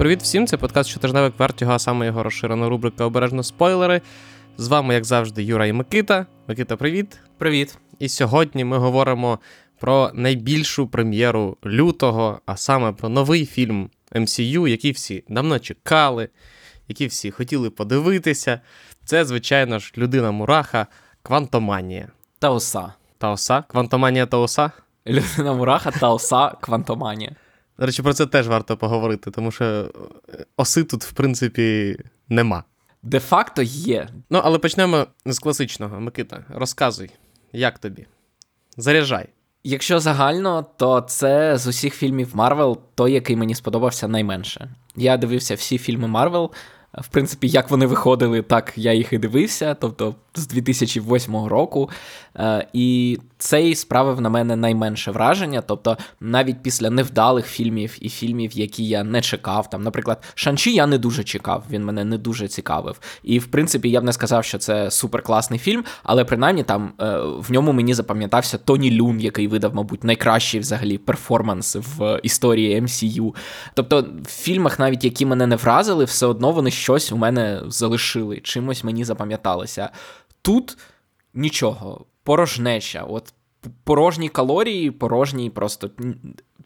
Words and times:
Привіт 0.00 0.22
всім! 0.22 0.46
Це 0.46 0.56
подкаст 0.56 0.90
щотижневик 0.90 1.34
Вертіго, 1.38 1.72
а 1.72 1.78
саме 1.78 2.06
його 2.06 2.22
розширена 2.22 2.68
рубрика 2.68 3.04
Обережно 3.04 3.42
спойлери. 3.42 4.00
З 4.56 4.68
вами, 4.68 4.94
як 4.94 5.04
завжди, 5.04 5.42
Юра 5.42 5.66
і 5.66 5.72
Микита. 5.72 6.26
Микита, 6.48 6.76
привіт. 6.76 7.18
Привіт. 7.38 7.78
І 7.98 8.08
сьогодні 8.08 8.64
ми 8.64 8.78
говоримо 8.78 9.38
про 9.78 10.10
найбільшу 10.14 10.86
прем'єру 10.86 11.56
лютого, 11.66 12.40
а 12.46 12.56
саме 12.56 12.92
про 12.92 13.08
новий 13.08 13.46
фільм 13.46 13.90
MCU, 14.12 14.68
який 14.68 14.92
всі 14.92 15.24
давно 15.28 15.58
чекали, 15.58 16.28
який 16.88 17.06
всі 17.06 17.30
хотіли 17.30 17.70
подивитися. 17.70 18.60
Це, 19.04 19.24
звичайно 19.24 19.78
ж, 19.78 19.92
людина 19.96 20.30
Мураха, 20.30 20.86
Квантоманія. 21.22 22.08
Та 22.38 22.50
оса. 22.50 22.92
Та 23.18 23.30
оса? 23.30 23.64
Квантоманія 23.68 24.26
та 24.26 24.36
оса? 24.36 24.70
Людина 25.06 25.52
Мураха 25.52 25.90
та 25.90 26.10
оса 26.10 26.48
Квантоманія. 26.60 27.36
До 27.80 27.86
речі, 27.86 28.02
про 28.02 28.14
це 28.14 28.26
теж 28.26 28.48
варто 28.48 28.76
поговорити, 28.76 29.30
тому 29.30 29.50
що 29.50 29.64
е, 29.64 30.44
оси 30.56 30.84
тут, 30.84 31.04
в 31.04 31.12
принципі, 31.12 31.96
нема. 32.28 32.64
Де-факто 33.02 33.62
є. 33.62 34.08
Ну, 34.30 34.40
але 34.44 34.58
почнемо 34.58 35.06
з 35.26 35.38
класичного. 35.38 36.00
Микита, 36.00 36.44
розказуй, 36.48 37.10
як 37.52 37.78
тобі? 37.78 38.06
Заряджай. 38.76 39.28
Якщо 39.64 40.00
загально, 40.00 40.66
то 40.76 41.00
це 41.00 41.58
з 41.58 41.66
усіх 41.66 41.94
фільмів 41.94 42.30
Марвел 42.34 42.78
той, 42.94 43.12
який 43.12 43.36
мені 43.36 43.54
сподобався 43.54 44.08
найменше. 44.08 44.70
Я 44.96 45.16
дивився 45.16 45.54
всі 45.54 45.78
фільми 45.78 46.08
Марвел. 46.08 46.50
В 46.98 47.08
принципі, 47.08 47.48
як 47.48 47.70
вони 47.70 47.86
виходили, 47.86 48.42
так 48.42 48.72
я 48.76 48.92
їх 48.92 49.12
і 49.12 49.18
дивився, 49.18 49.74
тобто 49.74 50.14
з 50.34 50.46
2008 50.46 51.36
року. 51.36 51.90
Е, 52.36 52.66
і 52.72 53.18
цей 53.38 53.74
справив 53.74 54.20
на 54.20 54.28
мене 54.28 54.56
найменше 54.56 55.10
враження. 55.10 55.60
Тобто, 55.60 55.96
навіть 56.20 56.62
після 56.62 56.90
невдалих 56.90 57.46
фільмів 57.46 57.96
і 58.00 58.08
фільмів, 58.08 58.52
які 58.52 58.84
я 58.84 59.04
не 59.04 59.20
чекав. 59.20 59.70
Там, 59.70 59.82
наприклад, 59.82 60.22
Шанчі 60.34 60.74
я 60.74 60.86
не 60.86 60.98
дуже 60.98 61.24
чекав, 61.24 61.64
він 61.70 61.84
мене 61.84 62.04
не 62.04 62.18
дуже 62.18 62.48
цікавив. 62.48 63.00
І 63.22 63.38
в 63.38 63.46
принципі, 63.46 63.90
я 63.90 64.00
б 64.00 64.04
не 64.04 64.12
сказав, 64.12 64.44
що 64.44 64.58
це 64.58 64.90
суперкласний 64.90 65.58
фільм, 65.58 65.84
але 66.02 66.24
принаймні 66.24 66.62
там 66.62 66.92
е, 67.00 67.18
в 67.18 67.52
ньому 67.52 67.72
мені 67.72 67.94
запам'ятався 67.94 68.58
Тоні 68.58 68.90
Люн, 68.90 69.20
який 69.20 69.48
видав, 69.48 69.74
мабуть, 69.74 70.04
найкращий 70.04 70.60
взагалі 70.60 70.98
перформанс 70.98 71.76
в 71.76 72.20
історії 72.22 72.80
MCU. 72.80 73.34
Тобто, 73.74 74.06
в 74.22 74.28
фільмах, 74.28 74.78
навіть 74.78 75.04
які 75.04 75.26
мене 75.26 75.46
не 75.46 75.56
вразили, 75.56 76.04
все 76.04 76.26
одно 76.26 76.52
вони 76.52 76.70
щось 76.70 77.12
у 77.12 77.16
мене 77.16 77.62
залишили, 77.66 78.40
чимось 78.40 78.84
мені 78.84 79.04
запам'яталося. 79.04 79.90
Тут 80.42 80.78
нічого, 81.34 82.04
порожнеча. 82.22 83.02
От 83.02 83.34
порожні 83.84 84.28
калорії, 84.28 84.90
порожній 84.90 85.50
просто. 85.50 85.90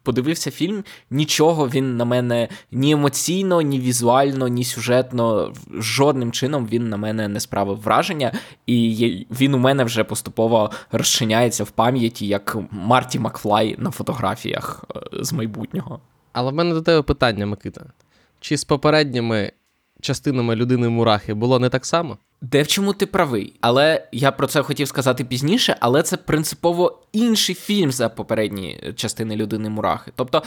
Подивився 0.03 0.51
фільм, 0.51 0.85
нічого 1.11 1.69
він 1.69 1.97
на 1.97 2.05
мене 2.05 2.49
ні 2.73 2.91
емоційно, 2.91 3.61
ні 3.61 3.81
візуально, 3.81 4.49
ні 4.49 4.65
сюжетно, 4.65 5.53
жодним 5.73 6.33
чином 6.33 6.67
він 6.67 6.89
на 6.89 6.97
мене 6.97 7.29
не 7.29 7.41
справив 7.41 7.81
враження, 7.81 8.33
і 8.67 9.27
він 9.31 9.55
у 9.55 9.59
мене 9.59 9.85
вже 9.85 10.05
поступово 10.05 10.71
розчиняється 10.93 11.65
в 11.65 11.71
пам'яті 11.71 12.27
як 12.27 12.57
Марті 12.71 13.19
Макфлай 13.19 13.77
на 13.79 13.91
фотографіях 13.91 14.85
е, 14.97 15.01
з 15.25 15.33
майбутнього. 15.33 16.01
Але 16.33 16.51
в 16.51 16.55
мене 16.55 16.75
до 16.75 16.83
тебе 16.83 17.03
питання, 17.03 17.47
Микита. 17.47 17.85
Чи 18.41 18.57
з 18.57 18.65
попередніми 18.65 19.53
частинами 20.05 20.57
людини 20.57 20.89
Мурахи 20.89 21.35
було 21.35 21.59
не 21.59 21.69
так 21.69 21.87
само? 21.87 22.19
Де 22.43 22.63
в 22.63 22.67
чому 22.67 22.93
ти 22.93 23.07
правий, 23.07 23.53
але 23.61 24.09
я 24.13 24.33
про 24.33 24.47
це 24.47 24.63
хотів 24.63 24.89
сказати 24.89 25.25
пізніше, 25.25 25.77
але 25.81 26.03
це 26.03 26.17
принципово 26.17 27.03
інший 27.13 27.55
фільм 27.55 27.93
за 27.93 28.09
попередні 28.09 28.93
частини 28.97 29.37
людини 29.37 29.69
Мурахи. 29.69 30.13
Тобто, 30.17 30.43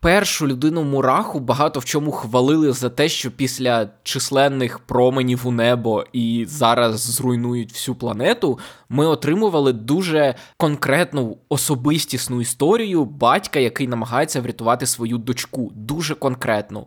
першу 0.00 0.48
людину 0.48 0.82
Мураху 0.84 1.40
багато 1.40 1.80
в 1.80 1.84
чому 1.84 2.12
хвалили 2.12 2.72
за 2.72 2.90
те, 2.90 3.08
що 3.08 3.30
після 3.30 3.88
численних 4.02 4.78
променів 4.78 5.46
у 5.46 5.50
небо 5.50 6.04
і 6.12 6.44
зараз 6.48 7.00
зруйнують 7.00 7.72
всю 7.72 7.94
планету. 7.94 8.58
Ми 8.88 9.06
отримували 9.06 9.72
дуже 9.72 10.34
конкретну 10.56 11.38
особистісну 11.48 12.40
історію 12.40 13.04
батька, 13.04 13.58
який 13.58 13.88
намагається 13.88 14.40
врятувати 14.40 14.86
свою 14.86 15.18
дочку. 15.18 15.72
Дуже 15.74 16.14
конкретну. 16.14 16.86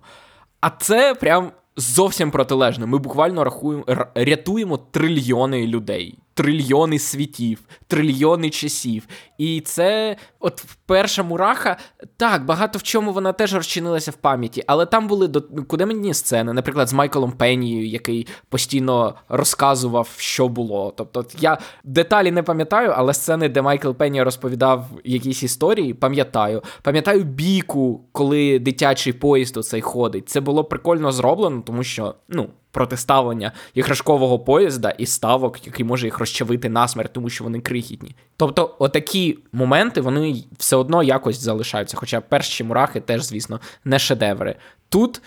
А 0.61 0.69
це 0.69 1.15
прям 1.15 1.51
зовсім 1.77 2.31
протилежне. 2.31 2.85
Ми 2.85 2.97
буквально 2.97 3.43
рахуємо 3.43 3.85
рятуємо 4.15 4.77
трильйони 4.77 5.67
людей 5.67 6.17
трильйони 6.33 6.99
світів, 6.99 7.59
трильйони 7.87 8.49
часів. 8.49 9.07
І 9.37 9.61
це, 9.61 10.15
от 10.39 10.65
перша 10.85 11.23
мураха, 11.23 11.77
так, 12.17 12.45
багато 12.45 12.79
в 12.79 12.83
чому 12.83 13.11
вона 13.11 13.33
теж 13.33 13.53
розчинилася 13.55 14.11
в 14.11 14.15
пам'яті, 14.15 14.63
але 14.67 14.85
там 14.85 15.07
були 15.07 15.31
куди 15.67 15.85
мені 15.85 16.13
сцени, 16.13 16.53
наприклад, 16.53 16.89
з 16.89 16.93
Майклом 16.93 17.31
Пеннією, 17.31 17.87
який 17.87 18.27
постійно 18.49 19.15
розказував, 19.29 20.09
що 20.17 20.47
було. 20.47 20.93
Тобто 20.97 21.25
я 21.39 21.57
деталі 21.83 22.31
не 22.31 22.43
пам'ятаю, 22.43 22.93
але 22.95 23.13
сцени, 23.13 23.49
де 23.49 23.61
Майкл 23.61 23.91
Пенні 23.91 24.23
розповідав 24.23 24.85
якісь 25.03 25.43
історії, 25.43 25.93
пам'ятаю. 25.93 26.63
Пам'ятаю 26.81 27.23
бійку, 27.23 28.01
коли 28.11 28.59
дитячий 28.59 29.13
поїзд 29.13 29.57
оцей 29.57 29.81
ходить. 29.81 30.29
Це 30.29 30.41
було 30.41 30.63
прикольно 30.63 31.11
зроблено, 31.11 31.61
тому 31.65 31.83
що, 31.83 32.15
ну 32.29 32.49
протиставлення 32.73 33.51
іграшкового 33.73 34.39
поїзда 34.39 34.89
і 34.89 35.05
ставок, 35.05 35.65
який 35.65 35.85
може 35.85 36.07
їх 36.07 36.19
розчавити 36.19 36.69
насмерть, 36.69 37.13
тому 37.13 37.29
що 37.29 37.43
вони 37.43 37.59
крихітні. 37.59 38.15
Тобто, 38.37 38.75
отакі 38.79 39.39
моменти 39.51 40.01
вони 40.01 40.43
все 40.57 40.72
одно 40.75 41.03
якось 41.03 41.39
залишаються. 41.39 41.97
Хоча 41.97 42.21
перші 42.21 42.63
мурахи 42.63 42.99
теж, 42.99 43.23
звісно, 43.23 43.59
не 43.85 43.99
шедеври. 43.99 44.55
Тут 44.89 45.21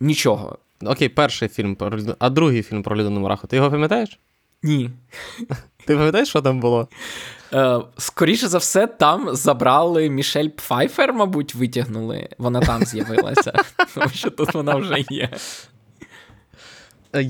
нічого. 0.00 0.58
Окей, 0.82 1.08
перший 1.08 1.48
фільм 1.48 1.74
про 1.74 1.90
людину, 1.90 2.16
а 2.18 2.30
другий 2.30 2.62
фільм 2.62 2.82
про 2.82 2.96
людину 2.96 3.20
мураху. 3.20 3.46
Ти 3.46 3.56
його 3.56 3.70
пам'ятаєш? 3.70 4.18
Ні. 4.62 4.90
Ти 5.86 5.96
пам'ятаєш, 5.96 6.28
що 6.28 6.42
там 6.42 6.60
було? 6.60 6.88
Е, 7.52 7.80
Скоріше 7.98 8.48
за 8.48 8.58
все, 8.58 8.86
там 8.86 9.34
забрали 9.36 10.10
Мішель 10.10 10.48
Пфайфер, 10.48 11.12
мабуть, 11.12 11.54
витягнули. 11.54 12.28
Вона 12.38 12.60
там 12.60 12.84
з'явилася, 12.84 13.52
тому 13.94 14.08
що 14.08 14.30
тут 14.30 14.54
вона 14.54 14.74
вже 14.74 15.04
є. 15.10 15.30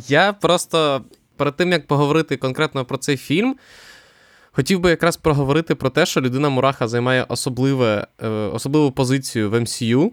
Я 0.09 0.33
просто 0.33 1.05
перед 1.37 1.57
тим 1.57 1.73
як 1.73 1.87
поговорити 1.87 2.37
конкретно 2.37 2.85
про 2.85 2.99
цей 2.99 3.17
фільм, 3.17 3.57
хотів 4.59 4.81
би 4.81 4.91
якраз 4.91 5.17
проговорити 5.17 5.75
про 5.75 5.91
те, 5.91 6.07
що 6.07 6.21
людина 6.21 6.49
Мураха 6.49 6.89
займає 6.89 7.25
особливе, 7.29 8.07
е, 8.23 8.29
особливу 8.29 8.93
позицію 8.93 9.51
в 9.51 9.55
MCU. 9.55 10.11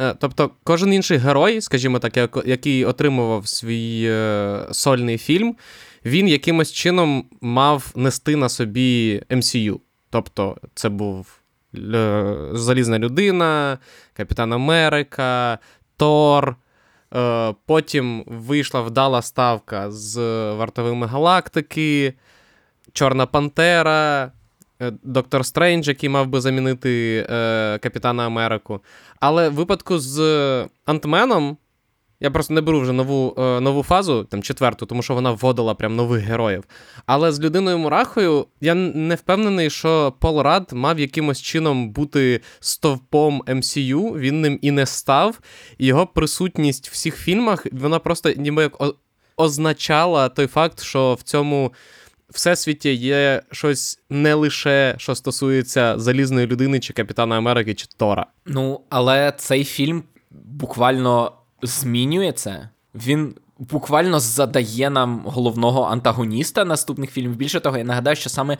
Е, 0.00 0.14
тобто, 0.20 0.50
кожен 0.64 0.92
інший 0.92 1.18
герой, 1.18 1.60
скажімо 1.60 1.98
так, 1.98 2.44
який 2.46 2.84
отримував 2.84 3.48
свій 3.48 4.04
е, 4.06 4.66
сольний 4.72 5.18
фільм, 5.18 5.56
він 6.04 6.28
якимось 6.28 6.72
чином 6.72 7.24
мав 7.40 7.92
нести 7.96 8.36
на 8.36 8.48
собі 8.48 9.22
MCU. 9.30 9.80
Тобто, 10.10 10.56
це 10.74 10.88
був 10.88 11.40
Залізна 12.52 12.98
людина, 12.98 13.78
Капітан 14.12 14.52
Америка, 14.52 15.58
Тор. 15.96 16.56
Потім 17.66 18.24
вийшла 18.26 18.80
вдала 18.80 19.22
ставка 19.22 19.90
з 19.90 20.16
вартовими 20.52 21.06
галактики, 21.06 22.14
Чорна 22.98 23.26
Пантера, 23.26 24.32
е, 24.80 24.92
Доктор 25.02 25.46
Стрендж, 25.46 25.88
який 25.88 26.08
мав 26.08 26.26
би 26.26 26.40
замінити 26.40 27.26
е, 27.30 27.78
Капітана 27.78 28.26
Америку. 28.26 28.80
Але 29.20 29.48
в 29.48 29.54
випадку 29.54 29.98
з 29.98 30.20
Антменом 30.84 31.56
я 32.20 32.30
просто 32.30 32.54
не 32.54 32.60
беру 32.60 32.80
вже 32.80 32.92
нову 32.92 33.34
е, 33.38 33.60
нову 33.60 33.82
фазу, 33.82 34.24
там 34.24 34.42
четверту, 34.42 34.86
тому 34.86 35.02
що 35.02 35.14
вона 35.14 35.30
вводила 35.30 35.74
прям 35.74 35.96
нових 35.96 36.22
героїв. 36.22 36.64
Але 37.06 37.32
з 37.32 37.40
людиною 37.40 37.78
Мурахою 37.78 38.46
я 38.60 38.74
не 38.74 39.14
впевнений, 39.14 39.70
що 39.70 40.12
Пол 40.18 40.42
Рад 40.42 40.70
мав 40.72 41.00
якимось 41.00 41.42
чином 41.42 41.90
бути 41.90 42.40
стовпом 42.60 43.42
MCU, 43.46 44.18
він 44.18 44.40
ним 44.40 44.58
і 44.62 44.70
не 44.70 44.86
став. 44.86 45.40
Його 45.78 46.06
присутність 46.06 46.88
в 46.88 46.92
всіх 46.92 47.16
фільмах, 47.16 47.66
вона 47.72 47.98
просто 47.98 48.32
ніби 48.36 48.62
як 48.62 48.82
означала 49.36 50.28
той 50.28 50.46
факт, 50.46 50.82
що 50.82 51.14
в 51.14 51.22
цьому. 51.22 51.72
Всесвіті 52.30 52.94
є 52.94 53.42
щось 53.52 53.98
не 54.10 54.34
лише 54.34 54.94
що 54.98 55.14
стосується 55.14 55.98
залізної 55.98 56.46
людини, 56.46 56.80
чи 56.80 56.92
Капітана 56.92 57.38
Америки, 57.38 57.74
чи 57.74 57.86
Тора. 57.96 58.26
Ну, 58.46 58.80
але 58.88 59.32
цей 59.36 59.64
фільм 59.64 60.02
буквально 60.30 61.32
змінює 61.62 62.32
це. 62.32 62.68
Він 62.94 63.34
буквально 63.58 64.20
задає 64.20 64.90
нам 64.90 65.22
головного 65.26 65.82
антагоніста 65.82 66.64
наступних 66.64 67.10
фільмів. 67.10 67.36
Більше 67.36 67.60
того, 67.60 67.78
я 67.78 67.84
нагадаю, 67.84 68.16
що 68.16 68.30
саме 68.30 68.58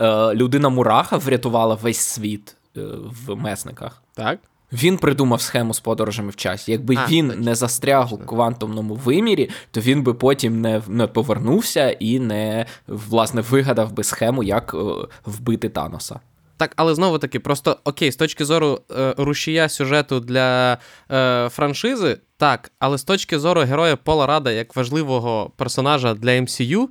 е, 0.00 0.34
людина 0.34 0.68
Мураха 0.68 1.16
врятувала 1.16 1.74
весь 1.74 1.98
світ 1.98 2.56
е, 2.76 2.80
в 3.26 3.36
месниках. 3.36 4.02
Так. 4.14 4.38
Він 4.72 4.98
придумав 4.98 5.40
схему 5.40 5.74
з 5.74 5.80
подорожами 5.80 6.30
в 6.30 6.36
часі. 6.36 6.72
Якби 6.72 6.96
а, 6.96 7.06
він 7.08 7.28
точно. 7.28 7.44
не 7.44 7.54
застряг 7.54 8.14
у 8.14 8.18
квантовному 8.18 8.94
вимірі, 8.94 9.50
то 9.70 9.80
він 9.80 10.02
би 10.02 10.14
потім 10.14 10.60
не 10.60 10.82
не 10.88 11.06
повернувся 11.06 11.90
і 11.90 12.18
не 12.18 12.66
власне 12.86 13.40
вигадав 13.40 13.92
би 13.92 14.04
схему, 14.04 14.42
як 14.42 14.74
е, 14.74 14.78
вбити 15.26 15.68
Таноса. 15.68 16.20
Так, 16.60 16.72
але 16.76 16.94
знову 16.94 17.18
таки, 17.18 17.40
просто 17.40 17.76
окей, 17.84 18.12
з 18.12 18.16
точки 18.16 18.44
зору 18.44 18.80
е, 18.90 19.14
рушія 19.18 19.68
сюжету 19.68 20.20
для 20.20 20.78
е, 21.10 21.48
франшизи, 21.48 22.18
Так, 22.36 22.72
але 22.78 22.98
з 22.98 23.04
точки 23.04 23.38
зору 23.38 23.60
героя 23.60 23.96
Пола 23.96 24.26
Рада 24.26 24.50
як 24.50 24.76
важливого 24.76 25.50
персонажа 25.56 26.14
для 26.14 26.30
MCU, 26.30 26.86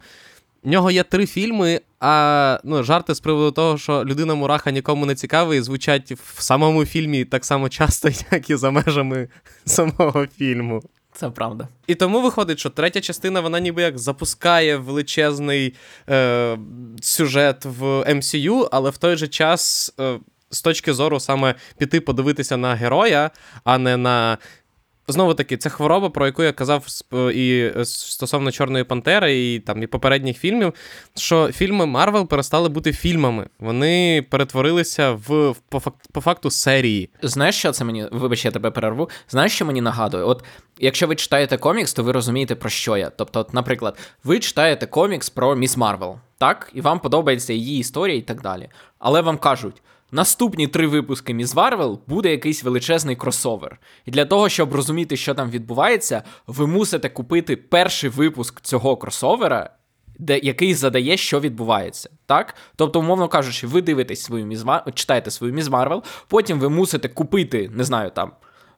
в 0.64 0.68
нього 0.68 0.92
є 0.92 1.04
три 1.04 1.26
фільми, 1.26 1.82
а 2.00 2.60
ну, 2.64 2.84
жарти 2.84 3.16
з 3.16 3.20
приводу 3.20 3.52
того, 3.52 3.78
що 3.78 4.06
людина 4.06 4.36
Мураха 4.36 4.72
нікому 4.72 5.06
не 5.06 5.16
цікавий, 5.16 5.62
звучать 5.62 6.12
в 6.12 6.42
самому 6.42 6.86
фільмі 6.86 7.26
так 7.26 7.46
само 7.46 7.70
часто, 7.70 8.10
як 8.32 8.50
і 8.50 8.56
за 8.56 8.72
межами 8.72 9.28
самого 9.66 10.28
фільму. 10.38 10.82
Це 11.14 11.30
правда. 11.30 11.68
І 11.88 11.96
тому 11.96 12.22
виходить, 12.22 12.60
що 12.60 12.70
третя 12.70 13.02
частина 13.02 13.40
вона 13.40 13.60
ніби 13.60 13.82
як 13.82 14.00
запускає 14.00 14.78
величезний 14.78 15.74
е, 16.10 16.58
сюжет 17.02 17.66
в 17.66 17.84
MCU, 17.86 18.68
але 18.72 18.90
в 18.90 18.98
той 18.98 19.16
же 19.16 19.28
час. 19.28 19.94
Е, 20.00 20.20
з 20.52 20.62
точки 20.62 20.94
зору 20.94 21.20
саме 21.20 21.56
піти 21.78 22.02
подивитися 22.02 22.58
на 22.58 22.76
героя, 22.76 23.32
а 23.64 23.78
не 23.78 23.98
на 23.98 24.38
Знову 25.10 25.34
таки, 25.34 25.58
це 25.58 25.70
хвороба, 25.70 26.10
про 26.10 26.26
яку 26.26 26.44
я 26.44 26.52
казав 26.52 26.86
і 27.34 27.72
стосовно 27.84 28.52
Чорної 28.52 28.84
Пантери, 28.84 29.54
і 29.54 29.60
там 29.60 29.84
і 29.84 29.88
попередніх 29.88 30.38
фільмів, 30.38 30.74
що 31.16 31.52
фільми 31.52 31.86
Марвел 31.86 32.28
перестали 32.28 32.70
бути 32.70 32.94
фільмами. 32.94 33.48
Вони 33.60 34.26
перетворилися 34.30 35.12
в 35.12 35.56
по, 35.70 35.82
по 36.12 36.22
факту 36.22 36.52
серії. 36.52 37.10
Знаєш, 37.22 37.56
що 37.56 37.72
це 37.72 37.84
мені? 37.84 38.06
Вибач, 38.12 38.46
я 38.46 38.52
тебе 38.52 38.72
перерву. 38.72 39.10
Знаєш, 39.30 39.52
що 39.52 39.66
мені 39.66 39.82
нагадує? 39.82 40.24
От 40.24 40.44
якщо 40.80 41.08
ви 41.08 41.16
читаєте 41.16 41.58
комікс, 41.58 41.94
то 41.94 42.04
ви 42.04 42.12
розумієте, 42.12 42.56
про 42.56 42.70
що 42.70 42.98
я. 42.98 43.10
Тобто, 43.10 43.40
от, 43.40 43.54
наприклад, 43.54 43.98
ви 44.24 44.40
читаєте 44.40 44.86
комікс 44.88 45.30
про 45.30 45.56
Міс 45.56 45.78
Марвел, 45.78 46.16
так? 46.38 46.72
І 46.74 46.82
вам 46.82 47.00
подобається 47.00 47.54
її 47.54 47.80
історія 47.80 48.18
і 48.18 48.22
так 48.22 48.42
далі. 48.42 48.70
Але 49.00 49.22
вам 49.22 49.38
кажуть. 49.38 49.82
Наступні 50.12 50.68
три 50.68 50.88
випуски 50.88 51.34
Міс 51.34 51.56
Марвел 51.56 52.00
буде 52.08 52.32
якийсь 52.32 52.64
величезний 52.64 53.16
кросовер. 53.16 53.80
І 54.06 54.12
для 54.12 54.26
того, 54.26 54.50
щоб 54.50 54.76
розуміти, 54.76 55.18
що 55.18 55.34
там 55.34 55.50
відбувається, 55.50 56.24
ви 56.48 56.68
мусите 56.68 57.10
купити 57.10 57.56
перший 57.56 58.10
випуск 58.10 58.62
цього 58.62 58.98
кросовера, 58.98 59.70
де 60.20 60.40
який 60.40 60.74
задає, 60.74 61.18
що 61.18 61.40
відбувається. 61.40 62.10
Так? 62.26 62.56
Тобто, 62.76 63.00
умовно 63.00 63.28
кажучи, 63.28 63.68
ви 63.68 63.82
дивитесь 63.82 64.22
свою 64.22 64.46
Міс 64.46 64.66
читаєте 64.94 65.32
свою 65.32 65.54
Міс 65.54 65.70
Марвел, 65.70 66.04
потім 66.28 66.60
ви 66.60 66.70
мусите 66.70 67.08
купити, 67.08 67.70
не 67.74 67.84
знаю, 67.84 68.12
там. 68.16 68.32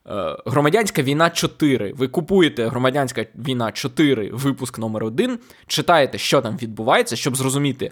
Е, 0.07 0.37
громадянська 0.45 1.01
війна 1.01 1.29
4. 1.29 1.93
Ви 1.93 2.07
купуєте 2.07 2.67
громадянська 2.67 3.25
війна 3.35 3.71
4, 3.71 4.29
випуск 4.33 4.79
номер 4.79 5.03
1 5.03 5.39
читаєте, 5.67 6.17
що 6.17 6.41
там 6.41 6.57
відбувається, 6.57 7.15
щоб 7.15 7.35
зрозуміти, 7.35 7.91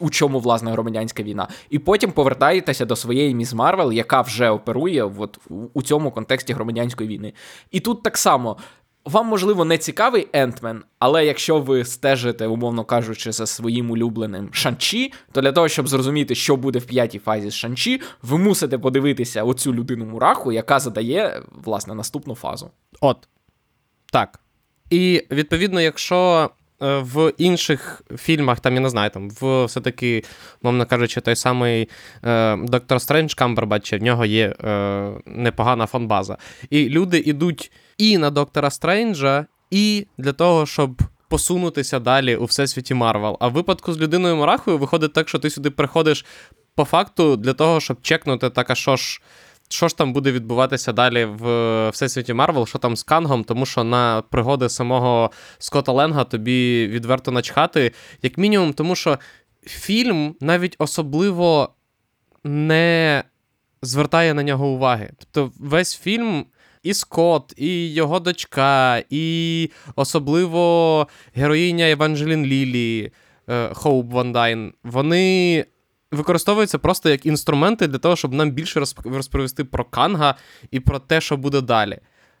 у 0.00 0.10
чому 0.10 0.38
власне 0.38 0.72
громадянська 0.72 1.22
війна, 1.22 1.48
і 1.70 1.78
потім 1.78 2.12
повертаєтеся 2.12 2.84
до 2.84 2.96
своєї 2.96 3.34
міс 3.34 3.54
Марвел, 3.54 3.92
яка 3.92 4.20
вже 4.20 4.50
оперує 4.50 5.04
от, 5.04 5.38
у 5.74 5.82
цьому 5.82 6.10
контексті 6.10 6.52
громадянської 6.52 7.08
війни. 7.08 7.32
І 7.70 7.80
тут 7.80 8.02
так 8.02 8.18
само. 8.18 8.56
Вам, 9.04 9.26
можливо, 9.26 9.64
не 9.64 9.78
цікавий 9.78 10.28
Ant-Man, 10.32 10.84
але 10.98 11.26
якщо 11.26 11.58
ви 11.58 11.84
стежите, 11.84 12.46
умовно 12.46 12.84
кажучи, 12.84 13.32
за 13.32 13.46
своїм 13.46 13.90
улюбленим 13.90 14.48
Шанчі, 14.52 15.12
то 15.32 15.40
для 15.40 15.52
того, 15.52 15.68
щоб 15.68 15.88
зрозуміти, 15.88 16.34
що 16.34 16.56
буде 16.56 16.78
в 16.78 16.84
п'ятій 16.84 17.18
фазі 17.18 17.50
з 17.50 17.54
Шанчі, 17.54 18.00
ви 18.22 18.38
мусите 18.38 18.78
подивитися 18.78 19.44
оцю 19.44 19.74
людину 19.74 20.04
мураху, 20.04 20.52
яка 20.52 20.80
задає 20.80 21.42
власне 21.64 21.94
наступну 21.94 22.34
фазу. 22.34 22.70
От 23.00 23.28
так. 24.12 24.40
І 24.90 25.26
відповідно, 25.30 25.80
якщо 25.80 26.50
в 26.82 27.32
інших 27.38 28.02
фільмах, 28.16 28.60
там, 28.60 28.74
я 28.74 28.80
не 28.80 28.90
знаю, 28.90 29.10
там, 29.10 29.30
в 29.30 29.64
все-таки, 29.64 30.24
умовно 30.62 30.86
кажучи, 30.86 31.20
той 31.20 31.36
самий 31.36 31.88
е, 32.24 32.56
Доктор 32.56 33.00
Стрендж 33.00 33.34
Камбербатч, 33.34 33.92
в 33.92 34.02
нього 34.02 34.24
є 34.24 34.46
е, 34.64 35.12
непогана 35.26 35.86
фонбаза. 35.86 36.36
І 36.70 36.88
люди 36.88 37.18
йдуть 37.18 37.72
і 37.98 38.18
на 38.18 38.30
Доктора 38.30 38.70
Стренджа, 38.70 39.46
і 39.70 40.06
для 40.18 40.32
того, 40.32 40.66
щоб. 40.66 41.02
Посунутися 41.28 41.98
далі 41.98 42.36
у 42.36 42.44
всесвіті 42.44 42.94
Марвел. 42.94 43.36
А 43.40 43.48
в 43.48 43.52
випадку 43.52 43.92
з 43.92 44.00
людиною 44.00 44.36
Мурахою 44.36 44.78
виходить 44.78 45.12
так, 45.12 45.28
що 45.28 45.38
ти 45.38 45.50
сюди 45.50 45.70
приходиш 45.70 46.24
по 46.74 46.84
факту 46.84 47.36
для 47.36 47.52
того, 47.52 47.80
щоб 47.80 48.02
чекнути, 48.02 48.50
так 48.50 48.70
а 48.70 48.74
що 48.74 48.96
ж 48.96 49.22
що 49.72 49.88
ж 49.88 49.96
там 49.96 50.12
буде 50.12 50.32
відбуватися 50.32 50.92
далі 50.92 51.24
в 51.24 51.88
Всесвіті 51.88 52.34
Марвел, 52.34 52.66
що 52.66 52.78
там 52.78 52.96
з 52.96 53.02
Кангом, 53.02 53.44
тому 53.44 53.66
що 53.66 53.84
на 53.84 54.22
пригоди 54.30 54.68
самого 54.68 55.30
Скотта 55.58 55.92
Ленга 55.92 56.24
тобі 56.24 56.86
відверто 56.86 57.30
начхати, 57.30 57.92
як 58.22 58.38
мінімум, 58.38 58.72
тому 58.72 58.94
що 58.94 59.18
фільм 59.62 60.34
навіть 60.40 60.76
особливо 60.78 61.68
не 62.44 63.24
звертає 63.82 64.34
на 64.34 64.42
нього 64.42 64.66
уваги. 64.66 65.10
Тобто 65.18 65.52
весь 65.58 65.96
фільм. 65.96 66.46
І 66.82 66.94
Скотт, 66.94 67.54
і 67.56 67.94
його 67.94 68.20
дочка, 68.20 69.02
і 69.10 69.70
особливо 69.96 71.06
героїня 71.34 71.90
Еванжелін 71.90 72.46
Лілі, 72.46 73.12
е, 73.48 73.70
Хоуп 73.74 74.12
Ван 74.12 74.32
Дайн, 74.32 74.72
вони 74.84 75.64
використовуються 76.12 76.78
просто 76.78 77.08
як 77.08 77.26
інструменти 77.26 77.86
для 77.86 77.98
того, 77.98 78.16
щоб 78.16 78.32
нам 78.32 78.50
більше 78.50 78.84
розповісти 79.04 79.64
про 79.64 79.84
Канга 79.84 80.34
і 80.70 80.80
про 80.80 80.98
те, 80.98 81.20
що 81.20 81.36
буде 81.36 81.60
далі. 81.60 81.98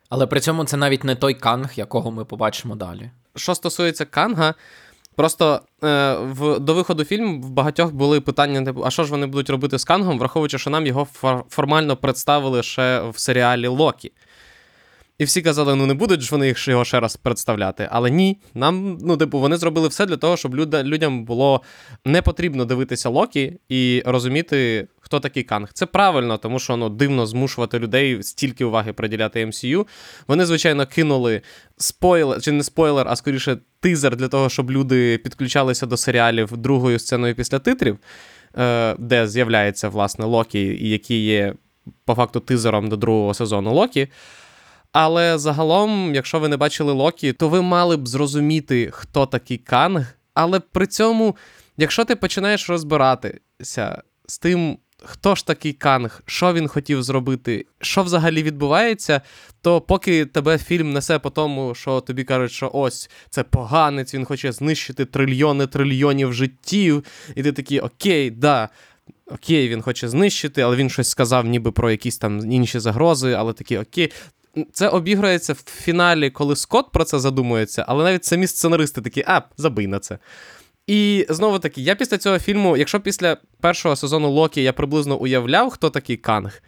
Але 0.08 0.26
при 0.26 0.40
цьому 0.40 0.64
це 0.64 0.76
навіть 0.76 1.04
не 1.04 1.14
той 1.14 1.34
Канг, 1.34 1.72
якого 1.76 2.10
ми 2.10 2.24
побачимо 2.24 2.76
далі. 2.76 3.10
Що 3.36 3.54
стосується 3.54 4.04
Канга, 4.04 4.54
просто 5.16 5.60
е, 5.84 6.14
в, 6.14 6.58
до 6.58 6.74
виходу 6.74 7.04
фільму 7.04 7.40
в 7.40 7.50
багатьох 7.50 7.92
були 7.92 8.20
питання: 8.20 8.64
типу, 8.64 8.84
а 8.84 8.90
що 8.90 9.04
ж 9.04 9.10
вони 9.10 9.26
будуть 9.26 9.50
робити 9.50 9.78
з 9.78 9.84
Кангом, 9.84 10.18
враховуючи, 10.18 10.58
що 10.58 10.70
нам 10.70 10.86
його 10.86 11.06
формально 11.48 11.96
представили 11.96 12.62
ще 12.62 13.00
в 13.08 13.18
серіалі 13.18 13.66
Локі. 13.66 14.12
І 15.18 15.24
всі 15.24 15.42
казали, 15.42 15.74
ну 15.74 15.86
не 15.86 15.94
будуть 15.94 16.20
ж 16.20 16.28
вони 16.32 16.46
їх 16.46 16.68
його 16.68 16.84
ще 16.84 17.00
раз 17.00 17.16
представляти. 17.16 17.88
Але 17.90 18.10
ні, 18.10 18.40
нам, 18.54 18.98
ну, 19.00 19.16
типу, 19.16 19.38
вони 19.38 19.56
зробили 19.56 19.88
все 19.88 20.06
для 20.06 20.16
того, 20.16 20.36
щоб 20.36 20.56
люд, 20.56 20.74
людям 20.74 21.24
було 21.24 21.62
не 22.04 22.22
потрібно 22.22 22.64
дивитися 22.64 23.08
Локі 23.08 23.58
і 23.68 24.02
розуміти, 24.06 24.88
хто 25.00 25.20
такий 25.20 25.42
Канг. 25.42 25.72
Це 25.72 25.86
правильно, 25.86 26.38
тому 26.38 26.58
що 26.58 26.76
ну, 26.76 26.88
дивно 26.88 27.26
змушувати 27.26 27.78
людей 27.78 28.22
стільки 28.22 28.64
уваги 28.64 28.92
приділяти 28.92 29.46
MCU. 29.46 29.86
Вони, 30.28 30.46
звичайно, 30.46 30.86
кинули 30.86 31.42
спойлер, 31.76 32.42
чи 32.42 32.52
не 32.52 32.62
спойлер, 32.62 33.08
а 33.08 33.16
скоріше 33.16 33.58
тизер 33.80 34.16
для 34.16 34.28
того, 34.28 34.48
щоб 34.48 34.70
люди 34.70 35.18
підключалися 35.18 35.86
до 35.86 35.96
серіалів 35.96 36.56
другою 36.56 36.98
сценою 36.98 37.34
після 37.34 37.58
титрів, 37.58 37.98
е, 38.58 38.96
де 38.98 39.28
з'являється, 39.28 39.88
власне, 39.88 40.24
Локі, 40.24 40.88
який 40.88 41.24
є 41.24 41.54
по 42.04 42.14
факту 42.14 42.40
тизером 42.40 42.88
до 42.88 42.96
другого 42.96 43.34
сезону 43.34 43.74
Локі. 43.74 44.08
Але 44.92 45.38
загалом, 45.38 46.14
якщо 46.14 46.38
ви 46.38 46.48
не 46.48 46.56
бачили 46.56 46.92
Локі, 46.92 47.32
то 47.32 47.48
ви 47.48 47.62
мали 47.62 47.96
б 47.96 48.08
зрозуміти, 48.08 48.90
хто 48.92 49.26
такий 49.26 49.58
Канг. 49.58 50.14
Але 50.34 50.60
при 50.60 50.86
цьому, 50.86 51.36
якщо 51.76 52.04
ти 52.04 52.16
починаєш 52.16 52.70
розбиратися 52.70 54.02
з 54.26 54.38
тим, 54.38 54.78
хто 55.04 55.34
ж 55.34 55.46
такий 55.46 55.72
Канг, 55.72 56.22
що 56.26 56.52
він 56.52 56.68
хотів 56.68 57.02
зробити, 57.02 57.66
що 57.80 58.02
взагалі 58.02 58.42
відбувається, 58.42 59.20
то 59.62 59.80
поки 59.80 60.26
тебе 60.26 60.58
фільм 60.58 60.92
несе 60.92 61.18
по 61.18 61.30
тому, 61.30 61.74
що 61.74 62.00
тобі 62.00 62.24
кажуть, 62.24 62.52
що 62.52 62.70
ось 62.74 63.10
це 63.30 63.42
поганець, 63.42 64.14
він 64.14 64.24
хоче 64.24 64.52
знищити 64.52 65.04
трильйони 65.04 65.66
трильйонів 65.66 66.32
життів, 66.32 67.04
і 67.34 67.42
ти 67.42 67.52
такий, 67.52 67.80
окей, 67.80 68.30
да. 68.30 68.68
Окей, 69.26 69.68
він 69.68 69.82
хоче 69.82 70.08
знищити, 70.08 70.62
але 70.62 70.76
він 70.76 70.90
щось 70.90 71.08
сказав, 71.08 71.46
ніби 71.46 71.72
про 71.72 71.90
якісь 71.90 72.18
там 72.18 72.52
інші 72.52 72.78
загрози, 72.78 73.32
але 73.32 73.52
такі 73.52 73.78
окей 73.78 74.12
це 74.72 74.88
обіграється 74.88 75.52
в 75.52 75.56
фіналі, 75.56 76.30
коли 76.30 76.56
Скотт 76.56 76.92
про 76.92 77.04
це 77.04 77.18
задумується, 77.18 77.84
але 77.88 78.04
навіть 78.04 78.24
самі 78.24 78.46
сценаристи 78.46 79.00
такі, 79.00 79.24
а, 79.26 79.42
забий 79.56 79.86
на 79.86 79.98
це. 79.98 80.18
І 80.86 81.26
знову 81.28 81.58
таки, 81.58 81.80
я 81.80 81.94
після 81.94 82.18
цього 82.18 82.38
фільму, 82.38 82.76
якщо 82.76 83.00
після 83.00 83.36
першого 83.60 83.96
сезону 83.96 84.30
Локі 84.30 84.62
я 84.62 84.72
приблизно 84.72 85.16
уявляв, 85.16 85.70
хто 85.70 85.90
такий 85.90 86.16
Канг. 86.16 86.62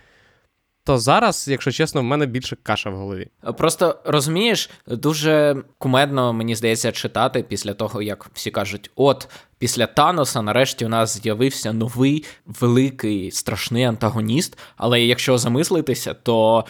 То 0.87 0.99
зараз, 0.99 1.49
якщо 1.49 1.73
чесно, 1.73 2.01
в 2.01 2.05
мене 2.05 2.27
більше 2.27 2.57
каша 2.63 2.91
в 2.91 2.97
голові. 2.97 3.29
Просто 3.59 3.99
розумієш, 4.05 4.71
дуже 4.87 5.57
кумедно, 5.79 6.33
мені 6.33 6.55
здається, 6.55 6.93
читати 6.93 7.45
після 7.49 7.75
того, 7.75 8.03
як 8.03 8.31
всі 8.33 8.51
кажуть: 8.51 8.91
от 8.97 9.29
після 9.59 9.87
Таноса, 9.87 10.43
нарешті, 10.43 10.85
у 10.87 10.89
нас 10.89 11.23
з'явився 11.23 11.73
новий 11.73 12.25
великий 12.47 13.31
страшний 13.31 13.85
антагоніст. 13.85 14.59
Але 14.77 15.01
якщо 15.01 15.39
замислитися, 15.39 16.15
то 16.15 16.65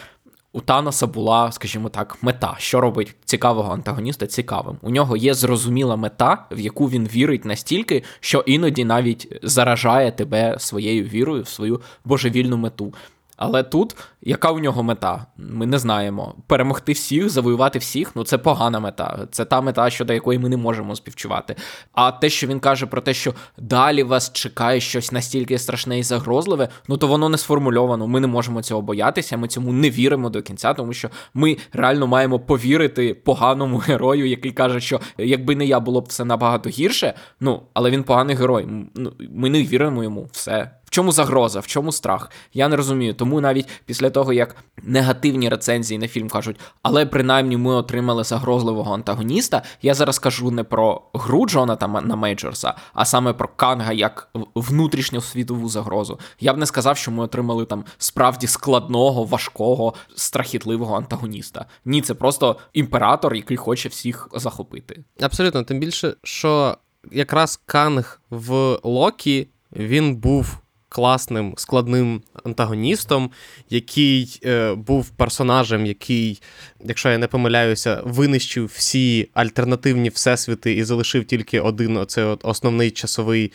у 0.55 0.61
Таноса 0.61 1.07
була, 1.07 1.51
скажімо 1.51 1.89
так, 1.89 2.17
мета, 2.21 2.55
що 2.57 2.81
робить 2.81 3.15
цікавого 3.25 3.73
антагоніста 3.73 4.27
цікавим. 4.27 4.77
У 4.81 4.89
нього 4.89 5.17
є 5.17 5.33
зрозуміла 5.33 5.95
мета, 5.95 6.45
в 6.51 6.59
яку 6.59 6.89
він 6.89 7.07
вірить 7.07 7.45
настільки, 7.45 8.03
що 8.19 8.39
іноді 8.39 8.85
навіть 8.85 9.39
заражає 9.43 10.11
тебе 10.11 10.55
своєю 10.59 11.03
вірою 11.03 11.43
в 11.43 11.47
свою 11.47 11.81
божевільну 12.05 12.57
мету. 12.57 12.93
Але 13.37 13.63
тут 13.63 13.95
яка 14.21 14.51
у 14.51 14.59
нього 14.59 14.83
мета? 14.83 15.25
Ми 15.37 15.65
не 15.65 15.79
знаємо. 15.79 16.35
Перемогти 16.47 16.91
всіх, 16.91 17.29
завоювати 17.29 17.79
всіх 17.79 18.15
ну 18.15 18.23
це 18.23 18.37
погана 18.37 18.79
мета. 18.79 19.27
Це 19.31 19.45
та 19.45 19.61
мета, 19.61 19.89
щодо 19.89 20.13
якої 20.13 20.39
ми 20.39 20.49
не 20.49 20.57
можемо 20.57 20.95
співчувати. 20.95 21.55
А 21.93 22.11
те, 22.11 22.29
що 22.29 22.47
він 22.47 22.59
каже 22.59 22.85
про 22.85 23.01
те, 23.01 23.13
що 23.13 23.33
далі 23.57 24.03
вас 24.03 24.33
чекає 24.33 24.79
щось 24.79 25.11
настільки 25.11 25.57
страшне 25.59 25.99
і 25.99 26.03
загрозливе, 26.03 26.69
ну 26.87 26.97
то 26.97 27.07
воно 27.07 27.29
не 27.29 27.37
сформульовано. 27.37 28.07
Ми 28.07 28.19
не 28.19 28.27
можемо 28.27 28.61
цього 28.61 28.81
боятися. 28.81 29.37
Ми 29.37 29.47
цьому 29.47 29.73
не 29.73 29.89
віримо 29.89 30.29
до 30.29 30.41
кінця, 30.41 30.73
тому 30.73 30.93
що 30.93 31.09
ми 31.33 31.57
реально 31.73 32.07
маємо 32.07 32.39
повірити 32.39 33.13
поганому 33.13 33.77
герою, 33.77 34.27
який 34.27 34.51
каже, 34.51 34.79
що 34.79 34.99
якби 35.17 35.55
не 35.55 35.65
я 35.65 35.79
було 35.79 36.01
б 36.01 36.05
все 36.05 36.25
набагато 36.25 36.69
гірше. 36.69 37.13
Ну 37.39 37.61
але 37.73 37.89
він 37.89 38.03
поганий 38.03 38.35
герой. 38.35 38.67
Ну, 38.95 39.13
ми 39.29 39.49
не 39.49 39.63
віримо 39.63 40.03
йому 40.03 40.29
в 40.31 40.71
чому 40.95 41.11
загроза, 41.11 41.59
в 41.59 41.67
чому 41.67 41.91
страх? 41.91 42.31
Я 42.53 42.67
не 42.67 42.75
розумію. 42.75 43.13
Тому 43.13 43.41
навіть 43.41 43.67
після 43.85 44.09
того, 44.09 44.33
як 44.33 44.55
негативні 44.83 45.49
рецензії 45.49 45.97
на 45.97 46.07
фільм 46.07 46.29
кажуть, 46.29 46.59
але 46.81 47.05
принаймні 47.05 47.57
ми 47.57 47.73
отримали 47.73 48.23
загрозливого 48.23 48.93
антагоніста. 48.93 49.61
Я 49.81 49.93
зараз 49.93 50.19
кажу 50.19 50.51
не 50.51 50.63
про 50.63 51.01
гру 51.13 51.47
Джонатана 51.47 52.15
Мейджорса, 52.15 52.73
а 52.93 53.05
саме 53.05 53.33
про 53.33 53.47
Канга 53.47 53.91
як 53.91 54.29
внутрішню 54.55 55.21
світову 55.21 55.69
загрозу. 55.69 56.19
Я 56.39 56.53
б 56.53 56.57
не 56.57 56.65
сказав, 56.65 56.97
що 56.97 57.11
ми 57.11 57.23
отримали 57.23 57.65
там 57.65 57.85
справді 57.97 58.47
складного, 58.47 59.23
важкого, 59.23 59.93
страхітливого 60.15 60.95
антагоніста. 60.95 61.65
Ні, 61.85 62.01
це 62.01 62.13
просто 62.13 62.55
імператор, 62.73 63.35
який 63.35 63.57
хоче 63.57 63.89
всіх 63.89 64.29
захопити. 64.33 65.03
Абсолютно, 65.21 65.63
тим 65.63 65.79
більше, 65.79 66.15
що 66.23 66.77
якраз 67.11 67.61
Канг 67.65 68.21
в 68.29 68.79
Локі 68.83 69.47
він 69.75 70.15
був 70.15 70.57
класним 70.95 71.53
складним 71.57 72.21
антагоністом, 72.43 73.31
який 73.69 74.39
е, 74.45 74.73
був 74.73 75.09
персонажем, 75.09 75.85
який, 75.85 76.41
якщо 76.85 77.09
я 77.09 77.17
не 77.17 77.27
помиляюся, 77.27 78.01
винищив 78.05 78.65
всі 78.65 79.29
альтернативні 79.33 80.09
всесвіти 80.09 80.73
і 80.73 80.83
залишив 80.83 81.25
тільки 81.25 81.59
один 81.59 81.97
оцей 81.97 82.23
основний 82.43 82.91
часовий. 82.91 83.51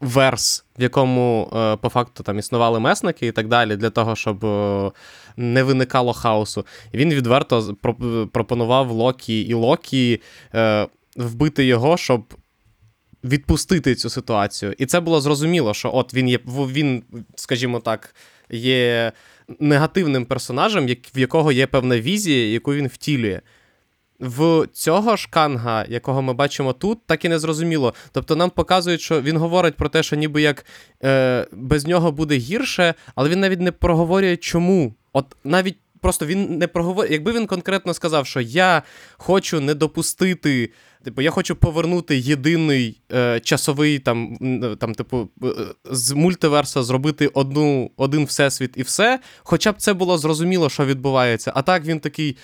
Верс, 0.00 0.64
в 0.78 0.82
якому 0.82 1.50
е, 1.56 1.76
по 1.76 1.88
факту 1.88 2.22
там 2.22 2.38
існували 2.38 2.80
месники 2.80 3.26
і 3.26 3.32
так 3.32 3.48
далі, 3.48 3.76
для 3.76 3.90
того, 3.90 4.16
щоб 4.16 4.44
е, 4.44 4.90
не 5.36 5.62
виникало 5.62 6.12
хаосу. 6.12 6.66
він 6.94 7.14
відверто 7.14 7.76
пропонував 8.32 8.90
Локі 8.90 9.40
і 9.40 9.54
Локі 9.54 10.20
е, 10.54 10.86
вбити 11.16 11.64
його, 11.64 11.96
щоб 11.96 12.34
відпустити 13.24 13.94
цю 13.94 14.10
ситуацію. 14.10 14.74
І 14.78 14.86
це 14.86 15.00
було 15.00 15.20
зрозуміло, 15.20 15.74
що 15.74 15.90
от 15.94 16.14
він 16.14 16.28
є, 16.28 16.38
він, 16.46 17.02
скажімо 17.34 17.80
так, 17.80 18.14
є 18.50 19.12
негативним 19.60 20.24
персонажем, 20.24 20.86
в 20.86 21.18
якого 21.18 21.52
є 21.52 21.66
певна 21.66 22.00
візія, 22.00 22.52
яку 22.52 22.74
він 22.74 22.86
втілює. 22.86 23.40
В 24.20 24.66
цього 24.72 25.16
ж 25.16 25.28
Канга, 25.30 25.86
якого 25.88 26.22
ми 26.22 26.32
бачимо 26.32 26.72
тут, 26.72 27.06
так 27.06 27.24
і 27.24 27.28
не 27.28 27.38
зрозуміло. 27.38 27.94
Тобто 28.12 28.36
нам 28.36 28.50
показують, 28.50 29.00
що 29.00 29.22
він 29.22 29.36
говорить 29.36 29.74
про 29.74 29.88
те, 29.88 30.02
що 30.02 30.16
ніби 30.16 30.42
як 30.42 30.66
е, 31.04 31.46
без 31.52 31.86
нього 31.86 32.12
буде 32.12 32.36
гірше, 32.36 32.94
але 33.14 33.28
він 33.28 33.40
навіть 33.40 33.60
не 33.60 33.72
проговорює 33.72 34.36
чому. 34.36 34.94
От 35.12 35.36
навіть 35.44 35.76
просто 36.02 36.26
він 36.26 36.58
не 36.58 36.66
проговорює. 36.66 37.12
Якби 37.12 37.32
він 37.32 37.46
конкретно 37.46 37.94
сказав, 37.94 38.26
що 38.26 38.40
я 38.40 38.82
хочу 39.16 39.60
не 39.60 39.74
допустити 39.74 40.70
Типу, 41.04 41.22
я 41.22 41.30
хочу 41.30 41.56
повернути 41.56 42.18
єдиний 42.18 43.00
е, 43.12 43.40
часовий 43.40 43.98
там, 43.98 44.36
там, 44.80 44.94
типу, 44.94 45.28
е, 45.44 45.48
з 45.84 46.12
мультиверса 46.12 46.82
зробити 46.82 47.26
одну, 47.26 47.90
один 47.96 48.24
всесвіт 48.24 48.72
і 48.76 48.82
все. 48.82 49.20
Хоча 49.42 49.72
б 49.72 49.76
це 49.78 49.94
було 49.94 50.18
зрозуміло, 50.18 50.70
що 50.70 50.84
відбувається. 50.84 51.52
А 51.54 51.62
так 51.62 51.84
він 51.84 52.00
такий. 52.00 52.36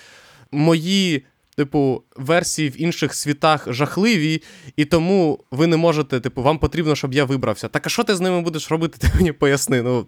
Мої, 0.51 1.25
типу, 1.55 2.03
версії 2.15 2.69
в 2.69 2.81
інших 2.81 3.15
світах 3.15 3.73
жахливі, 3.73 4.41
і 4.75 4.85
тому 4.85 5.39
ви 5.51 5.67
не 5.67 5.77
можете, 5.77 6.19
типу, 6.19 6.43
вам 6.43 6.57
потрібно, 6.57 6.95
щоб 6.95 7.13
я 7.13 7.25
вибрався. 7.25 7.67
Так 7.67 7.85
а 7.85 7.89
що 7.89 8.03
ти 8.03 8.15
з 8.15 8.21
ними 8.21 8.41
будеш 8.41 8.71
робити? 8.71 8.97
Ти 8.97 9.07
мені 9.15 9.31
поясни. 9.31 9.81
Ну, 9.81 10.05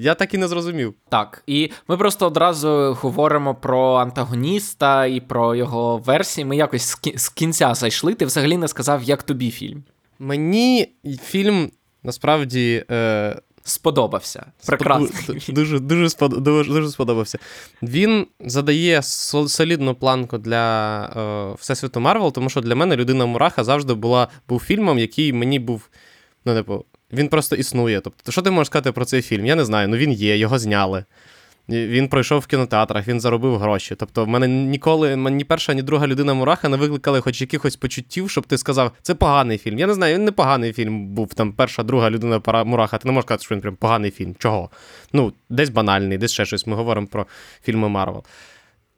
я 0.00 0.14
так 0.14 0.34
і 0.34 0.38
не 0.38 0.48
зрозумів. 0.48 0.94
Так, 1.08 1.42
і 1.46 1.70
ми 1.88 1.96
просто 1.96 2.26
одразу 2.26 2.96
говоримо 3.00 3.54
про 3.54 3.94
антагоніста 3.94 5.06
і 5.06 5.20
про 5.20 5.54
його 5.54 5.98
версії. 5.98 6.44
Ми 6.44 6.56
якось 6.56 6.96
з 7.16 7.28
кінця 7.28 7.74
зайшли. 7.74 8.14
Ти 8.14 8.24
взагалі 8.24 8.56
не 8.56 8.68
сказав, 8.68 9.02
як 9.02 9.22
тобі 9.22 9.50
фільм. 9.50 9.82
Мені 10.18 10.92
фільм 11.22 11.70
насправді. 12.02 12.84
Е... 12.90 13.40
Сподобався. 13.64 14.46
Прекрасний. 14.66 15.44
Дуже 15.48 15.78
дуже, 15.78 16.28
дуже, 16.28 16.72
дуже 16.72 16.90
сподобався. 16.90 17.38
Він 17.82 18.26
задає 18.40 19.02
солідну 19.02 19.94
планку 19.94 20.38
для 20.38 21.04
е, 21.04 21.56
Всесвіту 21.58 22.00
Марвел, 22.00 22.32
тому 22.32 22.50
що 22.50 22.60
для 22.60 22.74
мене 22.74 22.96
людина 22.96 23.26
Мураха 23.26 23.64
завжди 23.64 23.94
була 23.94 24.28
був 24.48 24.60
фільмом, 24.60 24.98
який 24.98 25.32
мені 25.32 25.58
був. 25.58 25.88
Ну, 26.44 26.54
типу, 26.54 26.84
він 27.12 27.28
просто 27.28 27.56
існує. 27.56 28.00
Тобто, 28.00 28.32
що 28.32 28.42
ти 28.42 28.50
можеш 28.50 28.66
сказати 28.66 28.92
про 28.92 29.04
цей 29.04 29.22
фільм? 29.22 29.46
Я 29.46 29.54
не 29.54 29.64
знаю. 29.64 29.88
Ну 29.88 29.96
він 29.96 30.12
є, 30.12 30.36
його 30.36 30.58
зняли. 30.58 31.04
Він 31.68 32.08
пройшов 32.08 32.38
в 32.40 32.46
кінотеатрах, 32.46 33.08
він 33.08 33.20
заробив 33.20 33.58
гроші. 33.58 33.94
Тобто, 33.94 34.24
в 34.24 34.28
мене 34.28 34.48
ніколи 34.48 35.16
ні 35.16 35.44
перша, 35.44 35.74
ні 35.74 35.82
друга 35.82 36.06
людина 36.06 36.34
Мураха 36.34 36.68
не 36.68 36.76
викликали 36.76 37.20
хоч 37.20 37.40
якихось 37.40 37.76
почуттів, 37.76 38.30
щоб 38.30 38.46
ти 38.46 38.58
сказав, 38.58 38.92
це 39.02 39.14
поганий 39.14 39.58
фільм. 39.58 39.78
Я 39.78 39.86
не 39.86 39.94
знаю, 39.94 40.14
він 40.14 40.24
не 40.24 40.32
поганий 40.32 40.72
фільм 40.72 41.06
був. 41.06 41.34
Там 41.34 41.52
перша, 41.52 41.82
друга 41.82 42.10
людина 42.10 42.64
Мураха. 42.64 42.98
Ти 42.98 43.08
не 43.08 43.12
можеш 43.12 43.26
сказати, 43.26 43.44
що 43.44 43.54
він 43.54 43.62
прям 43.62 43.76
поганий 43.76 44.10
фільм. 44.10 44.34
Чого? 44.38 44.70
Ну, 45.12 45.32
десь 45.48 45.70
банальний, 45.70 46.18
десь 46.18 46.32
ще 46.32 46.44
щось. 46.44 46.66
Ми 46.66 46.76
говоримо 46.76 47.06
про 47.06 47.26
фільми 47.64 47.88
Марвел. 47.88 48.24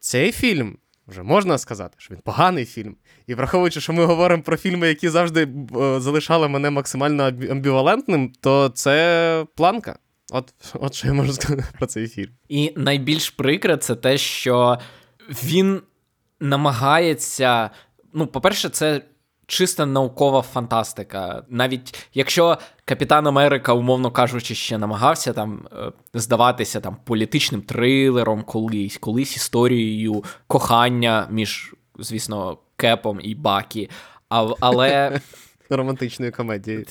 Цей 0.00 0.32
фільм 0.32 0.76
вже 1.12 1.22
можна 1.22 1.58
сказати, 1.58 1.94
що 1.98 2.14
він 2.14 2.20
поганий 2.20 2.64
фільм. 2.64 2.96
І 3.26 3.34
враховуючи, 3.34 3.80
що 3.80 3.92
ми 3.92 4.04
говоримо 4.04 4.42
про 4.42 4.56
фільми, 4.56 4.88
які 4.88 5.08
завжди 5.08 5.48
е, 5.76 6.00
залишали 6.00 6.48
мене 6.48 6.70
максимально 6.70 7.24
амбівалентним, 7.24 8.32
то 8.40 8.68
це 8.68 9.46
планка. 9.54 9.98
От, 10.32 10.54
От 10.74 10.94
що 10.94 11.06
я 11.06 11.12
можу 11.12 11.32
сказати 11.32 11.64
про 11.78 11.86
цей 11.86 12.08
фільм. 12.08 12.30
І 12.48 12.72
найбільш 12.76 13.30
прикре 13.30 13.76
це 13.76 13.94
те, 13.94 14.18
що 14.18 14.78
він 15.44 15.82
намагається. 16.40 17.70
Ну, 18.12 18.26
по-перше, 18.26 18.68
це 18.68 19.00
чиста 19.52 19.86
наукова 19.86 20.42
фантастика. 20.42 21.42
Навіть 21.48 22.08
якщо 22.14 22.58
Капітан 22.84 23.26
Америка, 23.26 23.72
умовно 23.72 24.10
кажучи, 24.10 24.54
ще 24.54 24.78
намагався 24.78 25.32
там 25.32 25.68
е, 25.72 25.92
здаватися 26.14 26.80
там 26.80 26.96
політичним 27.04 27.62
трилером 27.62 28.42
колись, 28.42 28.98
колись 28.98 29.36
історією 29.36 30.24
кохання 30.46 31.26
між, 31.30 31.74
звісно, 31.98 32.58
Кепом 32.76 33.20
і 33.22 33.34
Бакі. 33.34 33.90
А, 34.28 34.48
але... 34.60 35.20
Романтичною 35.70 36.32
комедією. 36.32 36.84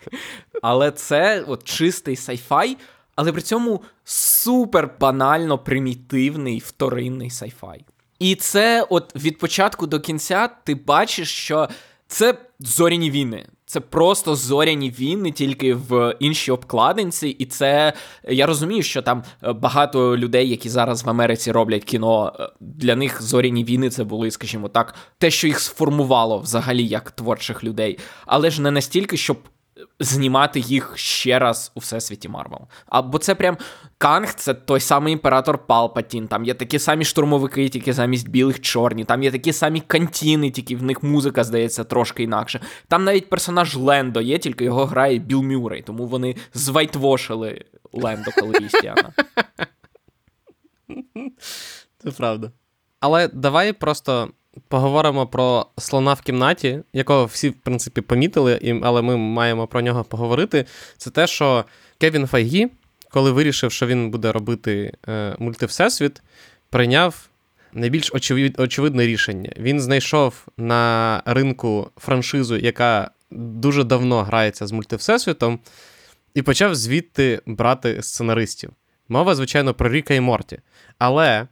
Але 0.62 0.90
це 0.90 1.44
от 1.48 1.64
чистий 1.64 2.16
сайфай, 2.16 2.76
але 3.16 3.32
при 3.32 3.42
цьому 3.42 3.82
супер 4.04 4.90
банально 5.00 5.58
примітивний 5.58 6.58
вторинний 6.58 7.30
сайфай. 7.30 7.84
І 8.18 8.34
це, 8.34 8.86
от 8.90 9.16
від 9.16 9.38
початку 9.38 9.86
до 9.86 10.00
кінця, 10.00 10.48
ти 10.48 10.74
бачиш, 10.74 11.30
що 11.30 11.68
це 12.08 12.38
зоряні 12.60 13.10
війни. 13.10 13.46
Це 13.68 13.80
просто 13.80 14.36
зоряні 14.36 14.90
війни, 14.90 15.32
тільки 15.32 15.74
в 15.74 16.14
іншій 16.18 16.52
обкладинці. 16.52 17.28
І 17.28 17.46
це 17.46 17.92
я 18.28 18.46
розумію, 18.46 18.82
що 18.82 19.02
там 19.02 19.22
е, 19.42 19.52
багато 19.52 20.16
людей, 20.16 20.48
які 20.48 20.68
зараз 20.68 21.04
в 21.04 21.10
Америці 21.10 21.52
роблять 21.52 21.84
кіно, 21.84 22.32
е, 22.40 22.48
для 22.60 22.96
них 22.96 23.22
зоряні 23.22 23.64
війни 23.64 23.90
це 23.90 24.04
були, 24.04 24.30
скажімо 24.30 24.68
так, 24.68 24.94
те, 25.18 25.30
що 25.30 25.46
їх 25.46 25.60
сформувало 25.60 26.38
взагалі 26.38 26.86
як 26.86 27.10
творчих 27.10 27.64
людей, 27.64 27.98
але 28.26 28.50
ж 28.50 28.62
не 28.62 28.70
настільки, 28.70 29.16
щоб 29.16 29.38
знімати 30.00 30.60
їх 30.60 30.92
ще 30.96 31.38
раз 31.38 31.72
у 31.74 31.80
всесвіті 31.80 32.28
Марвел. 32.28 32.60
Або 32.86 33.18
це 33.18 33.34
прям 33.34 33.56
Канг, 33.98 34.34
це 34.34 34.54
той 34.54 34.80
самий 34.80 35.12
імператор 35.12 35.66
Палпатін. 35.66 36.28
Там 36.28 36.44
є 36.44 36.54
такі 36.54 36.78
самі 36.78 37.04
штурмовики, 37.04 37.68
тільки 37.68 37.92
замість 37.92 38.28
білих 38.28 38.60
чорні. 38.60 39.04
Там 39.04 39.22
є 39.22 39.30
такі 39.30 39.52
самі 39.52 39.80
кантіни, 39.80 40.50
тільки 40.50 40.76
в 40.76 40.82
них 40.82 41.02
музика 41.02 41.44
здається 41.44 41.84
трошки 41.84 42.22
інакше. 42.22 42.60
Там 42.88 43.04
навіть 43.04 43.28
персонаж 43.28 43.76
Лендо 43.76 44.20
є, 44.20 44.38
тільки 44.38 44.64
його 44.64 44.84
грає 44.86 45.18
Біл 45.18 45.42
Мюррей, 45.42 45.82
тому 45.82 46.06
вони 46.06 46.36
з 46.54 46.62
whitewash 46.62 47.39
или 47.39 47.64
Лендо 47.92 48.30
Калріссіана. 48.30 49.12
Це 51.98 52.10
правда. 52.10 52.52
Але 53.00 53.28
давай 53.28 53.72
просто 53.72 54.30
поговоримо 54.68 55.26
про 55.26 55.66
слона 55.78 56.12
в 56.12 56.20
кімнаті, 56.20 56.80
якого 56.92 57.24
всі, 57.24 57.48
в 57.48 57.54
принципі, 57.54 58.00
помітили, 58.00 58.80
але 58.82 59.02
ми 59.02 59.16
маємо 59.16 59.66
про 59.66 59.80
нього 59.80 60.04
поговорити. 60.04 60.64
Це 60.96 61.10
те, 61.10 61.26
що 61.26 61.64
Кевін 61.98 62.26
Файгі, 62.26 62.68
коли 63.10 63.30
вирішив, 63.30 63.72
що 63.72 63.86
він 63.86 64.10
буде 64.10 64.32
робити 64.32 64.92
е, 65.08 65.36
мультивсесвіт, 65.38 66.22
прийняв 66.70 67.28
найбільш 67.72 68.14
очевид, 68.14 68.60
очевидне 68.60 69.06
рішення. 69.06 69.52
Він 69.56 69.80
знайшов 69.80 70.46
на 70.56 71.22
ринку 71.26 71.90
франшизу, 71.96 72.56
яка 72.56 73.10
дуже 73.30 73.84
давно 73.84 74.22
грається 74.22 74.66
з 74.66 74.72
мультивсесвітом, 74.72 75.58
і 76.34 76.42
почав 76.42 76.74
звідти 76.74 77.40
брати 77.46 78.02
сценаристів. 78.02 78.70
Мова, 79.08 79.34
звичайно, 79.34 79.74
про 79.74 79.88
Ріка 79.88 80.14
і 80.14 80.20
Морті. 80.20 80.58
Але 80.98 81.46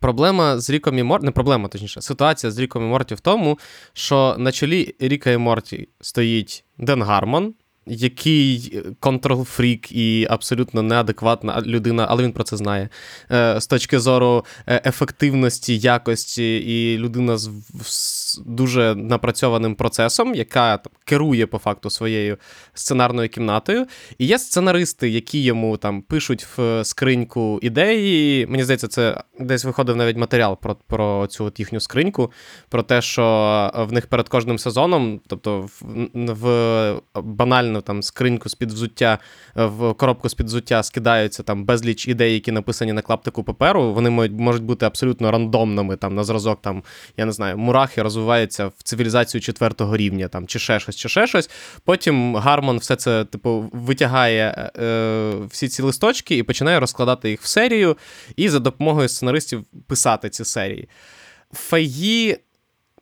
проблема 0.00 0.58
з 0.58 0.70
Ріком 0.70 0.98
і 0.98 1.02
Морті, 1.02 1.24
не 1.24 1.30
проблема, 1.30 1.68
точніше, 1.68 2.00
ситуація 2.00 2.50
з 2.50 2.58
Ріком 2.58 2.82
і 2.82 2.86
Морті 2.86 3.14
в 3.14 3.20
тому, 3.20 3.58
що 3.92 4.36
на 4.38 4.52
чолі 4.52 4.94
Ріка 4.98 5.30
і 5.30 5.38
Морті 5.38 5.88
стоїть 6.00 6.64
Ден 6.78 7.02
Гармон, 7.02 7.54
який 7.86 8.82
контрол-фрік 9.00 9.92
і 9.92 10.26
абсолютно 10.30 10.82
неадекватна 10.82 11.62
людина, 11.66 12.06
але 12.08 12.22
він 12.22 12.32
про 12.32 12.44
це 12.44 12.56
знає. 12.56 12.88
Е, 13.30 13.60
з 13.60 13.66
точки 13.66 13.98
зору 13.98 14.44
е, 14.66 14.82
ефективності, 14.84 15.78
якості, 15.78 16.56
і 16.56 16.98
людина 16.98 17.38
з 17.38 17.50
дуже 18.46 18.94
напрацьованим 18.94 19.74
процесом, 19.74 20.34
яка 20.34 20.76
там, 20.76 20.92
керує 21.04 21.46
по 21.46 21.58
факту 21.58 21.90
своєю 21.90 22.36
сценарною 22.74 23.28
кімнатою. 23.28 23.86
І 24.18 24.26
є 24.26 24.38
сценаристи, 24.38 25.08
які 25.08 25.42
йому 25.42 25.76
там 25.76 26.02
пишуть 26.02 26.46
в 26.56 26.84
скриньку 26.84 27.58
ідеї. 27.62 28.46
Мені 28.46 28.64
здається, 28.64 28.88
це 28.88 29.22
десь 29.40 29.64
виходив 29.64 29.96
навіть 29.96 30.16
матеріал 30.16 30.58
про 30.60 30.76
про 30.86 31.26
цю 31.26 31.44
от 31.44 31.58
їхню 31.58 31.80
скриньку, 31.80 32.32
про 32.68 32.82
те, 32.82 33.02
що 33.02 33.24
в 33.88 33.92
них 33.92 34.06
перед 34.06 34.28
кожним 34.28 34.58
сезоном, 34.58 35.20
тобто 35.26 35.60
в, 35.60 35.82
в 36.24 37.00
банальну 37.22 37.80
там 37.80 38.02
скриньку 38.02 38.48
з-під 38.48 38.72
взуття, 38.72 39.18
в 39.54 39.94
коробку 39.94 40.28
з-під 40.28 40.46
взуття 40.46 40.82
скидаються 40.82 41.42
там 41.42 41.64
безліч 41.64 42.08
ідей, 42.08 42.34
які 42.34 42.52
написані 42.52 42.92
на 42.92 43.02
клаптику 43.02 43.44
паперу. 43.44 43.92
Вони 43.92 44.10
можуть 44.30 44.62
бути 44.62 44.86
абсолютно 44.86 45.30
рандомними, 45.30 45.96
там 45.96 46.14
на 46.14 46.24
зразок, 46.24 46.62
там, 46.62 46.82
я 47.16 47.24
не 47.24 47.32
знаю, 47.32 47.58
мурахи 47.58 48.02
розвиваються 48.02 48.27
в 48.78 48.82
цивілізацію 48.82 49.40
четвертого 49.40 49.96
рівня, 49.96 50.28
там, 50.28 50.46
чи 50.46 50.58
ще 50.58 50.80
щось, 50.80 50.96
чи 50.96 51.08
ще 51.08 51.26
щось. 51.26 51.50
Потім 51.84 52.36
Гармон 52.36 52.78
все 52.78 52.96
це, 52.96 53.24
типу, 53.24 53.70
витягає 53.72 54.70
е, 54.78 55.32
всі 55.50 55.68
ці 55.68 55.82
листочки 55.82 56.36
і 56.36 56.42
починає 56.42 56.80
розкладати 56.80 57.30
їх 57.30 57.42
в 57.42 57.46
серію, 57.46 57.96
і 58.36 58.48
за 58.48 58.58
допомогою 58.58 59.08
сценаристів 59.08 59.64
писати 59.86 60.30
ці 60.30 60.44
серії. 60.44 60.88
Фаї 61.52 62.38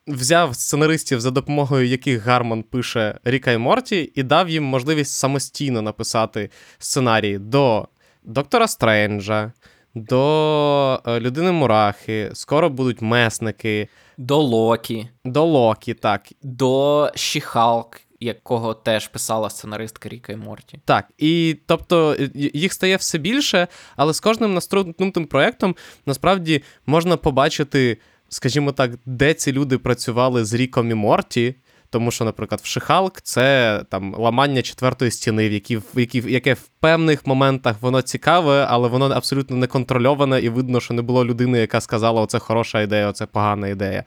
взяв 0.06 0.54
сценаристів, 0.54 1.21
за 1.21 1.30
допомогою 1.30 1.87
яких 1.87 2.23
Гармон 2.23 2.62
пише 2.62 3.18
Ріка 3.25 3.52
і 3.52 3.59
Морті, 3.59 4.12
і 4.14 4.23
дав 4.23 4.49
їм 4.49 4.64
можливість 4.64 5.12
самостійно 5.12 5.83
написати 5.83 6.50
сценарії 6.78 7.38
до 7.38 7.88
Доктора 8.23 8.68
Стренджа, 8.68 9.52
до 9.97 11.00
е, 11.07 11.21
Людини 11.21 11.53
Мурахи, 11.53 12.31
скоро 12.35 12.71
будуть 12.71 13.03
месники. 13.03 13.88
До 14.19 14.37
Локі. 14.38 15.09
До 15.25 15.45
Локі, 15.45 15.95
так. 15.95 16.23
До 16.43 17.11
Шіхалк, 17.15 18.00
якого 18.21 18.75
теж 18.75 19.09
писала 19.09 19.50
сценаристка 19.50 20.09
Ріка 20.09 20.33
і 20.33 20.37
Морті. 20.37 20.81
Так, 20.85 21.09
і 21.19 21.57
тобто 21.67 22.17
їх 22.35 22.73
стає 22.73 22.97
все 22.97 23.19
більше, 23.19 23.69
але 23.97 24.15
з 24.15 24.21
кожним 24.21 24.55
наступним 24.55 25.26
проєктом 25.26 25.76
насправді 26.07 26.62
можна 26.87 27.17
побачити, 27.17 27.99
скажімо 28.29 28.73
так, 28.73 28.91
де 29.07 29.35
ці 29.35 29.53
люди 29.53 29.79
працювали 29.79 30.45
з 30.45 30.55
Ріком 30.55 30.91
і 30.91 30.95
Морті. 30.95 31.55
Тому 31.90 32.11
що, 32.11 32.25
наприклад, 32.25 32.61
в 32.64 32.66
Шихалк 32.66 33.21
це 33.21 33.81
там 33.90 34.14
ламання 34.14 34.62
четвертої 34.62 35.11
стіни, 35.11 35.49
в 35.49 35.52
які, 35.52 35.76
в 35.76 35.85
які, 35.95 36.23
яке 36.26 36.55
в 36.55 36.69
певних 36.81 37.26
моментах 37.26 37.76
воно 37.81 38.02
цікаве, 38.02 38.66
але 38.69 38.88
воно 38.88 39.07
абсолютно 39.07 39.57
не 39.57 39.66
контрольоване, 39.66 40.40
і 40.40 40.49
видно, 40.49 40.81
що 40.81 40.95
не 40.95 41.02
було 41.02 41.25
людини, 41.25 41.59
яка 41.59 41.81
сказала, 41.81 42.23
оце 42.23 42.38
хороша 42.38 42.81
ідея, 42.81 43.09
оце 43.09 43.26
погана 43.26 43.69
ідея. 43.69 44.05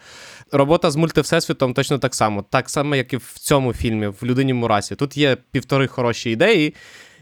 Робота 0.51 0.91
з 0.91 0.95
мультивсесвітом 0.95 1.73
точно 1.73 1.97
так 1.97 2.15
само, 2.15 2.45
так 2.49 2.69
само, 2.69 2.95
як 2.95 3.13
і 3.13 3.17
в 3.17 3.33
цьому 3.39 3.73
фільмі, 3.73 4.07
в 4.07 4.17
людині 4.23 4.53
Мурасі. 4.53 4.95
Тут 4.95 5.17
є 5.17 5.37
півтори 5.51 5.87
хороші 5.87 6.31
ідеї. 6.31 6.75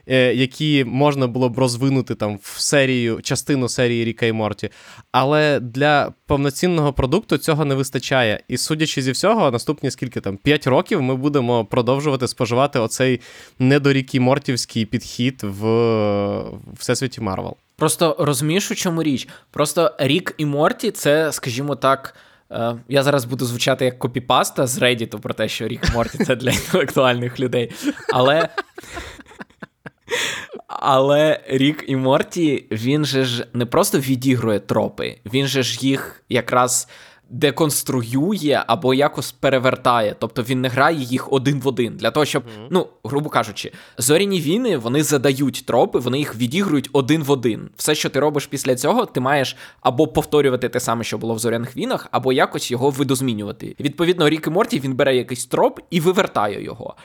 Е, 0.10 0.34
які 0.34 0.84
можна 0.84 1.28
було 1.28 1.50
б 1.50 1.60
розвинути 1.60 2.16
там 2.16 2.40
в 2.42 2.60
серію, 2.60 3.22
частину 3.22 3.70
серії 3.70 4.06
Ріка 4.06 4.26
і 4.26 4.32
Морті. 4.32 4.70
Але 5.12 5.60
для 5.60 6.14
повноцінного 6.26 6.94
продукту 6.94 7.38
цього 7.38 7.66
не 7.66 7.76
вистачає. 7.76 8.44
І 8.48 8.58
судячи 8.58 9.02
зі 9.02 9.12
всього, 9.12 9.52
наступні 9.52 9.92
скільки 9.92 10.22
там 10.22 10.38
5 10.38 10.68
років 10.68 11.02
ми 11.02 11.16
будемо 11.16 11.66
продовжувати 11.66 12.28
споживати 12.28 12.80
оцей 12.80 13.22
недорікімортівський 13.60 14.86
підхід 14.86 15.42
в 15.44 15.68
всесвіті 16.74 17.22
Марвел. 17.22 17.56
Просто 17.76 18.16
розумієш, 18.20 18.72
у 18.72 18.76
чому 18.76 19.04
річ? 19.04 19.28
Просто 19.52 19.96
Рік 20.00 20.34
і 20.38 20.46
Морті 20.46 20.92
це, 20.92 21.32
скажімо 21.32 21.76
так. 21.76 22.16
Е, 22.52 22.76
я 22.90 23.04
зараз 23.04 23.26
буду 23.26 23.46
звучати 23.46 23.86
як 23.86 24.00
копіпаста 24.00 24.68
з 24.68 24.82
Reddit 24.82 25.20
про 25.20 25.34
те, 25.34 25.48
що 25.48 25.68
Рік 25.68 25.94
Морті 25.94 26.24
це 26.24 26.36
для 26.36 26.52
інтелектуальних 26.52 27.40
людей. 27.40 27.72
Але 28.14 28.50
але 30.68 31.40
Рік 31.48 31.84
і 31.88 31.96
Морті, 31.96 32.66
він 32.72 33.06
же 33.06 33.26
ж 33.26 33.48
не 33.54 33.66
просто 33.66 34.00
відігрує 34.00 34.60
тропи, 34.60 35.18
він 35.26 35.48
же 35.48 35.64
ж 35.64 35.86
їх 35.86 36.24
якраз 36.30 36.88
деконструює 37.30 38.64
або 38.68 38.94
якось 38.94 39.32
перевертає. 39.32 40.16
Тобто 40.20 40.44
він 40.44 40.62
не 40.62 40.70
грає 40.70 40.98
їх 40.98 41.34
один 41.34 41.60
в 41.60 41.68
один. 41.68 41.98
Для 41.98 42.12
того, 42.12 42.26
щоб, 42.26 42.44
mm-hmm. 42.44 42.68
ну, 42.70 42.88
грубо 43.04 43.30
кажучи, 43.30 43.72
зоряні 43.98 44.42
війни 44.42 44.78
вони 44.78 45.04
задають 45.04 45.64
тропи, 45.66 46.00
вони 46.00 46.20
їх 46.20 46.36
відігрують 46.36 46.90
один 46.94 47.24
в 47.24 47.32
один. 47.32 47.70
Все, 47.78 47.96
що 47.96 48.10
ти 48.10 48.20
робиш 48.20 48.46
після 48.46 48.76
цього, 48.76 49.06
ти 49.06 49.20
маєш 49.20 49.56
або 49.82 50.08
повторювати 50.08 50.70
те 50.70 50.80
саме, 50.80 51.04
що 51.04 51.18
було 51.18 51.34
в 51.34 51.40
зоряних 51.40 51.78
війнах, 51.78 52.08
або 52.12 52.34
якось 52.34 52.72
його 52.72 52.90
видозмінювати. 52.90 53.76
Відповідно, 53.80 54.30
Рік 54.30 54.48
і 54.48 54.50
Морті 54.50 54.80
він 54.80 54.96
бере 54.96 55.16
якийсь 55.16 55.46
троп 55.46 55.80
і 55.90 56.00
вивертає 56.00 56.64
його. 56.64 56.96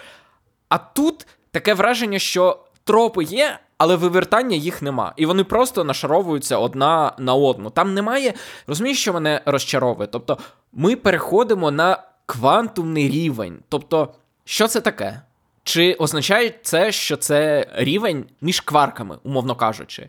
А 0.69 0.79
тут 0.79 1.27
таке 1.51 1.75
враження, 1.75 2.19
що 2.19 2.59
тропи 2.85 3.25
є, 3.25 3.59
але 3.79 3.97
вивертання 3.97 4.57
їх 4.57 4.83
нема. 4.83 5.12
І 5.16 5.27
вони 5.27 5.45
просто 5.45 5.85
нашаровуються 5.85 6.59
одна 6.59 7.12
на 7.18 7.35
одну. 7.35 7.71
Там 7.71 7.95
немає. 7.95 8.35
Розумієш, 8.66 9.01
що 9.01 9.12
мене 9.12 9.42
розчаровує? 9.47 10.09
Тобто, 10.12 10.38
ми 10.73 10.97
переходимо 10.97 11.71
на 11.71 12.03
квантумний 12.27 13.09
рівень. 13.09 13.59
Тобто, 13.68 14.14
що 14.45 14.68
це 14.68 14.81
таке? 14.81 15.21
Чи 15.64 15.95
означає 15.95 16.55
це, 16.62 16.92
що 16.92 17.16
це 17.16 17.66
рівень 17.75 18.25
між 18.40 18.61
кварками, 18.61 19.18
умовно 19.23 19.55
кажучи? 19.55 20.09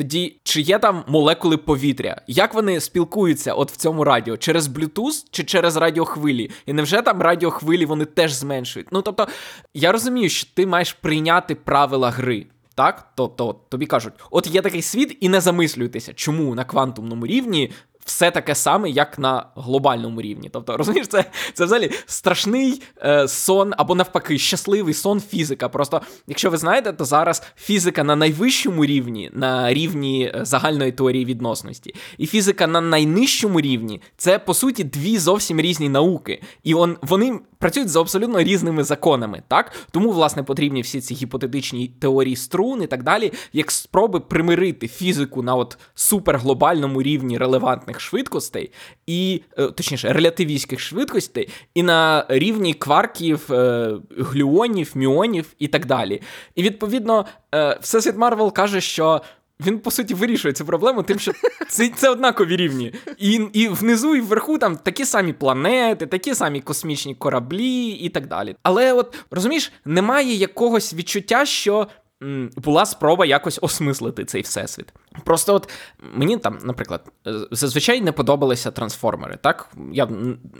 Тоді, 0.00 0.40
чи 0.44 0.60
є 0.60 0.78
там 0.78 1.04
молекули 1.06 1.56
повітря? 1.56 2.20
Як 2.26 2.54
вони 2.54 2.80
спілкуються 2.80 3.54
от 3.54 3.72
в 3.72 3.76
цьому 3.76 4.04
радіо? 4.04 4.36
Через 4.36 4.68
Bluetooth 4.68 5.24
чи 5.30 5.44
через 5.44 5.76
радіохвилі? 5.76 6.50
І 6.66 6.72
невже 6.72 7.02
там 7.02 7.22
радіохвилі 7.22 7.86
вони 7.86 8.04
теж 8.04 8.32
зменшують? 8.32 8.88
Ну 8.92 9.02
тобто, 9.02 9.28
я 9.74 9.92
розумію, 9.92 10.28
що 10.28 10.48
ти 10.54 10.66
маєш 10.66 10.92
прийняти 10.92 11.54
правила 11.54 12.10
гри. 12.10 12.46
Так, 12.74 13.12
тобто 13.14 13.60
тобі 13.68 13.86
кажуть, 13.86 14.12
от 14.30 14.46
є 14.46 14.62
такий 14.62 14.82
світ, 14.82 15.16
і 15.20 15.28
не 15.28 15.40
замислюйтеся, 15.40 16.12
чому 16.14 16.54
на 16.54 16.64
квантумному 16.64 17.26
рівні 17.26 17.70
все 18.04 18.30
таке 18.30 18.54
саме, 18.54 18.90
як 18.90 19.18
на 19.18 19.46
глобальному 19.56 20.20
рівні. 20.20 20.50
Тобто, 20.52 20.76
розумієш, 20.76 21.08
це 21.08 21.24
це 21.54 21.64
взагалі 21.64 21.90
страшний 22.06 22.82
е, 23.04 23.28
сон 23.28 23.72
або 23.76 23.94
навпаки 23.94 24.38
щасливий 24.38 24.94
сон 24.94 25.20
фізика. 25.20 25.68
Просто, 25.68 26.00
якщо 26.26 26.50
ви 26.50 26.56
знаєте, 26.56 26.92
то 26.92 27.04
зараз 27.04 27.42
фізика 27.56 28.04
на 28.04 28.16
найвищому 28.16 28.84
рівні, 28.84 29.30
на 29.32 29.74
рівні 29.74 30.32
е, 30.34 30.44
загальної 30.44 30.92
теорії 30.92 31.24
відносності, 31.24 31.94
і 32.18 32.26
фізика 32.26 32.66
на 32.66 32.80
найнижчому 32.80 33.60
рівні 33.60 34.00
це 34.16 34.38
по 34.38 34.54
суті 34.54 34.84
дві 34.84 35.18
зовсім 35.18 35.60
різні 35.60 35.88
науки. 35.88 36.42
І 36.64 36.74
он, 36.74 36.96
вони 37.02 37.40
працюють 37.60 37.88
за 37.88 38.00
абсолютно 38.00 38.42
різними 38.42 38.84
законами. 38.84 39.42
так? 39.48 39.72
Тому, 39.90 40.10
власне, 40.10 40.42
потрібні 40.42 40.82
всі 40.82 41.00
ці 41.00 41.14
гіпотетичні 41.14 41.88
теорії 41.88 42.36
струн 42.36 42.82
і 42.82 42.86
так 42.86 43.02
далі, 43.02 43.32
як 43.52 43.70
спроби 43.70 44.20
примирити 44.20 44.88
фізику 44.88 45.42
на 45.42 45.54
от 45.54 45.78
суперглобальному 45.94 47.02
рівні 47.02 47.38
релевантних 47.38 47.89
швидкостей, 47.98 48.72
і, 49.06 49.42
е, 49.58 49.66
точніше, 49.66 50.12
релятивістських 50.12 50.80
швидкостей, 50.80 51.48
і 51.74 51.82
на 51.82 52.26
рівні 52.28 52.74
кварків, 52.74 53.52
е, 53.52 53.92
глюонів, 54.18 54.92
міонів 54.94 55.46
і 55.58 55.68
так 55.68 55.86
далі. 55.86 56.22
І 56.54 56.62
відповідно, 56.62 57.26
е, 57.54 57.78
Всесвіт 57.82 58.16
Марвел 58.16 58.52
каже, 58.52 58.80
що 58.80 59.22
він 59.66 59.78
по 59.78 59.90
суті 59.90 60.14
вирішує 60.14 60.54
цю 60.54 60.64
проблему, 60.64 61.02
тим, 61.02 61.18
що 61.18 61.32
це 61.68 61.88
це 61.88 62.08
однакові 62.08 62.56
рівні. 62.56 62.92
І 63.18 63.40
і 63.52 63.68
внизу, 63.68 64.16
і 64.16 64.20
вверху 64.20 64.58
там 64.58 64.76
такі 64.76 65.04
самі 65.04 65.32
планети, 65.32 66.06
такі 66.06 66.34
самі 66.34 66.60
космічні 66.60 67.14
кораблі 67.14 67.86
і 67.86 68.08
так 68.08 68.26
далі. 68.26 68.56
Але 68.62 68.92
от 68.92 69.14
розумієш, 69.30 69.72
немає 69.84 70.34
якогось 70.34 70.94
відчуття, 70.94 71.46
що 71.46 71.86
була 72.56 72.86
спроба 72.86 73.26
якось 73.26 73.58
осмислити 73.62 74.24
цей 74.24 74.42
всесвіт. 74.42 74.92
Просто 75.24 75.54
от 75.54 75.68
мені 76.14 76.36
там, 76.36 76.58
наприклад, 76.62 77.04
зазвичай 77.50 78.00
не 78.00 78.12
подобалися 78.12 78.70
трансформери. 78.70 79.38
Так, 79.42 79.70
я 79.92 80.06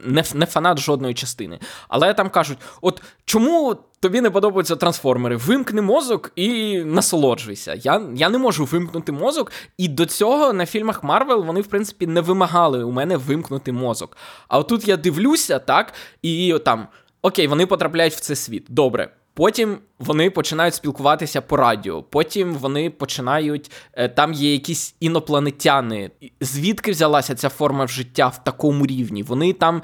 не 0.05 0.25
не 0.35 0.47
фанат 0.47 0.79
жодної 0.79 1.15
частини. 1.15 1.59
Але 1.89 2.15
там 2.15 2.31
кажуть: 2.31 2.59
от 2.81 3.03
чому 3.25 3.77
тобі 4.01 4.21
не 4.21 4.31
подобаються 4.31 4.77
трансформери? 4.77 5.37
Вимкни 5.37 5.83
мозок 5.83 6.33
і 6.37 6.79
насолоджуйся. 6.85 7.75
Я 7.75 8.03
я 8.15 8.29
не 8.29 8.39
можу 8.39 8.65
вимкнути 8.65 9.13
мозок, 9.13 9.53
і 9.79 9.89
до 9.89 10.07
цього 10.07 10.53
на 10.53 10.67
фільмах 10.67 11.05
Марвел 11.05 11.45
вони, 11.45 11.61
в 11.61 11.67
принципі, 11.67 12.07
не 12.07 12.21
вимагали 12.21 12.85
у 12.85 12.91
мене 12.91 13.17
вимкнути 13.17 13.73
мозок. 13.73 14.17
А 14.49 14.59
отут 14.59 14.89
я 14.89 14.97
дивлюся, 14.97 15.59
так, 15.59 15.95
і 16.23 16.59
там. 16.65 16.89
Окей, 17.23 17.47
вони 17.47 17.67
потрапляють 17.67 18.15
в 18.15 18.21
цей 18.21 18.37
світ. 18.37 18.67
Добре, 18.69 19.11
Потім 19.41 19.79
вони 19.99 20.31
починають 20.31 20.75
спілкуватися 20.75 21.41
по 21.41 21.57
радіо. 21.57 22.03
Потім 22.03 22.55
вони 22.55 22.91
починають. 22.91 23.71
Е, 23.93 24.09
там 24.09 24.33
є 24.33 24.53
якісь 24.53 24.95
інопланетяни. 25.01 26.11
Звідки 26.41 26.91
взялася 26.91 27.35
ця 27.35 27.49
форма 27.49 27.87
життя 27.87 28.29
в 28.29 28.45
такому 28.45 28.87
рівні? 28.87 29.23
Вони 29.23 29.53
там 29.53 29.83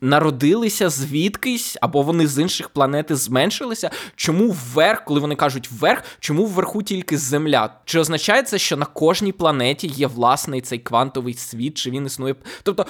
народилися 0.00 0.88
звідкись, 0.88 1.76
або 1.80 2.02
вони 2.02 2.26
з 2.26 2.38
інших 2.38 2.68
планет 2.68 3.06
зменшилися. 3.08 3.90
Чому 4.16 4.50
вверх, 4.50 5.04
коли 5.04 5.20
вони 5.20 5.34
кажуть 5.34 5.70
вверх, 5.70 6.02
чому 6.20 6.46
вверху 6.46 6.82
тільки 6.82 7.18
земля? 7.18 7.74
Чи 7.84 7.98
означає 7.98 8.42
це, 8.42 8.58
що 8.58 8.76
на 8.76 8.86
кожній 8.86 9.32
планеті 9.32 9.86
є 9.86 10.06
власний 10.06 10.60
цей 10.60 10.78
квантовий 10.78 11.34
світ, 11.34 11.78
чи 11.78 11.90
він 11.90 12.06
існує? 12.06 12.34
Тобто. 12.62 12.86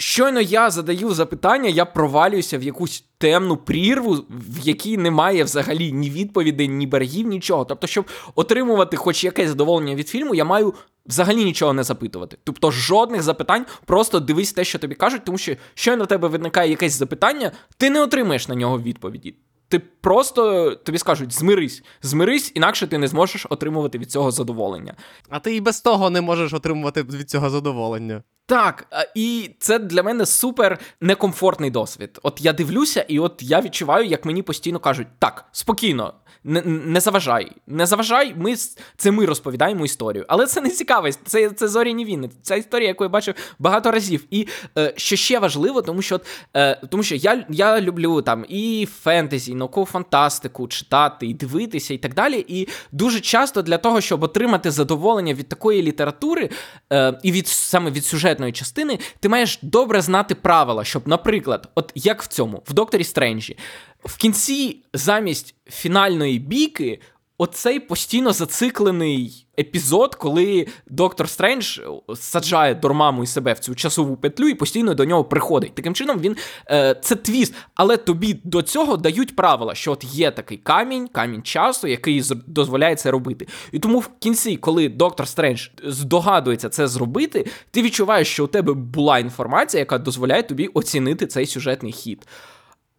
Щойно 0.00 0.40
я 0.40 0.70
задаю 0.70 1.14
запитання, 1.14 1.68
я 1.68 1.84
провалююся 1.84 2.58
в 2.58 2.62
якусь 2.62 3.04
темну 3.18 3.56
прірву, 3.56 4.14
в 4.28 4.58
якій 4.66 4.96
немає 4.96 5.44
взагалі 5.44 5.92
ні 5.92 6.10
відповідей, 6.10 6.68
ні 6.68 6.86
берегів, 6.86 7.26
нічого. 7.26 7.64
Тобто, 7.64 7.86
щоб 7.86 8.06
отримувати 8.34 8.96
хоч 8.96 9.24
якесь 9.24 9.48
задоволення 9.48 9.94
від 9.94 10.08
фільму, 10.08 10.34
я 10.34 10.44
маю 10.44 10.74
взагалі 11.06 11.44
нічого 11.44 11.72
не 11.72 11.82
запитувати. 11.82 12.38
Тобто, 12.44 12.70
жодних 12.70 13.22
запитань, 13.22 13.66
просто 13.84 14.20
дивись 14.20 14.52
те, 14.52 14.64
що 14.64 14.78
тобі 14.78 14.94
кажуть, 14.94 15.24
тому 15.24 15.38
що 15.38 15.56
щойно 15.74 16.04
в 16.04 16.06
тебе 16.06 16.28
виникає 16.28 16.70
якесь 16.70 16.92
запитання, 16.92 17.52
ти 17.76 17.90
не 17.90 18.02
отримаєш 18.02 18.48
на 18.48 18.54
нього 18.54 18.80
відповіді. 18.80 19.34
Ти 19.68 19.78
просто 19.78 20.74
тобі 20.74 20.98
скажуть 20.98 21.32
змирись, 21.32 21.82
змирись, 22.02 22.52
інакше 22.54 22.86
ти 22.86 22.98
не 22.98 23.08
зможеш 23.08 23.46
отримувати 23.50 23.98
від 23.98 24.10
цього 24.10 24.30
задоволення. 24.30 24.94
А 25.28 25.38
ти 25.38 25.56
і 25.56 25.60
без 25.60 25.80
того 25.80 26.10
не 26.10 26.20
можеш 26.20 26.52
отримувати 26.52 27.02
від 27.02 27.30
цього 27.30 27.50
задоволення. 27.50 28.22
Так, 28.48 28.86
і 29.14 29.50
це 29.58 29.78
для 29.78 30.02
мене 30.02 30.26
супер 30.26 30.78
некомфортний 31.00 31.70
досвід. 31.70 32.18
От 32.22 32.40
я 32.40 32.52
дивлюся, 32.52 33.00
і 33.08 33.18
от 33.18 33.42
я 33.42 33.60
відчуваю, 33.60 34.06
як 34.06 34.24
мені 34.24 34.42
постійно 34.42 34.78
кажуть: 34.78 35.08
так, 35.18 35.44
спокійно, 35.52 36.14
не 36.48 36.62
не 36.64 37.00
заважай, 37.00 37.52
не 37.66 37.86
заважай, 37.86 38.34
ми 38.36 38.54
це 38.96 39.10
ми 39.10 39.26
розповідаємо 39.26 39.84
історію. 39.84 40.24
Але 40.28 40.46
це 40.46 40.60
не 40.60 40.70
цікавість, 40.70 41.20
це 41.24 41.50
це 41.50 41.68
зоряні 41.68 42.04
війни. 42.04 42.30
Ця 42.42 42.54
історія, 42.54 42.88
яку 42.88 43.04
я 43.04 43.08
бачив 43.08 43.34
багато 43.58 43.90
разів. 43.90 44.24
І 44.30 44.48
е, 44.78 44.92
що 44.96 45.16
ще 45.16 45.38
важливо, 45.38 45.82
тому 45.82 46.02
що 46.02 46.20
е, 46.56 46.80
тому 46.90 47.02
що 47.02 47.14
я 47.14 47.46
я 47.48 47.80
люблю 47.80 48.22
там 48.22 48.44
і 48.48 48.88
фентезі, 49.02 49.52
і 49.52 49.54
наукову 49.54 49.86
фантастику 49.86 50.68
читати, 50.68 51.26
і 51.26 51.34
дивитися, 51.34 51.94
і 51.94 51.98
так 51.98 52.14
далі. 52.14 52.44
І 52.48 52.68
дуже 52.92 53.20
часто 53.20 53.62
для 53.62 53.78
того, 53.78 54.00
щоб 54.00 54.22
отримати 54.22 54.70
задоволення 54.70 55.34
від 55.34 55.48
такої 55.48 55.82
літератури 55.82 56.50
е, 56.92 57.18
і 57.22 57.32
від 57.32 57.46
саме 57.48 57.90
від 57.90 58.04
сюжетної 58.04 58.52
частини, 58.52 58.98
ти 59.20 59.28
маєш 59.28 59.58
добре 59.62 60.00
знати 60.00 60.34
правила, 60.34 60.84
щоб, 60.84 61.08
наприклад, 61.08 61.68
от 61.74 61.92
як 61.94 62.22
в 62.22 62.26
цьому, 62.26 62.62
в 62.66 62.72
Докторі 62.72 63.04
Стренджі. 63.04 63.56
В 64.04 64.16
кінці 64.16 64.82
замість 64.92 65.54
фінальної 65.66 66.38
бійки. 66.38 67.00
Оцей 67.40 67.80
постійно 67.80 68.32
зациклений 68.32 69.46
епізод, 69.58 70.14
коли 70.14 70.66
доктор 70.86 71.28
Стрендж 71.28 71.80
саджає 72.14 72.74
Дормаму 72.74 73.22
і 73.22 73.26
себе 73.26 73.52
в 73.52 73.58
цю 73.58 73.74
часову 73.74 74.16
петлю 74.16 74.48
і 74.48 74.54
постійно 74.54 74.94
до 74.94 75.04
нього 75.04 75.24
приходить. 75.24 75.74
Таким 75.74 75.94
чином, 75.94 76.18
він 76.18 76.36
е, 76.70 76.96
це 77.02 77.16
твіст, 77.16 77.54
але 77.74 77.96
тобі 77.96 78.40
до 78.44 78.62
цього 78.62 78.96
дають 78.96 79.36
правила, 79.36 79.74
що 79.74 79.92
от 79.92 80.04
є 80.04 80.30
такий 80.30 80.58
камінь, 80.58 81.08
камінь 81.08 81.42
часу, 81.42 81.86
який 81.86 82.22
дозволяє 82.46 82.96
це 82.96 83.10
робити. 83.10 83.46
І 83.72 83.78
тому 83.78 83.98
в 83.98 84.10
кінці, 84.18 84.56
коли 84.56 84.88
доктор 84.88 85.28
Стрендж 85.28 85.68
здогадується 85.84 86.68
це 86.68 86.88
зробити, 86.88 87.46
ти 87.70 87.82
відчуваєш, 87.82 88.28
що 88.28 88.44
у 88.44 88.48
тебе 88.48 88.72
була 88.72 89.18
інформація, 89.18 89.78
яка 89.78 89.98
дозволяє 89.98 90.42
тобі 90.42 90.66
оцінити 90.66 91.26
цей 91.26 91.46
сюжетний 91.46 91.92
хід. 91.92 92.26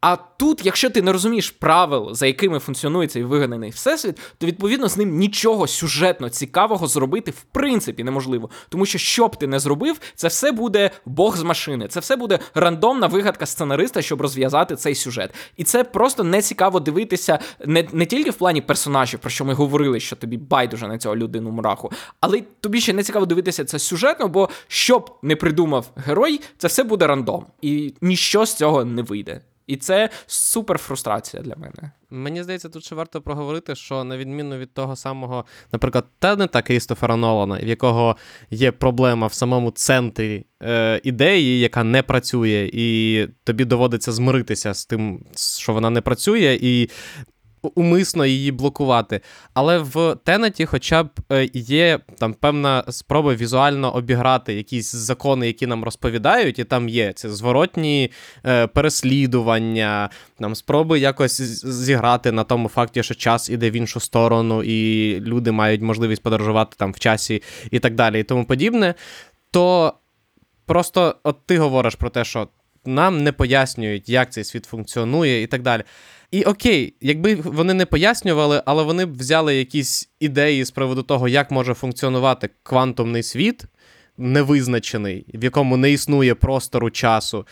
А 0.01 0.15
тут, 0.15 0.65
якщо 0.65 0.89
ти 0.89 1.01
не 1.01 1.11
розумієш 1.11 1.51
правил, 1.51 2.13
за 2.13 2.27
якими 2.27 2.59
функціонує 2.59 3.07
цей 3.07 3.23
вигаданий 3.23 3.69
всесвіт, 3.69 4.19
то 4.37 4.47
відповідно 4.47 4.89
з 4.89 4.97
ним 4.97 5.17
нічого 5.17 5.67
сюжетно 5.67 6.29
цікавого 6.29 6.87
зробити 6.87 7.31
в 7.31 7.41
принципі 7.41 8.03
неможливо. 8.03 8.49
Тому 8.69 8.85
що 8.85 8.97
що 8.97 9.27
б 9.27 9.35
ти 9.35 9.47
не 9.47 9.59
зробив, 9.59 9.99
це 10.15 10.27
все 10.27 10.51
буде 10.51 10.91
Бог 11.05 11.37
з 11.37 11.43
машини, 11.43 11.87
це 11.87 11.99
все 11.99 12.15
буде 12.15 12.39
рандомна 12.55 13.07
вигадка 13.07 13.45
сценариста, 13.45 14.01
щоб 14.01 14.21
розв'язати 14.21 14.75
цей 14.75 14.95
сюжет. 14.95 15.33
І 15.57 15.63
це 15.63 15.83
просто 15.83 16.23
не 16.23 16.41
цікаво 16.41 16.79
дивитися 16.79 17.39
не 17.65 17.87
не 17.93 18.05
тільки 18.05 18.29
в 18.29 18.35
плані 18.35 18.61
персонажів, 18.61 19.19
про 19.19 19.29
що 19.29 19.45
ми 19.45 19.53
говорили, 19.53 19.99
що 19.99 20.15
тобі 20.15 20.37
байдуже 20.37 20.87
на 20.87 20.97
цього 20.97 21.15
людину 21.15 21.51
мраху, 21.51 21.91
але 22.19 22.41
тобі 22.59 22.81
ще 22.81 22.93
не 22.93 23.03
цікаво 23.03 23.25
дивитися 23.25 23.65
це 23.65 23.79
сюжетно, 23.79 24.27
бо 24.27 24.49
що 24.67 24.99
б 24.99 25.11
не 25.21 25.35
придумав 25.35 25.85
герой, 25.95 26.41
це 26.57 26.67
все 26.67 26.83
буде 26.83 27.07
рандом, 27.07 27.45
і 27.61 27.93
ніщо 28.01 28.45
з 28.45 28.53
цього 28.53 28.85
не 28.85 29.01
вийде. 29.01 29.41
І 29.69 29.77
це 29.77 30.09
супер 30.27 30.77
фрустрація 30.77 31.43
для 31.43 31.55
мене. 31.55 31.91
Мені 32.09 32.43
здається, 32.43 32.69
тут 32.69 32.83
ще 32.83 32.95
варто 32.95 33.21
проговорити, 33.21 33.75
що 33.75 34.03
на 34.03 34.17
відміну 34.17 34.57
від 34.57 34.73
того 34.73 34.95
самого, 34.95 35.45
наприклад, 35.71 36.05
Тенета 36.19 36.61
Крістофера 36.61 37.15
Нолана, 37.15 37.59
в 37.59 37.67
якого 37.67 38.15
є 38.49 38.71
проблема 38.71 39.27
в 39.27 39.33
самому 39.33 39.71
центрі 39.71 40.45
е, 40.63 41.01
ідеї, 41.03 41.59
яка 41.59 41.83
не 41.83 42.03
працює, 42.03 42.69
і 42.73 43.27
тобі 43.43 43.65
доводиться 43.65 44.11
змиритися 44.11 44.73
з 44.73 44.85
тим, 44.85 45.25
що 45.35 45.73
вона 45.73 45.89
не 45.89 46.01
працює, 46.01 46.59
і 46.61 46.89
умисно 47.61 48.25
її 48.25 48.51
блокувати. 48.51 49.21
Але 49.53 49.79
в 49.79 50.15
Тенеті 50.23 50.65
хоча 50.65 51.03
б 51.03 51.09
е, 51.31 51.49
є 51.53 51.99
там 52.17 52.33
певна 52.33 52.83
спроба 52.89 53.35
візуально 53.35 53.95
обіграти 53.95 54.53
якісь 54.53 54.95
закони, 54.95 55.47
які 55.47 55.67
нам 55.67 55.83
розповідають, 55.83 56.59
і 56.59 56.63
там 56.63 56.89
є 56.89 57.13
ці 57.13 57.29
зворотні 57.29 58.11
е, 58.45 58.67
переслідування, 58.67 60.09
там 60.39 60.55
спроби 60.55 60.99
якось 60.99 61.41
зіграти 61.65 62.31
на 62.31 62.43
тому 62.43 62.69
факті, 62.69 63.03
що 63.03 63.15
час 63.15 63.49
іде 63.49 63.69
в 63.69 63.73
іншу 63.73 63.99
сторону, 63.99 64.63
і 64.63 65.19
люди 65.19 65.51
мають 65.51 65.81
можливість 65.81 66.23
подорожувати 66.23 66.75
там 66.79 66.91
в 66.91 66.99
часі 66.99 67.43
і 67.71 67.79
так 67.79 67.95
далі, 67.95 68.19
і 68.19 68.23
тому 68.23 68.45
подібне. 68.45 68.93
То 69.51 69.93
просто 70.65 71.15
от 71.23 71.45
ти 71.45 71.57
говориш 71.59 71.95
про 71.95 72.09
те, 72.09 72.25
що 72.25 72.47
нам 72.85 73.23
не 73.23 73.31
пояснюють, 73.31 74.09
як 74.09 74.31
цей 74.31 74.43
світ 74.43 74.65
функціонує, 74.65 75.41
і 75.41 75.47
так 75.47 75.61
далі. 75.61 75.83
І 76.31 76.43
окей, 76.43 76.93
якби 77.01 77.35
вони 77.35 77.73
не 77.73 77.85
пояснювали, 77.85 78.63
але 78.65 78.83
вони 78.83 79.05
б 79.05 79.17
взяли 79.17 79.55
якісь 79.55 80.09
ідеї 80.19 80.65
з 80.65 80.71
приводу 80.71 81.03
того, 81.03 81.27
як 81.27 81.51
може 81.51 81.73
функціонувати 81.73 82.49
квантовний 82.63 83.23
світ, 83.23 83.63
невизначений, 84.17 85.25
в 85.33 85.43
якому 85.43 85.77
не 85.77 85.91
існує 85.91 86.35
простору 86.35 86.89
часу. 86.89 87.47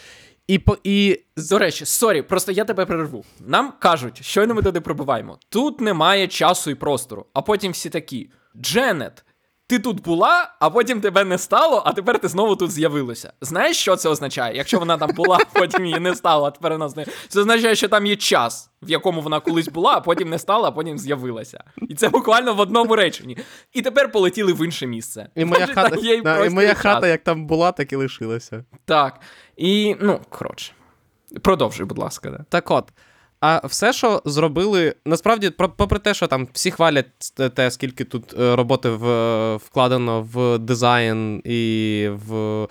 І 0.47 0.59
по 0.59 0.77
і 0.83 1.19
до 1.49 1.59
речі, 1.59 1.85
сорі, 1.85 2.21
просто 2.21 2.51
я 2.51 2.65
тебе 2.65 2.85
перерву. 2.85 3.25
Нам 3.47 3.73
кажуть, 3.79 4.25
щойно 4.25 4.53
ми 4.53 4.61
туди 4.61 4.81
прибуваємо. 4.81 5.39
Тут 5.49 5.81
немає 5.81 6.27
часу 6.27 6.71
і 6.71 6.75
простору. 6.75 7.25
А 7.33 7.41
потім 7.41 7.71
всі 7.71 7.89
такі: 7.89 8.29
Дженет, 8.61 9.25
ти 9.67 9.79
тут 9.79 10.01
була, 10.01 10.55
а 10.59 10.69
потім 10.69 11.01
тебе 11.01 11.23
не 11.23 11.37
стало, 11.37 11.83
а 11.85 11.93
тепер 11.93 12.19
ти 12.19 12.27
знову 12.27 12.55
тут 12.55 12.71
з'явилася. 12.71 13.33
Знаєш, 13.41 13.77
що 13.77 13.95
це 13.95 14.09
означає? 14.09 14.57
Якщо 14.57 14.79
вона 14.79 14.97
там 14.97 15.09
була, 15.15 15.39
потім 15.53 15.85
її 15.85 15.99
не 15.99 16.15
стало, 16.15 16.45
а 16.45 16.51
тепер 16.51 16.71
вона 16.71 16.89
з'явилася. 16.89 17.07
Це 17.27 17.39
означає, 17.39 17.75
що 17.75 17.87
там 17.87 18.05
є 18.05 18.15
час, 18.15 18.69
в 18.81 18.89
якому 18.89 19.21
вона 19.21 19.39
колись 19.39 19.67
була, 19.67 19.93
а 19.93 20.01
потім 20.01 20.29
не 20.29 20.39
стало, 20.39 20.67
а 20.67 20.71
потім 20.71 20.97
з'явилася. 20.97 21.63
І 21.89 21.95
це 21.95 22.09
буквально 22.09 22.53
в 22.53 22.59
одному 22.59 22.95
реченні. 22.95 23.37
І 23.73 23.81
тепер 23.81 24.11
полетіли 24.11 24.53
в 24.53 24.65
інше 24.65 24.87
місце. 24.87 25.29
І 25.35 25.45
моя 25.45 25.67
хата, 25.67 25.95
да, 26.23 26.45
і 26.45 26.49
моя 26.49 26.73
хата 26.73 27.07
як 27.07 27.23
там 27.23 27.47
була, 27.47 27.71
так 27.71 27.93
і 27.93 27.95
лишилася. 27.95 28.65
Так. 28.85 29.19
І, 29.57 29.95
ну, 30.01 30.19
коротше. 30.29 30.73
Продовжуй, 31.41 31.85
будь 31.85 31.97
ласка. 31.97 32.29
Да. 32.31 32.45
Так 32.49 32.71
от. 32.71 32.91
А 33.39 33.67
все, 33.67 33.93
що 33.93 34.21
зробили, 34.25 34.95
насправді, 35.05 35.49
попри 35.49 35.99
те, 35.99 36.13
що 36.13 36.27
там 36.27 36.47
всі 36.53 36.71
хвалять 36.71 37.05
те, 37.55 37.71
скільки 37.71 38.03
тут 38.03 38.39
е, 38.39 38.55
роботи 38.55 38.89
в, 38.89 39.55
вкладено 39.55 40.21
в 40.33 40.57
дизайн 40.57 41.41
і 41.45 42.09
в 42.27 42.67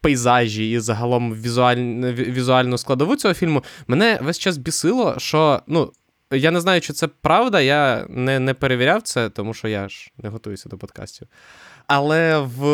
пейзажі, 0.00 0.70
і 0.70 0.78
загалом 0.78 1.34
візуаль, 1.34 1.76
візуальну 2.12 2.78
складову 2.78 3.16
цього 3.16 3.34
фільму, 3.34 3.64
мене 3.86 4.18
весь 4.22 4.38
час 4.38 4.56
бісило, 4.56 5.14
що 5.18 5.62
ну. 5.66 5.92
Я 6.34 6.50
не 6.50 6.60
знаю, 6.60 6.80
чи 6.80 6.92
це 6.92 7.08
правда, 7.08 7.60
я 7.60 8.06
не 8.08 8.38
не 8.38 8.54
перевіряв 8.54 9.02
це, 9.02 9.30
тому 9.30 9.54
що 9.54 9.68
я 9.68 9.88
ж 9.88 10.12
не 10.18 10.28
готуюся 10.28 10.68
до 10.68 10.78
подкастів. 10.78 11.28
Але 11.86 12.38
в 12.38 12.64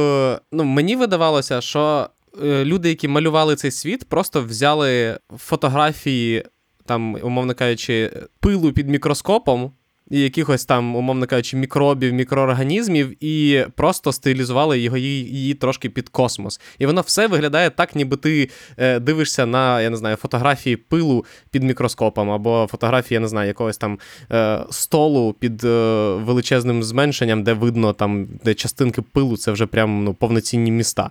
ну, 0.53 0.65
мені 0.65 0.97
видавалося, 0.97 1.61
що 1.61 2.11
е, 2.45 2.65
люди, 2.65 2.89
які 2.89 3.09
малювали 3.09 3.57
цей 3.57 3.71
світ, 3.71 4.09
просто 4.09 4.43
взяли 4.43 5.19
фотографії 5.37 6.45
там, 6.89 7.17
умовно 7.23 7.55
кажучи, 7.55 8.11
пилу 8.41 8.73
під 8.73 8.89
мікроскопом. 8.89 9.73
І 10.11 10.21
якихось 10.21 10.65
там, 10.65 10.97
умовно 10.97 11.27
кажучи, 11.27 11.57
мікробів, 11.57 12.13
мікроорганізмів, 12.13 13.25
і 13.25 13.65
просто 13.77 14.13
стилізували 14.13 14.79
його 14.79 14.97
її, 14.97 15.25
її 15.25 15.55
трошки 15.55 15.91
під 15.91 16.09
космос. 16.09 16.61
І 16.79 16.87
воно 16.87 17.01
все 17.01 17.27
виглядає 17.27 17.71
так, 17.71 17.97
ніби 17.97 18.17
ти 18.17 18.51
е, 18.77 19.01
дивишся 19.01 19.47
на 19.47 19.81
я 19.81 19.91
не 19.91 19.97
знаю, 19.97 20.17
фотографії 20.17 20.77
пилу 20.77 21.25
під 21.51 21.63
мікроскопом, 21.63 22.31
або 22.31 22.69
фотографії, 22.71 23.17
я 23.17 23.21
не 23.21 23.29
знаю, 23.29 23.49
якогось 23.49 23.79
там 23.79 23.99
е, 24.33 24.61
столу 24.71 25.33
під 25.33 25.65
е, 25.65 25.69
величезним 26.15 26.83
зменшенням, 26.83 27.43
де 27.43 27.53
видно 27.53 27.93
там, 27.93 28.29
де 28.45 28.55
частинки 28.55 29.03
пилу, 29.03 29.37
це 29.37 29.53
вже 29.53 29.67
прям 29.67 30.05
ну, 30.05 30.15
повноцінні 30.15 30.71
міста. 30.71 31.11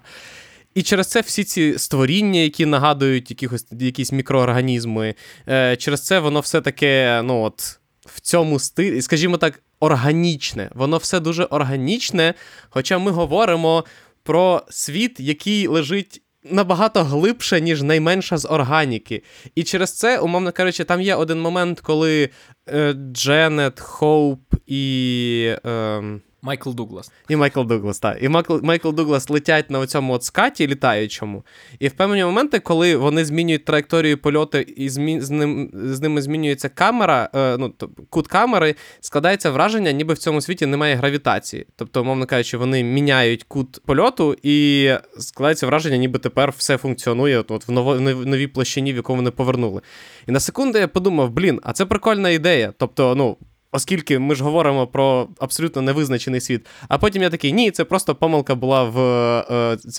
І 0.77 0.83
через 0.83 1.07
це 1.07 1.21
всі 1.21 1.43
ці 1.43 1.77
створіння, 1.77 2.39
які 2.39 2.65
нагадують 2.65 3.29
якихось, 3.29 3.65
якісь 3.71 4.11
мікроорганізми, 4.11 5.15
е, 5.49 5.75
через 5.75 6.05
це 6.05 6.19
воно 6.19 6.39
все 6.39 6.61
таке, 6.61 7.21
ну 7.23 7.41
от. 7.41 7.79
в 8.05 8.19
цьому 8.19 8.59
стилі, 8.59 9.01
скажімо 9.01 9.37
так, 9.37 9.63
органічне. 9.79 10.69
Воно 10.75 10.97
все 10.97 11.19
дуже 11.19 11.43
органічне. 11.43 12.33
Хоча 12.69 12.97
ми 12.97 13.11
говоримо 13.11 13.85
про 14.23 14.63
світ, 14.69 15.19
який 15.19 15.67
лежить. 15.67 16.21
Набагато 16.51 17.03
глибше, 17.03 17.61
ніж 17.61 17.81
найменша 17.81 18.37
з 18.37 18.47
органіки. 18.49 19.23
І 19.55 19.63
через 19.63 19.93
це, 19.93 20.19
умовно 20.19 20.51
кажучи, 20.51 20.83
там 20.83 21.01
є 21.01 21.15
один 21.15 21.41
момент, 21.41 21.79
коли 21.79 22.29
е, 22.69 22.93
Дженет, 22.93 23.79
Хоуп 23.79 24.53
і. 24.67 25.53
Е, 25.65 26.19
Майкл 26.47 26.71
Дуглас. 26.71 27.12
І 27.29 27.36
Майкл 27.36 27.62
Дуглас, 27.62 27.99
так. 27.99 28.17
І 28.21 28.29
Майкл 28.29 28.57
Майкл 28.63 28.89
Дуглас 28.89 29.29
летять 29.29 29.71
на 29.71 29.88
цьому 29.88 30.13
от 30.13 30.23
скаті 30.23 30.67
літаючому. 30.67 31.43
І 31.79 31.88
в 31.88 31.91
певні 31.91 32.23
моменти, 32.23 32.60
коли 32.60 32.95
вони 32.95 33.25
змінюють 33.25 33.65
траєкторію 33.65 34.17
польоту 34.17 34.57
і 34.57 34.89
змі... 34.89 35.21
з 35.21 35.29
ним... 35.29 35.71
з 35.73 36.01
ними 36.01 36.21
змінюється 36.21 36.69
камера, 36.69 37.29
е, 37.36 37.57
ну, 37.57 37.73
кут 38.10 38.27
камери, 38.27 38.75
складається 38.99 39.51
враження, 39.51 39.91
ніби 39.91 40.13
в 40.13 40.17
цьому 40.17 40.41
світі 40.41 40.65
немає 40.65 40.95
гравітації. 40.95 41.65
Тобто, 41.75 42.01
умовно 42.01 42.25
кажучи, 42.25 42.57
вони 42.57 42.83
міняють 42.83 43.43
кут 43.43 43.79
польоту, 43.86 44.36
і 44.43 44.89
складається 45.19 45.67
враження, 45.67 45.97
ніби 45.97 46.19
тепер 46.19 46.53
все 46.57 46.77
функціонує 46.77 47.39
от, 47.39 47.51
от 47.51 47.67
в 47.67 47.71
ново... 47.71 47.95
новій 47.99 48.47
площині, 48.47 48.93
в 48.93 48.95
яку 48.95 49.15
вони 49.15 49.31
повернули. 49.31 49.81
І 50.27 50.31
на 50.31 50.39
секунду 50.39 50.79
я 50.79 50.88
подумав: 50.88 51.29
блін, 51.29 51.60
а 51.63 51.73
це 51.73 51.86
прикольна 51.86 52.29
ідея. 52.29 52.73
Тобто, 52.77 53.15
ну. 53.15 53.38
Оскільки 53.71 54.19
ми 54.19 54.36
ж 54.36 54.43
говоримо 54.43 54.88
про 54.88 55.27
абсолютно 55.39 55.82
невизначений 55.82 56.41
світ. 56.41 56.65
А 56.88 56.97
потім 56.97 57.21
я 57.21 57.30
такий, 57.30 57.53
ні, 57.53 57.71
це 57.71 57.84
просто 57.84 58.15
помилка 58.15 58.56
була 58.56 58.84
в 58.84 58.99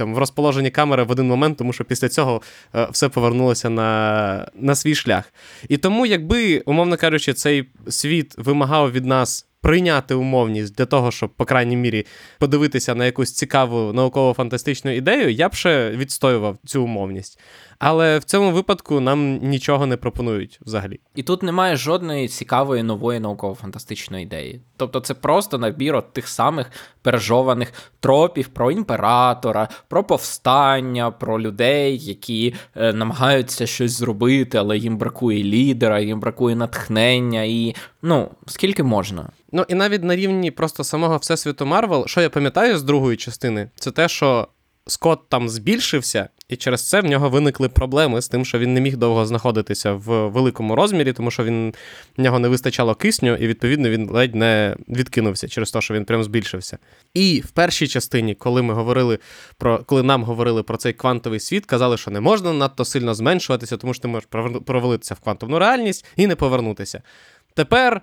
е, 0.00 0.04
в 0.04 0.18
розположенні 0.18 0.70
камери 0.70 1.02
в 1.02 1.10
один 1.10 1.26
момент, 1.26 1.58
тому 1.58 1.72
що 1.72 1.84
після 1.84 2.08
цього 2.08 2.42
е, 2.74 2.88
все 2.90 3.08
повернулося 3.08 3.70
на 3.70 4.50
на 4.54 4.74
свій 4.74 4.94
шлях. 4.94 5.32
І 5.68 5.76
тому, 5.76 6.06
якби, 6.06 6.62
умовно 6.66 6.96
кажучи, 6.96 7.32
цей 7.32 7.68
світ 7.88 8.34
вимагав 8.38 8.92
від 8.92 9.06
нас 9.06 9.47
прийняти 9.68 10.14
умовність 10.14 10.74
для 10.74 10.86
того, 10.86 11.10
щоб, 11.10 11.30
по 11.30 11.44
крайній 11.44 11.76
мірі, 11.76 12.06
подивитися 12.38 12.94
на 12.94 13.04
якусь 13.04 13.32
цікаву 13.32 13.92
науково-фантастичну 13.92 14.90
ідею, 14.90 15.32
я 15.32 15.48
б 15.48 15.54
ще 15.54 15.90
відстоював 15.90 16.58
цю 16.66 16.84
умовність. 16.84 17.40
Але 17.78 18.18
в 18.18 18.24
цьому 18.24 18.52
випадку 18.52 19.00
нам 19.00 19.36
нічого 19.36 19.86
не 19.86 19.96
пропонують 19.96 20.60
взагалі. 20.62 21.00
І 21.14 21.22
тут 21.22 21.42
немає 21.42 21.76
жодної 21.76 22.28
цікавої 22.28 22.82
нової 22.82 23.20
науково-фантастичної 23.20 24.22
ідеї. 24.22 24.60
Тобто 24.76 25.00
це 25.00 25.14
просто 25.14 25.58
набір 25.58 25.96
от 25.96 26.12
тих 26.12 26.28
самих 26.28 26.70
пережованих 27.08 27.72
тропів 28.00 28.48
про 28.48 28.70
імператора, 28.70 29.68
про 29.88 30.04
повстання, 30.04 31.10
про 31.10 31.40
людей, 31.40 31.98
які 31.98 32.54
е, 32.76 32.92
намагаються 32.92 33.66
щось 33.66 33.92
зробити, 33.92 34.58
але 34.58 34.78
їм 34.78 34.96
бракує 34.96 35.44
лідера, 35.44 36.00
їм 36.00 36.20
бракує 36.20 36.56
натхнення, 36.56 37.42
і 37.42 37.74
ну 38.02 38.30
скільки 38.46 38.82
можна. 38.82 39.28
Ну 39.52 39.64
і 39.68 39.74
навіть 39.74 40.04
на 40.04 40.16
рівні 40.16 40.50
просто 40.50 40.84
самого 40.84 41.16
всесвіту 41.16 41.66
Марвел, 41.66 42.06
що 42.06 42.20
я 42.20 42.30
пам'ятаю 42.30 42.78
з 42.78 42.82
другої 42.82 43.16
частини, 43.16 43.70
це 43.74 43.90
те, 43.90 44.08
що 44.08 44.48
Скотт 44.90 45.28
там 45.28 45.48
збільшився, 45.48 46.28
і 46.48 46.56
через 46.56 46.88
це 46.88 47.00
в 47.00 47.04
нього 47.04 47.30
виникли 47.30 47.68
проблеми 47.68 48.22
з 48.22 48.28
тим, 48.28 48.44
що 48.44 48.58
він 48.58 48.74
не 48.74 48.80
міг 48.80 48.96
довго 48.96 49.26
знаходитися 49.26 49.92
в 49.92 50.28
великому 50.28 50.76
розмірі, 50.76 51.12
тому 51.12 51.30
що 51.30 51.44
він 51.44 51.74
в 52.16 52.22
нього 52.22 52.38
не 52.38 52.48
вистачало 52.48 52.94
кисню, 52.94 53.34
і 53.34 53.46
відповідно 53.46 53.90
він 53.90 54.10
ледь 54.10 54.34
не 54.34 54.76
відкинувся 54.88 55.48
через 55.48 55.70
те, 55.70 55.80
що 55.80 55.94
він 55.94 56.04
прям 56.04 56.24
збільшився. 56.24 56.78
І 57.14 57.42
в 57.46 57.50
першій 57.50 57.88
частині, 57.88 58.34
коли 58.34 58.62
ми 58.62 58.74
говорили 58.74 59.18
про 59.58 59.78
коли 59.78 60.02
нам 60.02 60.24
говорили 60.24 60.62
про 60.62 60.76
цей 60.76 60.92
квантовий 60.92 61.40
світ, 61.40 61.66
казали, 61.66 61.96
що 61.96 62.10
не 62.10 62.20
можна 62.20 62.52
надто 62.52 62.84
сильно 62.84 63.14
зменшуватися, 63.14 63.76
тому 63.76 63.94
що 63.94 64.02
ти 64.02 64.08
можеш 64.08 64.28
провалитися 64.66 65.14
в 65.14 65.20
квантовну 65.20 65.58
реальність 65.58 66.06
і 66.16 66.26
не 66.26 66.36
повернутися. 66.36 67.02
Тепер 67.54 68.00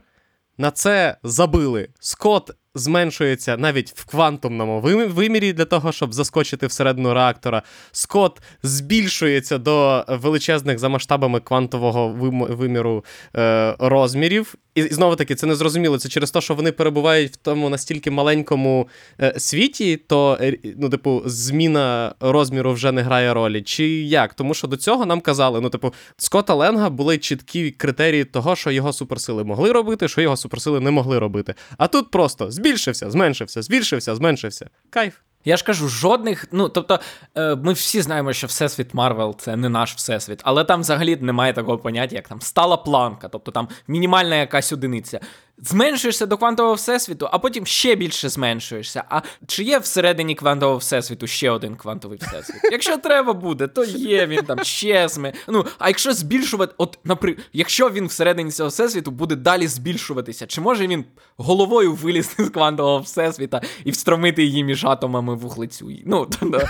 на 0.58 0.72
це 0.72 1.18
забили. 1.24 1.88
Скотт 2.00 2.52
зменшується 2.76 3.58
навіть 3.58 3.94
в 3.96 4.06
квантумному 4.06 4.82
вимірі 5.08 5.54
для 5.54 5.66
того, 5.66 5.92
щоб 5.92 6.14
заскочити 6.14 6.68
всередину 6.68 7.14
реактора. 7.14 7.62
Скот 7.92 8.42
збільшується 8.64 9.58
до 9.58 10.06
величезних 10.08 10.80
за 10.80 10.90
масштабами 10.90 11.40
квантового 11.40 12.10
виміру 12.50 13.06
е, 13.36 13.76
розмірів. 13.80 14.56
І, 14.76 14.82
знову 14.82 15.16
таки, 15.16 15.36
це 15.36 15.48
не 15.48 15.56
зрозуміло. 15.56 15.98
Це 15.98 16.10
через 16.10 16.32
те, 16.32 16.42
що 16.42 16.56
вони 16.56 16.72
перебувають 16.72 17.32
в 17.32 17.36
тому 17.36 17.70
настільки 17.70 18.12
маленькому 18.12 18.88
е, 19.22 19.34
світі, 19.38 19.98
то 20.08 20.38
е, 20.42 20.58
ну, 20.78 20.90
типу, 20.90 21.22
зміна 21.26 22.16
розміру 22.20 22.74
вже 22.74 22.92
не 22.92 23.02
грає 23.02 23.34
ролі. 23.34 23.62
Чи 23.62 23.88
як? 24.02 24.34
Тому 24.34 24.54
що 24.54 24.68
до 24.68 24.78
цього 24.78 25.06
нам 25.06 25.22
казали, 25.22 25.62
ну, 25.62 25.70
типу, 25.70 25.94
Скотта 26.18 26.54
Ленга 26.54 26.90
були 26.90 27.18
чіткі 27.18 27.72
критерії 27.72 28.26
того, 28.26 28.56
що 28.56 28.72
його 28.72 28.94
суперсили 28.94 29.44
могли 29.44 29.72
робити, 29.72 30.08
що 30.08 30.22
його 30.22 30.38
суперсили 30.38 30.80
не 30.80 30.92
могли 30.92 31.20
робити. 31.20 31.54
А 31.78 31.88
тут 31.88 32.12
просто 32.12 32.52
збільшився, 32.66 33.12
зменшився, 33.12 33.62
збільшився, 33.62 34.16
зменшився. 34.16 34.70
Кайф. 34.90 35.14
Я 35.48 35.58
ж 35.58 35.64
кажу, 35.64 35.88
жодних. 35.88 36.48
Ну, 36.52 36.70
тобто, 36.70 37.00
е, 37.36 37.56
ми 37.56 37.74
всі 37.74 38.02
знаємо, 38.02 38.34
що 38.34 38.48
Всесвіт 38.48 38.94
Марвел 38.94 39.36
це 39.40 39.56
не 39.56 39.70
наш 39.70 39.96
всесвіт, 39.96 40.40
але 40.44 40.64
там 40.64 40.82
взагалі 40.82 41.16
немає 41.16 41.54
такого 41.54 41.78
поняття, 41.78 42.16
як 42.16 42.28
там 42.28 42.42
стала 42.42 42.78
Планка, 42.78 43.28
тобто 43.28 43.52
там 43.52 43.68
мінімальна 43.88 44.36
якась 44.36 44.74
одиниця 44.74 45.20
зменшуєшся 45.58 46.26
до 46.26 46.38
квантового 46.38 46.76
всесвіту, 46.76 47.28
а 47.32 47.40
потім 47.40 47.66
ще 47.66 47.96
більше 47.96 48.30
зменшуєшся. 48.30 49.04
А 49.10 49.22
чи 49.48 49.64
є 49.64 49.80
всередині 49.80 50.36
квантового 50.36 50.78
всесвіту 50.78 51.28
ще 51.28 51.52
один 51.52 51.76
квантовий 51.76 52.20
всесвіт? 52.22 52.62
Якщо 52.72 52.98
треба 52.98 53.34
буде, 53.34 53.68
то 53.68 53.84
є 53.84 54.28
він 54.28 54.44
там 54.44 54.64
ще 54.64 55.08
зме. 55.08 55.34
Ну, 55.48 55.66
а 55.80 55.88
якщо 55.88 56.14
збільшувати, 56.14 56.74
от, 56.78 57.00
наприклад, 57.04 57.48
якщо 57.54 57.90
він 57.90 58.08
всередині 58.08 58.52
цього 58.52 58.70
всесвіту 58.70 59.12
буде 59.12 59.36
далі 59.36 59.68
збільшуватися, 59.68 60.48
чи 60.48 60.62
може 60.62 60.88
він 60.88 61.06
головою 61.38 61.94
вилізти 61.94 62.46
з 62.46 62.50
квантового 62.50 63.00
всесвіта 63.00 63.62
і 63.86 63.92
встромити 63.92 64.44
її 64.44 64.64
між 64.64 64.86
атомами 64.86 65.36
вуглецю? 65.36 65.92
Ну, 66.06 66.26
то, 66.40 66.62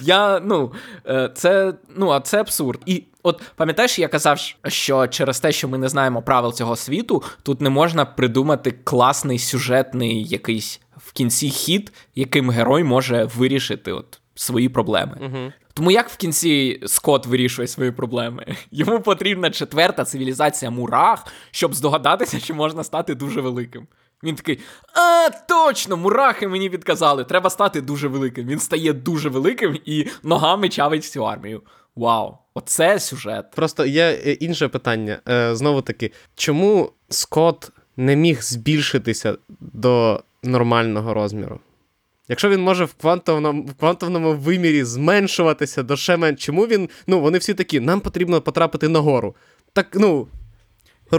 я, 0.00 0.40
ну, 0.40 0.72
е, 1.06 1.30
це 1.34 1.74
ну, 1.96 2.10
а 2.10 2.20
це 2.20 2.40
абсурд. 2.40 2.80
І 2.86 3.04
от 3.22 3.42
пам'ятаєш, 3.56 3.98
я 3.98 4.08
казав, 4.08 4.40
що 4.68 5.06
через 5.06 5.40
те, 5.40 5.52
що 5.52 5.68
ми 5.68 5.78
не 5.78 5.88
знаємо 5.88 6.22
правил 6.22 6.52
цього 6.52 6.76
світу, 6.76 7.22
тут 7.42 7.60
не 7.60 7.70
можна 7.70 8.04
придумати 8.04 8.70
класний 8.84 9.38
сюжетний 9.38 10.24
якийсь 10.24 10.80
в 10.96 11.12
кінці 11.12 11.50
хід, 11.50 11.92
яким 12.14 12.50
герой 12.50 12.84
може 12.84 13.24
вирішити 13.24 13.92
от 13.92 14.20
свої 14.34 14.68
проблеми. 14.68 15.16
Угу. 15.20 15.52
Тому 15.74 15.90
як 15.90 16.10
в 16.10 16.16
кінці 16.16 16.82
Скотт 16.86 17.26
вирішує 17.26 17.68
свої 17.68 17.92
проблеми? 17.92 18.46
Йому 18.70 19.00
потрібна 19.00 19.50
четверта 19.50 20.04
цивілізація 20.04 20.70
мурах, 20.70 21.26
щоб 21.50 21.74
здогадатися, 21.74 22.38
що 22.38 22.54
можна 22.54 22.84
стати 22.84 23.14
дуже 23.14 23.40
великим. 23.40 23.86
Він 24.22 24.34
такий, 24.34 24.58
а, 24.94 25.30
точно, 25.48 25.96
мурахи 25.96 26.48
мені 26.48 26.68
відказали, 26.68 27.24
треба 27.24 27.50
стати 27.50 27.80
дуже 27.80 28.08
великим. 28.08 28.46
Він 28.46 28.58
стає 28.58 28.92
дуже 28.92 29.28
великим 29.28 29.78
і 29.84 30.06
ногами 30.22 30.68
чавить 30.68 31.02
всю 31.02 31.24
армію. 31.24 31.62
Вау, 31.96 32.38
оце 32.54 33.00
сюжет. 33.00 33.50
Просто 33.50 33.86
є 33.86 34.20
е, 34.26 34.32
інше 34.32 34.68
питання. 34.68 35.18
Е, 35.28 35.54
Знову 35.54 35.82
таки, 35.82 36.12
чому 36.34 36.92
Скотт 37.08 37.70
не 37.96 38.16
міг 38.16 38.42
збільшитися 38.42 39.36
до 39.60 40.22
нормального 40.42 41.14
розміру? 41.14 41.60
Якщо 42.28 42.48
він 42.48 42.60
може 42.60 42.84
в 42.84 42.94
квантовному 42.94 43.62
в 43.62 43.74
квантовному 43.74 44.32
вимірі 44.34 44.84
зменшуватися 44.84 45.82
до 45.82 45.96
ще 45.96 46.34
чому 46.36 46.66
він. 46.66 46.88
Ну, 47.06 47.20
вони 47.20 47.38
всі 47.38 47.54
такі, 47.54 47.80
нам 47.80 48.00
потрібно 48.00 48.40
потрапити 48.40 48.88
нагору. 48.88 49.34
Так, 49.72 49.86
ну, 49.94 50.28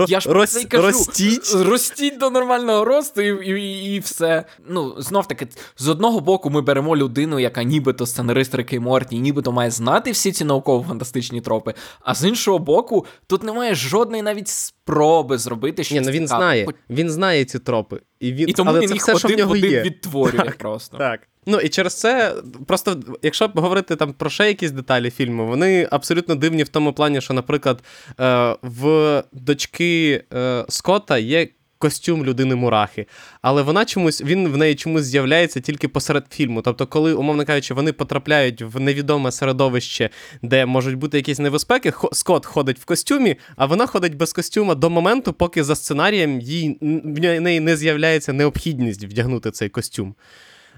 Я 0.07 0.19
ж 0.19 0.33
роз, 0.33 0.65
кажу, 0.69 0.83
ростіть. 0.83 1.55
ростіть 1.55 2.17
до 2.17 2.29
нормального 2.29 2.85
росту 2.85 3.21
і, 3.21 3.61
і 3.61 3.95
і, 3.95 3.99
все. 3.99 4.45
Ну, 4.67 4.95
знов 4.97 5.27
таки, 5.27 5.47
з 5.77 5.87
одного 5.87 6.19
боку, 6.19 6.49
ми 6.49 6.61
беремо 6.61 6.97
людину, 6.97 7.39
яка 7.39 7.63
нібито 7.63 8.05
сценарист 8.05 8.55
Рики 8.55 8.79
Морті, 8.79 9.19
нібито 9.19 9.51
має 9.51 9.71
знати 9.71 10.11
всі 10.11 10.31
ці 10.31 10.45
науково-фантастичні 10.45 11.41
тропи. 11.41 11.73
А 11.99 12.15
з 12.15 12.25
іншого 12.27 12.59
боку, 12.59 13.05
тут 13.27 13.43
немає 13.43 13.75
жодної 13.75 14.23
навіть 14.23 14.47
спроби 14.47 15.37
зробити 15.37 15.83
щось. 15.83 15.99
Ні, 15.99 16.05
ну 16.05 16.11
він 16.11 16.27
цікаве. 16.27 16.43
знає. 16.43 16.67
Він 16.89 17.09
знає 17.09 17.45
ці 17.45 17.59
тропи. 17.59 18.01
І 18.19 18.33
він, 18.33 18.49
і 18.49 18.53
тому 18.53 18.69
але 18.69 18.79
він 18.79 18.87
це 18.87 18.93
їх 18.93 19.03
все, 19.03 19.11
один 19.11 19.19
що 19.19 19.27
в 19.27 19.37
нього 19.37 19.51
один 19.51 19.71
є. 19.71 19.81
відтворює 19.81 20.43
так, 20.45 20.57
просто. 20.57 20.97
Так. 20.97 21.19
Ну 21.45 21.59
і 21.59 21.69
через 21.69 21.99
це, 21.99 22.35
просто 22.67 22.99
якщо 23.21 23.51
говорити 23.55 23.95
там 23.95 24.13
про 24.13 24.29
ще 24.29 24.47
якісь 24.47 24.71
деталі 24.71 25.09
фільму, 25.09 25.47
вони 25.47 25.87
абсолютно 25.91 26.35
дивні 26.35 26.63
в 26.63 26.69
тому 26.69 26.93
плані, 26.93 27.21
що, 27.21 27.33
наприклад, 27.33 27.83
е, 28.19 28.55
в 28.61 29.23
дочки 29.31 30.23
е, 30.33 30.65
Скотта 30.69 31.17
є. 31.17 31.47
Костюм 31.81 32.25
людини 32.25 32.55
Мурахи, 32.55 33.05
але 33.41 33.61
вона 33.61 33.85
чомусь 33.85 34.21
він 34.21 34.47
в 34.47 34.57
неї 34.57 34.75
чомусь 34.75 35.03
з'являється 35.03 35.59
тільки 35.59 35.87
посеред 35.87 36.25
фільму. 36.31 36.61
Тобто, 36.61 36.87
коли, 36.87 37.13
умовно 37.13 37.45
кажучи, 37.45 37.73
вони 37.73 37.93
потрапляють 37.93 38.61
в 38.61 38.79
невідоме 38.79 39.31
середовище, 39.31 40.09
де 40.41 40.65
можуть 40.65 40.95
бути 40.95 41.17
якісь 41.17 41.39
небезпеки, 41.39 41.93
Скотт 42.11 42.45
ходить 42.45 42.79
в 42.79 42.85
костюмі, 42.85 43.35
а 43.55 43.65
вона 43.65 43.85
ходить 43.85 44.15
без 44.15 44.33
костюма 44.33 44.75
до 44.75 44.89
моменту, 44.89 45.33
поки 45.33 45.63
за 45.63 45.75
сценарієм 45.75 46.39
їй 46.39 46.77
в 46.81 47.39
неї 47.39 47.59
не 47.59 47.77
з'являється 47.77 48.33
необхідність 48.33 49.03
вдягнути 49.03 49.51
цей 49.51 49.69
костюм. 49.69 50.15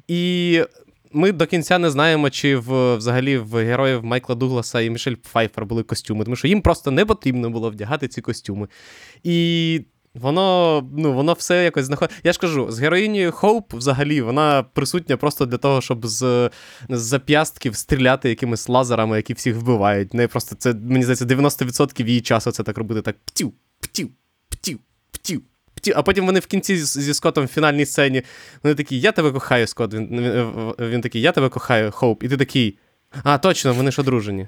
І 0.07 0.63
ми 1.11 1.31
до 1.31 1.45
кінця 1.45 1.77
не 1.79 1.89
знаємо, 1.89 2.29
чи 2.29 2.57
в 2.57 2.95
взагалі 2.95 3.37
в 3.37 3.55
героїв 3.55 4.03
Майкла 4.03 4.35
Дугласа 4.35 4.81
і 4.81 4.89
Мішель 4.89 5.15
Пфайфер 5.15 5.65
були 5.65 5.83
костюми, 5.83 6.23
тому 6.23 6.35
що 6.35 6.47
їм 6.47 6.61
просто 6.61 6.91
не 6.91 7.05
потрібно 7.05 7.49
було 7.49 7.69
вдягати 7.69 8.07
ці 8.07 8.21
костюми. 8.21 8.67
І 9.23 9.81
Воно 10.15 10.89
ну, 10.97 11.13
воно 11.13 11.33
все 11.33 11.63
якось 11.63 11.85
знаходить. 11.85 12.15
Я 12.23 12.33
ж 12.33 12.39
кажу, 12.39 12.71
з 12.71 12.79
героїнею 12.79 13.31
Хоуп 13.31 13.73
взагалі 13.73 14.21
вона 14.21 14.63
присутня 14.63 15.17
просто 15.17 15.45
для 15.45 15.57
того, 15.57 15.81
щоб 15.81 16.07
з 16.07 16.49
з 16.89 17.01
зап'ястків 17.01 17.75
стріляти 17.75 18.29
якимись 18.29 18.69
лазерами, 18.69 19.17
які 19.17 19.33
всіх 19.33 19.55
вбивають. 19.55 20.13
Не 20.13 20.27
просто 20.27 20.55
це, 20.55 20.73
мені 20.73 21.03
здається, 21.03 21.25
90% 21.25 22.05
її 22.05 22.21
часу 22.21 22.51
це 22.51 22.63
так 22.63 22.77
робити 22.77 23.01
так 23.01 23.15
птів, 23.25 23.53
птів, 23.79 24.09
птів, 24.49 24.79
птів. 25.11 25.41
А 25.95 26.03
потім 26.03 26.25
вони 26.25 26.39
в 26.39 26.45
кінці 26.45 26.77
зі 26.77 27.13
Скотом 27.13 27.45
в 27.45 27.47
фінальній 27.47 27.85
сцені. 27.85 28.23
Вони 28.63 28.75
такі, 28.75 28.99
я 28.99 29.11
тебе 29.11 29.31
кохаю, 29.31 29.67
Скот. 29.67 29.93
Він, 29.93 30.07
він, 30.09 30.73
він 30.79 31.01
такий, 31.01 31.21
я 31.21 31.31
тебе 31.31 31.49
кохаю, 31.49 31.91
Хоуп. 31.91 32.23
І 32.23 32.29
ти 32.29 32.37
такий. 32.37 32.77
А, 33.23 33.37
точно, 33.37 33.73
вони 33.73 33.91
ж 33.91 34.01
одружені. 34.01 34.47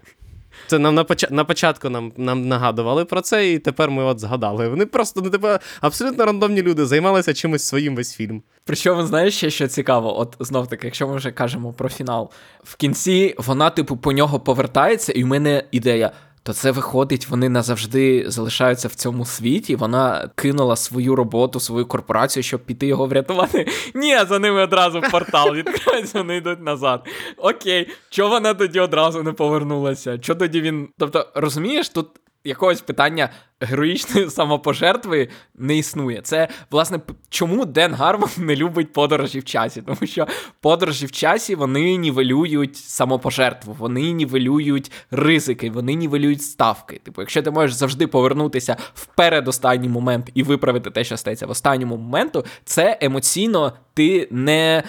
Це 0.67 0.79
нам 0.79 0.95
на 0.95 1.03
поч... 1.03 1.25
на 1.29 1.45
початку 1.45 1.89
нам 1.89 2.11
нам 2.17 2.47
нагадували 2.47 3.05
про 3.05 3.21
це, 3.21 3.51
і 3.51 3.59
тепер 3.59 3.91
ми 3.91 4.03
от 4.03 4.19
згадали. 4.19 4.69
Вони 4.69 4.85
просто 4.85 5.21
ну, 5.21 5.29
типу, 5.29 5.47
абсолютно 5.81 6.25
рандомні 6.25 6.61
люди 6.61 6.85
займалися 6.85 7.33
чимось 7.33 7.63
своїм 7.63 7.95
весь 7.95 8.15
фільм. 8.15 8.41
Причому, 8.63 9.05
знаєш, 9.05 9.37
ще 9.37 9.49
що 9.49 9.67
цікаво, 9.67 10.19
от 10.19 10.35
знов 10.39 10.67
таки, 10.67 10.87
якщо 10.87 11.07
ми 11.07 11.15
вже 11.15 11.31
кажемо 11.31 11.73
про 11.73 11.89
фінал, 11.89 12.31
в 12.63 12.75
кінці 12.75 13.35
вона, 13.37 13.69
типу, 13.69 13.97
по 13.97 14.11
нього 14.11 14.39
повертається, 14.39 15.11
і 15.11 15.23
в 15.23 15.27
мене 15.27 15.63
ідея 15.71 16.11
то 16.45 16.53
це 16.53 16.71
виходить, 16.71 17.27
вони 17.27 17.49
назавжди 17.49 18.23
залишаються 18.27 18.87
в 18.87 18.95
цьому 18.95 19.25
світі. 19.25 19.75
Вона 19.75 20.29
кинула 20.35 20.75
свою 20.75 21.15
роботу, 21.15 21.59
свою 21.59 21.85
корпорацію, 21.85 22.43
щоб 22.43 22.65
піти 22.65 22.87
його 22.87 23.05
врятувати. 23.05 23.67
Ні, 23.95 24.17
за 24.29 24.39
ними 24.39 24.63
одразу 24.63 25.01
портал 25.11 25.53
відкривається, 25.53 26.17
вони 26.17 26.37
йдуть 26.37 26.61
назад. 26.61 27.07
Окей, 27.37 27.89
чого 28.09 28.29
вона 28.29 28.53
тоді 28.53 28.79
одразу 28.79 29.23
не 29.23 29.31
повернулася? 29.31 30.17
Чого 30.17 30.39
тоді 30.39 30.61
він. 30.61 30.89
Тобто, 30.97 31.27
розумієш, 31.35 31.89
тут 31.89 32.07
якогось 32.45 32.81
питання 32.81 33.29
героїчної 33.59 34.29
самопожертви 34.29 35.29
не 35.55 35.77
існує. 35.77 36.21
Це, 36.21 36.47
власне, 36.71 36.99
чому 37.29 37.65
Ден 37.65 37.93
Гармон 37.93 38.29
не 38.37 38.55
любить 38.55 38.93
подорожі 38.93 39.39
в 39.39 39.43
часі? 39.43 39.81
Тому 39.81 39.97
що 40.03 40.27
подорожі 40.61 41.05
в 41.05 41.11
часі 41.11 41.55
вони 41.55 41.97
нівелюють 41.97 42.77
самопожертву, 42.77 43.75
вони 43.79 44.11
нівелюють 44.11 44.91
ризики, 45.11 45.69
вони 45.69 45.93
нівелюють 45.93 46.41
ставки. 46.41 47.01
Типу, 47.03 47.21
якщо 47.21 47.41
ти 47.41 47.51
можеш 47.51 47.75
завжди 47.75 48.07
повернутися 48.07 48.77
в 48.93 49.05
передостанній 49.05 49.89
момент 49.89 50.29
і 50.33 50.43
виправити 50.43 50.91
те, 50.91 51.03
що 51.03 51.17
стається 51.17 51.45
в 51.45 51.49
останньому 51.49 51.97
моменту, 51.97 52.45
це 52.65 52.97
емоційно 53.01 53.73
ти 53.93 54.27
не. 54.31 54.83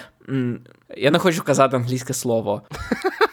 Я 0.97 1.11
не 1.11 1.19
хочу 1.19 1.43
казати 1.43 1.75
англійське 1.75 2.13
слово 2.13 2.61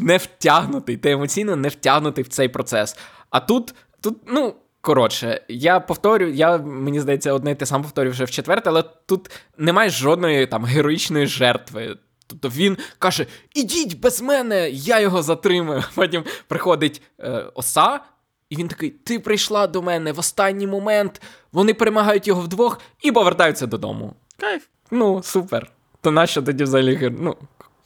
не 0.00 0.16
втягнутий, 0.16 0.96
ти 0.96 1.10
емоційно 1.10 1.56
не 1.56 1.68
втягнутий 1.68 2.24
в 2.24 2.28
цей 2.28 2.48
процес. 2.48 2.96
А 3.30 3.40
тут, 3.40 3.74
тут, 4.00 4.18
ну. 4.26 4.54
Коротше, 4.80 5.40
я 5.48 5.80
повторю, 5.80 6.28
я 6.28 6.58
мені 6.58 7.00
здається, 7.00 7.32
одне 7.32 7.50
і 7.50 7.54
те 7.54 7.66
саме 7.66 7.82
повторю 7.82 8.10
вже 8.10 8.24
в 8.24 8.30
четверте, 8.30 8.70
але 8.70 8.82
тут 8.82 9.30
немає 9.56 9.90
жодної 9.90 10.46
там 10.46 10.64
героїчної 10.64 11.26
жертви. 11.26 11.96
Тобто 12.26 12.48
він 12.48 12.76
каже: 12.98 13.26
Ідіть 13.54 14.00
без 14.00 14.22
мене, 14.22 14.70
я 14.70 15.00
його 15.00 15.22
затримаю. 15.22 15.84
Потім 15.94 16.24
приходить 16.46 17.02
е, 17.20 17.44
оса, 17.54 18.00
і 18.50 18.56
він 18.56 18.68
такий: 18.68 18.90
Ти 18.90 19.18
прийшла 19.18 19.66
до 19.66 19.82
мене 19.82 20.12
в 20.12 20.18
останній 20.18 20.66
момент. 20.66 21.22
Вони 21.52 21.74
перемагають 21.74 22.28
його 22.28 22.40
вдвох 22.40 22.80
і 23.02 23.12
повертаються 23.12 23.66
додому. 23.66 24.14
Кайф. 24.36 24.66
Ну, 24.90 25.22
супер. 25.22 25.70
То 26.00 26.10
нащо 26.10 26.42
тоді 26.42 26.64
взагалі? 26.64 27.16
Ну, 27.20 27.36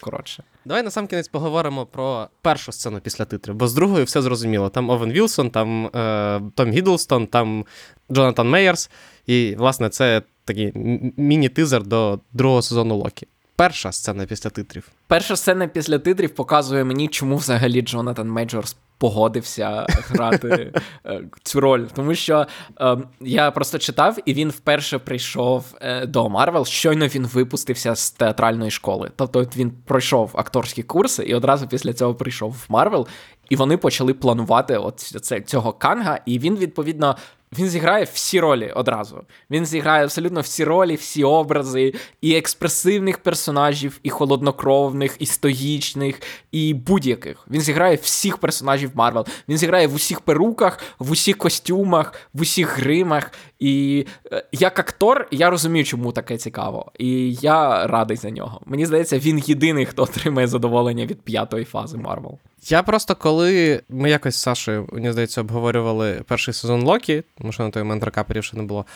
коротше. 0.03 0.43
Давай 0.65 0.83
на 0.83 0.91
сам 0.91 1.07
кінець 1.07 1.29
поговоримо 1.29 1.87
про 1.87 2.29
першу 2.43 2.73
сцену 2.73 3.01
після 3.01 3.25
титрів, 3.25 3.55
бо 3.55 3.69
з 3.69 3.75
другою 3.75 4.05
все 4.05 4.23
зрозуміло. 4.23 4.69
Там 4.69 4.91
Овен 4.91 5.13
Вілсон, 5.13 5.51
там 5.51 5.87
е, 5.87 6.41
Том 6.55 6.71
Гідлстон, 6.71 7.27
там 7.27 7.65
Джонатан 8.13 8.51
Мейджорс. 8.51 8.91
І, 9.27 9.55
власне, 9.59 9.89
це 9.89 10.23
такий 10.45 10.73
міні-тизер 11.17 11.83
до 11.83 12.21
другого 12.33 12.63
сезону 12.63 12.97
Локі. 12.97 13.27
Перша 13.57 13.93
сцена 13.93 14.27
після 14.27 14.51
титрів. 14.51 14.89
Перша 15.07 15.37
сцена 15.37 15.69
після 15.69 15.99
титрів 15.99 16.35
показує 16.35 16.85
мені, 16.85 17.09
чому 17.09 17.37
взагалі 17.37 17.83
Джонатан 17.83 18.29
Мейджорс 18.29 18.77
погодився 19.03 19.87
грати 19.89 20.73
е, 21.07 21.21
цю 21.43 21.61
роль. 21.61 21.85
Тому 21.95 22.15
що 22.15 22.47
е, 22.81 22.97
я 23.21 23.51
просто 23.51 23.79
читав, 23.79 24.19
і 24.27 24.35
він 24.35 24.51
вперше 24.51 24.99
прийшов 24.99 25.65
е, 25.81 26.07
до 26.07 26.29
Марвел. 26.29 26.65
Щойно 26.65 27.07
він 27.07 27.27
випустився 27.27 27.95
з 27.95 28.11
театральної 28.11 28.71
школи. 28.71 29.11
Тобто 29.17 29.47
він 29.57 29.71
пройшов 29.71 30.31
акторські 30.35 30.83
курси 30.83 31.23
і 31.23 31.35
одразу 31.35 31.69
після 31.69 31.93
цього 31.93 32.15
прийшов 32.15 32.53
в 32.53 32.65
Марвел. 32.69 33.09
І 33.49 33.57
вони 33.57 33.77
почали 33.77 34.15
планувати 34.15 34.77
от 34.77 35.01
цього 35.47 35.73
Канга, 35.73 36.19
і 36.27 36.39
він 36.39 36.57
відповідно 36.57 37.17
він 37.59 37.69
зіграє 37.69 38.05
всі 38.13 38.41
ролі 38.41 38.73
одразу. 38.77 39.21
Він 39.51 39.67
зіграє 39.67 40.05
абсолютно 40.05 40.41
всі 40.41 40.65
ролі, 40.65 40.95
всі 40.95 41.25
образи, 41.25 41.95
і 42.21 42.35
експресивних 42.35 43.19
персонажів, 43.19 44.01
і 44.03 44.11
холоднокровних, 44.11 45.17
і 45.19 45.27
стоїчних, 45.27 46.23
і 46.53 46.75
будь-яких. 46.75 47.47
Він 47.51 47.61
зіграє 47.61 47.97
всіх 47.97 48.39
персонажів 48.39 48.91
Марвел. 48.95 49.27
Він 49.49 49.59
зіграє 49.59 49.87
в 49.87 49.95
усіх 49.95 50.21
перуках, 50.21 50.79
в 50.99 51.11
усіх 51.11 51.37
костюмах, 51.39 52.15
в 52.35 52.41
усіх 52.41 52.79
гримах. 52.79 53.31
І 53.59 54.07
е, 54.33 54.45
як 54.53 54.79
актор, 54.79 55.29
я 55.31 55.51
розумію, 55.51 55.85
чому 55.85 56.13
таке 56.13 56.37
цікаво. 56.37 56.93
І 56.99 57.35
я 57.35 57.87
радий 57.87 58.17
за 58.17 58.31
нього. 58.31 58.61
Мені 58.67 58.87
здається, 58.87 59.19
він 59.19 59.39
єдиний, 59.39 59.87
хто 59.87 60.03
отримає 60.03 60.47
задоволення 60.47 61.07
від 61.07 61.21
п'ятої 61.21 61.65
фази 61.65 61.97
Марвел. 61.97 62.39
Я 62.69 62.83
просто 62.83 63.15
коли 63.15 63.83
ми 63.89 64.11
якось 64.11 64.35
з 64.35 64.41
Сашою, 64.41 64.89
мені 64.93 65.13
здається, 65.13 65.41
обговорювали 65.41 66.23
перший 66.29 66.55
сезон 66.55 66.83
Локі, 66.83 67.23
тому 67.39 67.53
що 67.53 67.63
на 67.63 67.71
той 67.71 67.83
момент 67.83 68.05
рекаперів 68.05 68.45
ще 68.45 68.57
не 68.57 68.63
було. 68.63 68.87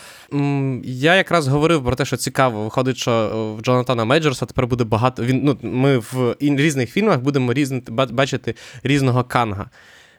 Я 0.85 1.15
якраз 1.15 1.49
говорив 1.49 1.85
про 1.85 1.97
те, 1.97 2.05
що 2.05 2.17
цікаво, 2.17 2.65
виходить, 2.65 2.97
що 2.97 3.55
в 3.59 3.63
Джонатана 3.63 4.05
Мейджорса 4.05 4.47
тепер 4.47 4.67
буде 4.67 4.85
багато. 4.85 5.25
Він, 5.25 5.41
ну, 5.45 5.59
Ми 5.63 5.99
в 5.99 6.37
різних 6.41 6.91
фільмах 6.91 7.21
будемо 7.21 7.53
різні, 7.53 7.83
бачити 8.11 8.55
різного 8.83 9.25
канга. 9.25 9.71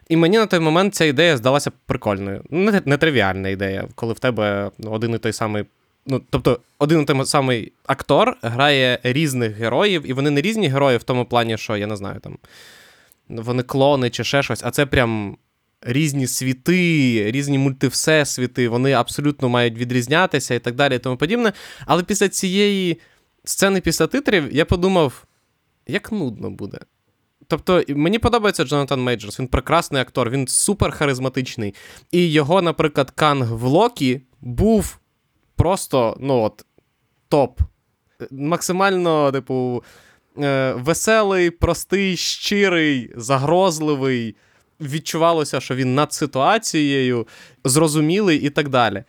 І 0.09 0.17
мені 0.17 0.37
на 0.37 0.45
той 0.45 0.59
момент 0.59 0.95
ця 0.95 1.05
ідея 1.05 1.37
здалася 1.37 1.71
прикольною. 1.85 2.43
Не, 2.49 2.81
Нетривіальна 2.85 3.49
ідея, 3.49 3.87
коли 3.95 4.13
в 4.13 4.19
тебе 4.19 4.71
один 4.83 5.13
і 5.13 5.17
той 5.17 5.33
самий. 5.33 5.63
Ну, 6.05 6.21
тобто, 6.29 6.59
один 6.79 7.01
і 7.01 7.05
той 7.05 7.25
самий 7.25 7.71
актор 7.85 8.37
грає 8.41 8.99
різних 9.03 9.55
героїв, 9.55 10.09
і 10.09 10.13
вони 10.13 10.29
не 10.29 10.41
різні 10.41 10.67
герої 10.67 10.97
в 10.97 11.03
тому 11.03 11.25
плані, 11.25 11.57
що 11.57 11.77
я 11.77 11.87
не 11.87 11.95
знаю 11.95 12.19
там 12.19 12.37
вони 13.29 13.63
клони 13.63 14.09
чи 14.09 14.23
ще 14.23 14.43
щось, 14.43 14.61
а 14.63 14.71
це 14.71 14.85
прям 14.85 15.37
різні 15.81 16.27
світи, 16.27 17.31
різні 17.31 17.57
мультивсесвіти, 17.57 18.69
вони 18.69 18.91
абсолютно 18.91 19.49
мають 19.49 19.77
відрізнятися 19.77 20.55
і 20.55 20.59
так 20.59 20.75
далі, 20.75 20.95
і 20.95 20.99
тому 20.99 21.17
подібне. 21.17 21.53
Але 21.85 22.03
після 22.03 22.29
цієї 22.29 22.99
сцени, 23.43 23.81
після 23.81 24.07
титрів, 24.07 24.55
я 24.55 24.65
подумав, 24.65 25.25
як 25.87 26.11
нудно 26.11 26.49
буде. 26.49 26.79
Тобто, 27.47 27.83
мені 27.87 28.19
подобається 28.19 28.63
Джонатан 28.63 29.01
Мейджорс, 29.03 29.39
він 29.39 29.47
прекрасний 29.47 30.01
актор, 30.01 30.29
він 30.29 30.47
супер 30.47 30.91
харизматичний. 30.91 31.75
І 32.11 32.31
його, 32.31 32.61
наприклад, 32.61 33.11
Канг 33.11 33.53
в 33.53 33.63
Локі 33.63 34.21
був 34.41 34.99
просто, 35.55 36.17
ну 36.19 36.41
от, 36.41 36.65
топ. 37.29 37.59
Максимально, 38.31 39.31
типу, 39.31 39.83
е, 40.43 40.73
веселий, 40.77 41.49
простий, 41.49 42.17
щирий, 42.17 43.11
загрозливий. 43.15 44.35
Відчувалося, 44.81 45.59
що 45.59 45.75
він 45.75 45.95
над 45.95 46.13
ситуацією, 46.13 47.27
зрозумілий 47.63 48.37
і 48.37 48.49
так 48.49 48.69
далі. 48.69 49.03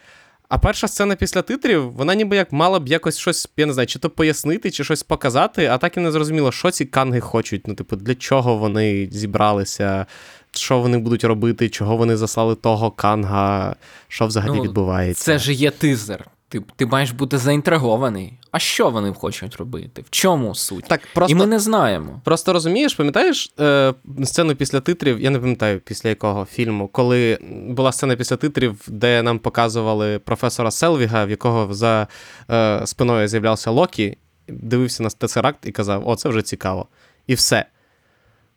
А 0.49 0.59
перша 0.59 0.89
сцена 0.89 1.17
після 1.17 1.43
титрів, 1.43 1.93
вона 1.93 2.15
ніби 2.15 2.37
як 2.37 2.53
мала 2.53 2.81
б 2.81 2.89
якось 2.89 3.19
щось, 3.19 3.49
я 3.57 3.67
не 3.67 3.73
знаю, 3.73 3.87
чи 3.87 3.99
то 3.99 4.11
пояснити, 4.11 4.71
чи 4.71 4.85
щось 4.85 5.03
показати, 5.03 5.67
а 5.67 5.79
так 5.79 5.97
і 5.97 6.01
не 6.01 6.11
зрозуміло, 6.11 6.53
що 6.53 6.71
ці 6.71 6.85
канги 6.85 7.21
хочуть. 7.21 7.67
Ну, 7.67 7.75
типу, 7.75 7.97
для 7.97 8.15
чого 8.15 8.57
вони 8.57 9.09
зібралися, 9.13 10.07
що 10.51 10.79
вони 10.79 10.99
будуть 10.99 11.25
робити, 11.25 11.69
чого 11.69 11.97
вони 11.97 12.17
заслали 12.17 12.55
того 12.55 12.91
канга, 12.91 13.77
що 14.09 14.27
взагалі 14.27 14.57
ну, 14.57 14.63
відбувається. 14.63 15.25
Це 15.25 15.39
ж 15.39 15.53
є 15.53 15.71
тизер. 15.71 16.25
Ти 16.49 16.63
ти 16.77 16.87
маєш 16.87 17.11
бути 17.11 17.39
заінтригований. 17.39 18.39
А 18.51 18.59
що 18.59 18.91
вони 18.91 19.13
хочуть 19.13 19.57
робити? 19.57 20.03
В 20.03 20.11
чому 20.11 20.55
суть? 20.55 20.85
Так, 20.89 21.01
просто, 21.15 21.33
І 21.33 21.35
ми 21.35 21.47
не 21.47 21.59
знаємо. 21.59 22.21
Просто 22.25 22.53
розумієш, 22.53 22.95
пам'ятаєш 22.95 23.53
е, 23.61 23.95
сцену 24.25 24.55
після 24.55 24.81
титрів, 24.81 25.21
я 25.21 25.31
не 25.31 25.39
пам'ятаю 25.39 25.81
після 25.81 26.09
якого 26.09 26.45
фільму, 26.45 26.89
коли 26.89 27.39
була 27.69 27.93
сцена 27.93 28.17
після 28.17 28.37
титрів, 28.37 28.81
де 28.89 29.23
нам 29.23 29.39
показували 29.39 30.19
професора 30.19 30.71
Селвіга, 30.71 31.25
в 31.25 31.31
якого 31.31 31.75
за 31.75 32.07
е, 32.51 32.83
спиною 32.87 33.29
з'являвся 33.29 33.71
Локі, 33.71 34.19
дивився 34.49 35.03
на 35.03 35.11
Тесеракт 35.11 35.67
і 35.67 35.73
казав: 35.73 36.09
О, 36.09 36.17
це 36.17 36.29
вже 36.29 36.43
цікаво. 36.43 36.89
І 37.27 37.35
все. 37.35 37.65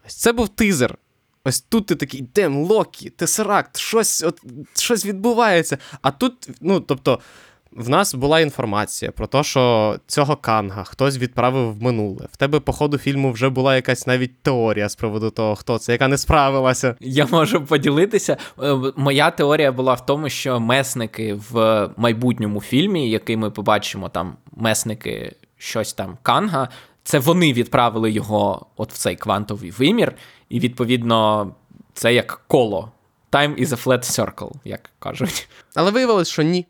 Ось 0.05 0.15
це 0.15 0.33
був 0.33 0.49
тизер. 0.49 0.97
Ось 1.45 1.61
тут 1.61 1.85
ти 1.85 1.95
такий, 1.95 2.21
Дем, 2.21 2.57
Локі, 2.57 3.09
Тесеракт, 3.09 3.77
щось 3.77 4.23
от, 4.23 4.41
щось 4.75 5.05
відбувається. 5.05 5.77
А 6.01 6.11
тут, 6.11 6.49
ну, 6.61 6.79
тобто. 6.79 7.19
В 7.71 7.89
нас 7.89 8.13
була 8.13 8.39
інформація 8.39 9.11
про 9.11 9.27
те, 9.27 9.43
що 9.43 9.95
цього 10.07 10.35
канга 10.35 10.83
хтось 10.83 11.17
відправив 11.17 11.73
в 11.73 11.83
минуле. 11.83 12.27
В 12.31 12.37
тебе 12.37 12.59
по 12.59 12.73
ходу 12.73 12.97
фільму 12.97 13.31
вже 13.31 13.49
була 13.49 13.75
якась 13.75 14.07
навіть 14.07 14.41
теорія 14.41 14.89
з 14.89 14.95
приводу 14.95 15.29
того, 15.29 15.55
хто 15.55 15.77
це, 15.77 15.91
яка 15.91 16.07
не 16.07 16.17
справилася. 16.17 16.95
Я 16.99 17.27
можу 17.31 17.65
поділитися. 17.65 18.37
Е, 18.63 18.77
моя 18.95 19.31
теорія 19.31 19.71
була 19.71 19.93
в 19.93 20.05
тому, 20.05 20.29
що 20.29 20.59
месники 20.59 21.39
в 21.51 21.89
майбутньому 21.97 22.61
фільмі, 22.61 23.09
який 23.09 23.37
ми 23.37 23.51
побачимо, 23.51 24.09
там 24.09 24.35
месники 24.51 25.35
щось 25.57 25.93
там 25.93 26.17
канга. 26.21 26.69
Це 27.03 27.19
вони 27.19 27.53
відправили 27.53 28.11
його 28.11 28.65
от 28.77 28.93
в 28.93 28.97
цей 28.97 29.15
квантовий 29.15 29.71
вимір, 29.71 30.15
і 30.49 30.59
відповідно 30.59 31.51
це 31.93 32.13
як 32.13 32.41
коло. 32.47 32.91
Time 33.31 33.59
is 33.61 33.67
a 33.67 33.83
flat 33.83 34.03
circle, 34.03 34.51
як 34.65 34.89
кажуть. 34.99 35.49
Але 35.75 35.91
виявилось, 35.91 36.29
що 36.29 36.41
ні. 36.43 36.65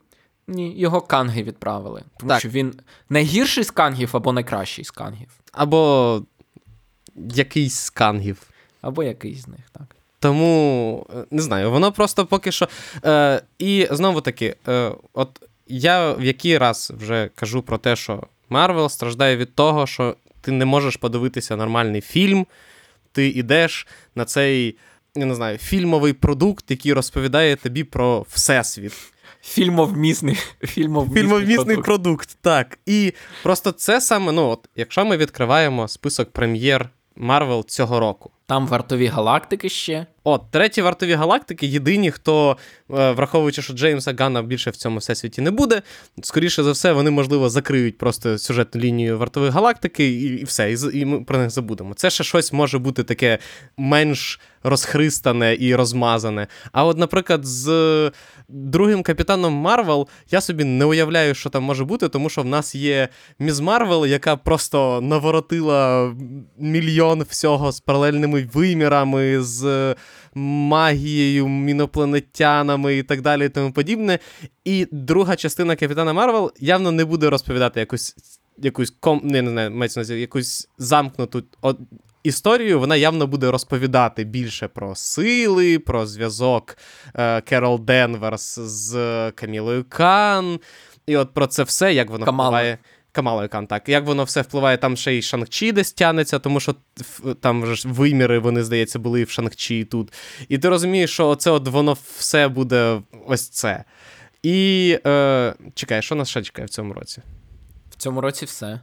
Ні, 0.51 0.73
його 0.77 1.01
канги 1.01 1.43
відправили. 1.43 2.03
Тому 2.17 2.29
так. 2.29 2.39
що 2.39 2.49
він 2.49 2.73
найгірший 3.09 3.63
з 3.63 3.71
кангів 3.71 4.09
або 4.13 4.33
найкращий 4.33 4.85
з 4.85 4.91
кангів. 4.91 5.27
Або 5.51 6.21
якийсь 7.15 7.75
з 7.75 7.89
кангів. 7.89 8.41
Або 8.81 9.03
якийсь 9.03 9.41
з 9.41 9.47
них, 9.47 9.69
так. 9.71 9.95
Тому 10.19 11.05
е, 11.15 11.25
не 11.31 11.41
знаю, 11.41 11.71
воно 11.71 11.91
просто 11.91 12.25
поки 12.25 12.51
що. 12.51 12.67
Е, 13.05 13.41
І 13.59 13.87
знову 13.91 14.21
таки, 14.21 14.55
е, 14.67 14.91
от 15.13 15.29
я 15.67 16.11
в 16.11 16.23
який 16.23 16.57
раз 16.57 16.93
вже 16.97 17.29
кажу 17.35 17.61
про 17.61 17.77
те, 17.77 17.95
що 17.95 18.23
Марвел 18.49 18.89
страждає 18.89 19.37
від 19.37 19.55
того, 19.55 19.87
що 19.87 20.15
ти 20.41 20.51
не 20.51 20.65
можеш 20.65 20.95
подивитися 20.95 21.55
нормальний 21.55 22.01
фільм, 22.01 22.45
ти 23.11 23.27
йдеш 23.27 23.87
на 24.15 24.25
цей, 24.25 24.75
я 25.15 25.25
не 25.25 25.35
знаю, 25.35 25.57
фільмовий 25.57 26.13
продукт, 26.13 26.71
який 26.71 26.93
розповідає 26.93 27.55
тобі 27.55 27.83
про 27.83 28.25
всесвіт. 28.29 28.93
Фільмовмісний 29.43 30.37
фільмовмісний, 30.63 31.23
фільмовмісний 31.23 31.65
продукт. 31.65 31.85
продукт. 31.85 32.37
Так. 32.41 32.79
І 32.85 33.13
просто 33.43 33.71
це 33.71 34.01
саме, 34.01 34.31
ну, 34.31 34.47
от, 34.47 34.69
якщо 34.75 35.05
ми 35.05 35.17
відкриваємо 35.17 35.87
список 35.87 36.31
прем'єр 36.31 36.89
Марвел 37.15 37.65
цього 37.65 37.99
року. 37.99 38.31
Там 38.51 38.67
вартові 38.67 39.05
галактики 39.05 39.69
ще. 39.69 40.05
От, 40.23 40.51
треті 40.51 40.81
вартові 40.81 41.13
галактики 41.13 41.67
єдині, 41.67 42.11
хто, 42.11 42.57
е, 42.93 43.11
враховуючи, 43.11 43.61
що 43.61 43.73
Джеймса 43.73 44.15
Ганна 44.19 44.41
більше 44.41 44.69
в 44.69 44.75
цьому 44.75 44.97
всесвіті 44.97 45.41
не 45.41 45.51
буде. 45.51 45.81
Скоріше 46.23 46.63
за 46.63 46.71
все, 46.71 46.91
вони, 46.91 47.11
можливо, 47.11 47.49
закриють 47.49 47.97
просто 47.97 48.37
сюжетну 48.37 48.81
лінію 48.81 49.17
вартової 49.17 49.51
галактики, 49.51 50.09
і, 50.09 50.23
і 50.23 50.43
все, 50.43 50.71
і, 50.71 50.99
і 50.99 51.05
ми 51.05 51.21
про 51.21 51.37
них 51.37 51.49
забудемо. 51.49 51.93
Це 51.93 52.09
ще 52.09 52.23
щось 52.23 52.53
може 52.53 52.79
бути 52.79 53.03
таке 53.03 53.37
менш 53.77 54.39
розхристане 54.63 55.57
і 55.59 55.75
розмазане. 55.75 56.47
А 56.71 56.85
от, 56.85 56.97
наприклад, 56.97 57.45
з 57.45 58.11
другим 58.49 59.03
капітаном 59.03 59.53
Марвел 59.53 60.07
я 60.31 60.41
собі 60.41 60.63
не 60.63 60.85
уявляю, 60.85 61.35
що 61.35 61.49
там 61.49 61.63
може 61.63 61.85
бути, 61.85 62.09
тому 62.09 62.29
що 62.29 62.41
в 62.41 62.45
нас 62.45 62.75
є 62.75 63.07
Міз 63.39 63.59
Марвел, 63.59 64.05
яка 64.05 64.35
просто 64.35 65.01
наворотила 65.01 66.11
мільйон 66.57 67.25
всього 67.29 67.71
з 67.71 67.79
паралельними 67.79 68.40
вимірами, 68.43 69.41
з 69.41 69.95
магією, 70.35 71.45
інопланетянами 71.45 72.97
і 72.97 73.03
так 73.03 73.21
далі, 73.21 73.45
і 73.45 73.49
тому 73.49 73.71
подібне. 73.71 74.19
І 74.65 74.87
друга 74.91 75.35
частина 75.35 75.75
Капітана 75.75 76.13
Марвел 76.13 76.51
явно 76.59 76.91
не 76.91 77.05
буде 77.05 77.29
розповідати 77.29 77.79
якусь 77.79 78.15
якусь 78.57 78.93
ком... 78.99 79.21
не, 79.23 79.41
не, 79.41 79.69
не, 79.69 80.19
якусь 80.19 80.69
замкнуту 80.77 81.43
історію. 82.23 82.79
Вона 82.79 82.95
явно 82.95 83.27
буде 83.27 83.51
розповідати 83.51 84.23
більше 84.23 84.67
про 84.67 84.95
сили, 84.95 85.79
про 85.79 86.05
зв'язок 86.05 86.77
е, 87.15 87.41
Керол 87.41 87.79
Денверс 87.79 88.59
з 88.59 89.31
Камілою 89.31 89.85
Кан. 89.89 90.59
І 91.05 91.17
от 91.17 91.33
про 91.33 91.47
це 91.47 91.63
все, 91.63 91.93
як 91.93 92.09
воно 92.09 92.25
Камала. 92.25 92.49
впливає. 92.49 92.77
Камалою 93.11 93.49
Кан, 93.49 93.67
так. 93.67 93.89
Як 93.89 94.05
воно 94.05 94.23
все 94.23 94.41
впливає, 94.41 94.77
там 94.77 94.97
ще 94.97 95.13
й 95.13 95.21
Шанг-Чі 95.21 95.73
десь 95.73 95.93
тягнеться, 95.93 96.39
тому 96.39 96.59
що 96.59 96.75
там 97.39 97.61
вже 97.61 97.75
ж 97.75 97.87
виміри, 97.87 98.39
вони, 98.39 98.63
здається, 98.63 98.99
були 98.99 99.21
і 99.21 99.23
в 99.23 99.29
Шанг-Чі 99.29 99.73
і 99.73 99.85
тут. 99.85 100.13
І 100.49 100.57
ти 100.57 100.69
розумієш, 100.69 101.13
що 101.13 101.27
оце 101.27 101.51
от 101.51 101.67
воно 101.67 101.97
все 102.17 102.47
буде 102.47 103.01
ось 103.27 103.49
це. 103.49 103.83
І 104.43 104.97
е, 105.05 105.53
чекай, 105.73 106.01
що 106.01 106.15
нас 106.15 106.29
ще 106.29 106.41
чекає 106.41 106.65
в 106.65 106.69
цьому 106.69 106.93
році? 106.93 107.21
В 107.91 107.95
цьому 107.95 108.21
році 108.21 108.45
все. 108.45 108.79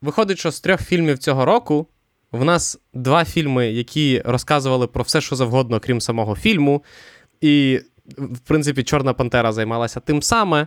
Виходить, 0.00 0.38
що 0.38 0.50
з 0.50 0.60
трьох 0.60 0.80
фільмів 0.80 1.18
цього 1.18 1.44
року 1.44 1.86
в 2.32 2.44
нас 2.44 2.78
два 2.94 3.24
фільми, 3.24 3.66
які 3.66 4.22
розказували 4.24 4.86
про 4.86 5.02
все, 5.04 5.20
що 5.20 5.36
завгодно, 5.36 5.80
крім 5.80 6.00
самого 6.00 6.36
фільму. 6.36 6.84
І, 7.40 7.80
в 8.06 8.38
принципі, 8.38 8.82
Чорна 8.82 9.12
Пантера 9.12 9.52
займалася 9.52 10.00
тим 10.00 10.22
саме. 10.22 10.66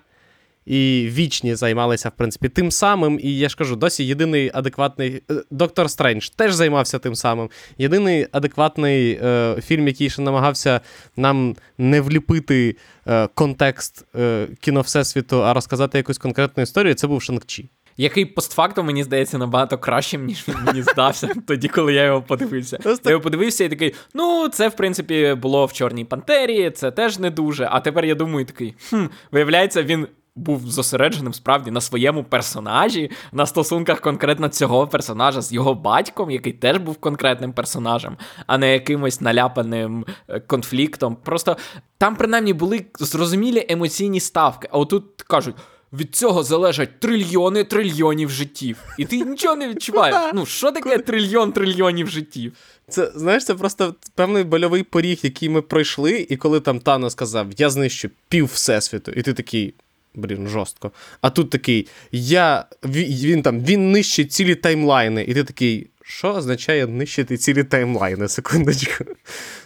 І 0.66 1.10
вічні 1.12 1.56
займалися, 1.56 2.10
в 2.10 2.12
принципі, 2.12 2.50
тим 2.50 2.72
самим. 2.72 3.20
І 3.24 3.38
я 3.38 3.50
ж 3.50 3.58
кажу, 3.58 3.76
досі 3.76 4.04
єдиний 4.06 4.52
адекватний. 4.54 5.22
е, 5.32 5.36
Доктор 5.52 5.90
Стрендж 5.90 6.30
теж 6.30 6.54
займався 6.54 7.00
тим 7.00 7.16
самим. 7.16 7.50
Єдиний 7.78 8.28
адекватний 8.32 9.20
е, 9.24 9.56
фільм, 9.66 9.88
який 9.88 10.10
ще 10.10 10.22
намагався 10.22 10.82
нам 11.18 11.56
не 11.78 12.02
вліпити 12.02 12.76
е, 13.08 13.28
контекст 13.34 14.06
е, 14.16 14.48
кіно 14.60 14.82
Всесвіту, 14.82 15.44
а 15.44 15.54
розказати 15.54 15.98
якусь 15.98 16.18
конкретну 16.18 16.64
історію, 16.64 16.94
це 16.94 17.08
був 17.08 17.20
Шанг-Чі. 17.22 17.66
Який 17.98 18.26
постфактум, 18.26 18.86
мені 18.86 19.04
здається, 19.04 19.38
набагато 19.38 19.78
кращим, 19.78 20.26
ніж 20.26 20.46
він 20.48 20.56
мені 20.66 20.82
здався 20.82 21.30
тоді, 21.48 21.68
коли 21.68 21.94
я 21.94 22.04
його 22.04 22.22
подивився. 22.22 22.80
Я 23.06 23.12
його 23.12 23.22
подивився 23.22 23.64
і 23.64 23.70
такий: 23.70 23.94
ну, 24.14 24.50
це, 24.50 24.68
в 24.68 24.76
принципі, 24.76 25.36
було 25.42 25.66
в 25.66 25.74
Чорній 25.74 26.06
Пантері, 26.06 26.70
це 26.72 26.92
теж 26.92 27.20
не 27.20 27.30
дуже. 27.30 27.68
А 27.72 27.80
тепер 27.80 28.06
я 28.06 28.16
думаю, 28.16 28.46
такий, 28.46 28.74
хм, 28.90 29.06
виявляється, 29.32 29.84
він. 29.84 30.08
Був 30.36 30.68
зосередженим 30.68 31.34
справді 31.34 31.72
на 31.72 31.82
своєму 31.82 32.24
персонажі, 32.24 33.12
на 33.32 33.46
стосунках 33.46 34.02
конкретно 34.02 34.50
цього 34.50 34.88
персонажа 34.88 35.42
з 35.42 35.54
його 35.54 35.74
батьком, 35.74 36.32
який 36.32 36.54
теж 36.54 36.78
був 36.78 36.96
конкретним 36.96 37.54
персонажем, 37.54 38.18
а 38.48 38.58
не 38.58 38.74
якимось 38.74 39.22
наляпаним 39.22 40.06
е, 40.28 40.40
конфліктом. 40.40 41.18
Просто 41.24 41.58
там, 41.98 42.16
принаймні, 42.16 42.54
були 42.54 42.86
зрозумілі 43.00 43.66
емоційні 43.70 44.20
ставки. 44.20 44.70
А 44.72 44.78
отут 44.78 45.22
кажуть: 45.22 45.56
від 45.94 46.16
цього 46.16 46.44
залежать 46.44 47.00
трильйони 47.00 47.64
трильйонів 47.64 48.30
життів. 48.30 48.78
І 48.98 49.06
ти 49.06 49.18
нічого 49.18 49.56
не 49.56 49.70
відчуваєш. 49.70 50.16
Ну, 50.34 50.46
що 50.46 50.72
таке 50.72 50.98
трильйон 50.98 51.52
трильйонів 51.52 52.10
життів? 52.10 52.54
Це 52.90 53.12
знаєш, 53.16 53.46
це 53.46 53.56
просто 53.56 53.96
певний 54.16 54.44
больовий 54.44 54.84
поріг, 54.84 55.20
який 55.22 55.50
ми 55.50 55.62
пройшли, 55.62 56.28
і 56.30 56.38
коли 56.38 56.60
там 56.60 56.80
Танос 56.80 57.10
сказав, 57.10 57.48
я 57.58 57.70
знищу 57.70 58.10
пів 58.30 58.46
всесвіту, 58.46 59.12
і 59.12 59.22
ти 59.22 59.34
такий. 59.34 59.74
Блін, 60.16 60.48
жорстко. 60.48 60.92
А 61.22 61.30
тут 61.30 61.50
такий, 61.50 61.88
я 62.12 62.66
ві- 62.84 63.26
він 63.26 63.42
там 63.42 63.60
він 63.60 63.92
нищить 63.92 64.32
цілі 64.32 64.56
таймлайни, 64.56 65.24
і 65.24 65.34
ти 65.34 65.44
такий, 65.44 65.90
що 66.04 66.28
означає 66.34 66.88
нищити 66.88 67.38
цілі 67.38 67.64
таймлайни? 67.64 68.28
Секундочку. 68.28 69.06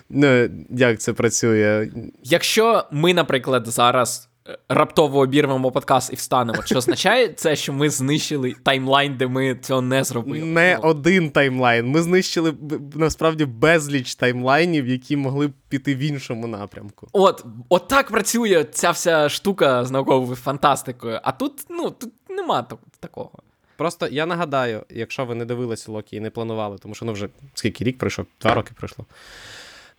Ну, 0.10 0.50
як 0.70 1.00
це 1.00 1.14
працює? 1.14 1.89
Якщо 2.24 2.84
ми, 2.91 3.14
наприклад, 3.14 3.64
зараз 3.68 4.29
раптово 4.70 5.20
обірвемо 5.20 5.72
подкаст 5.72 6.14
і 6.14 6.16
встанемо, 6.16 6.64
чи 6.64 6.76
означає 6.76 7.28
це, 7.28 7.56
що 7.56 7.74
ми 7.74 7.89
знищили 7.89 8.56
таймлайн, 8.64 9.18
де 9.18 9.28
ми 9.28 9.56
цього 9.56 9.82
не 9.82 10.04
зробили? 10.04 10.39
Не 10.45 10.80
Ну, 10.84 10.89
один 10.89 11.32
таймлайн. 11.32 11.88
Ми 11.88 12.02
знищили 12.02 12.54
насправді 12.95 13.45
безліч 13.45 14.16
таймлайнів, 14.16 14.88
які 14.88 15.18
могли 15.18 15.47
б 15.47 15.54
піти 15.70 15.95
в 15.95 16.00
іншому 16.00 16.47
напрямку. 16.47 17.08
От, 17.12 17.45
от 17.70 17.88
так 17.88 18.08
працює 18.08 18.66
ця 18.72 18.91
вся 18.91 19.30
штука 19.30 19.86
з 19.86 19.91
науковою 19.91 20.36
фантастикою. 20.36 21.20
А 21.24 21.32
тут, 21.32 21.66
ну, 21.70 21.91
тут 21.91 22.14
нема 22.30 22.66
такого. 23.00 23.32
Просто 23.78 24.08
я 24.08 24.26
нагадаю, 24.26 24.84
якщо 24.89 25.26
ви 25.26 25.36
не 25.36 25.45
дивилися 25.45 25.91
Локі 25.91 26.16
і 26.16 26.20
не 26.20 26.30
планували, 26.30 26.78
тому 26.78 26.95
що 26.95 27.06
ну 27.06 27.14
вже 27.14 27.30
скільки 27.54 27.84
рік 27.84 27.97
пройшов, 27.97 28.26
два 28.41 28.54
роки 28.54 28.72
пройшло. 28.78 29.06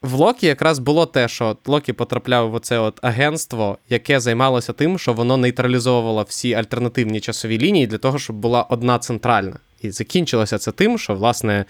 В 0.03 0.14
Локі 0.14 0.46
якраз 0.46 0.78
було 0.78 1.07
те, 1.07 1.28
що 1.28 1.57
Локі 1.66 1.92
потрапляв 1.92 2.51
в 2.51 2.55
оце 2.55 2.78
от 2.78 2.98
агентство, 3.03 3.78
яке 3.88 4.20
займалося 4.20 4.72
тим, 4.72 4.98
що 4.98 5.12
воно 5.12 5.36
нейтралізовувало 5.36 6.22
всі 6.28 6.55
альтернативні 6.55 7.20
часові 7.20 7.59
лінії 7.59 7.86
для 7.86 7.98
того, 7.98 8.18
щоб 8.18 8.36
була 8.36 8.62
одна 8.62 8.98
центральна. 8.98 9.59
І 9.82 9.90
закінчилося 9.90 10.59
це 10.59 10.72
тим, 10.72 10.98
що, 10.98 11.14
власне, 11.14 11.64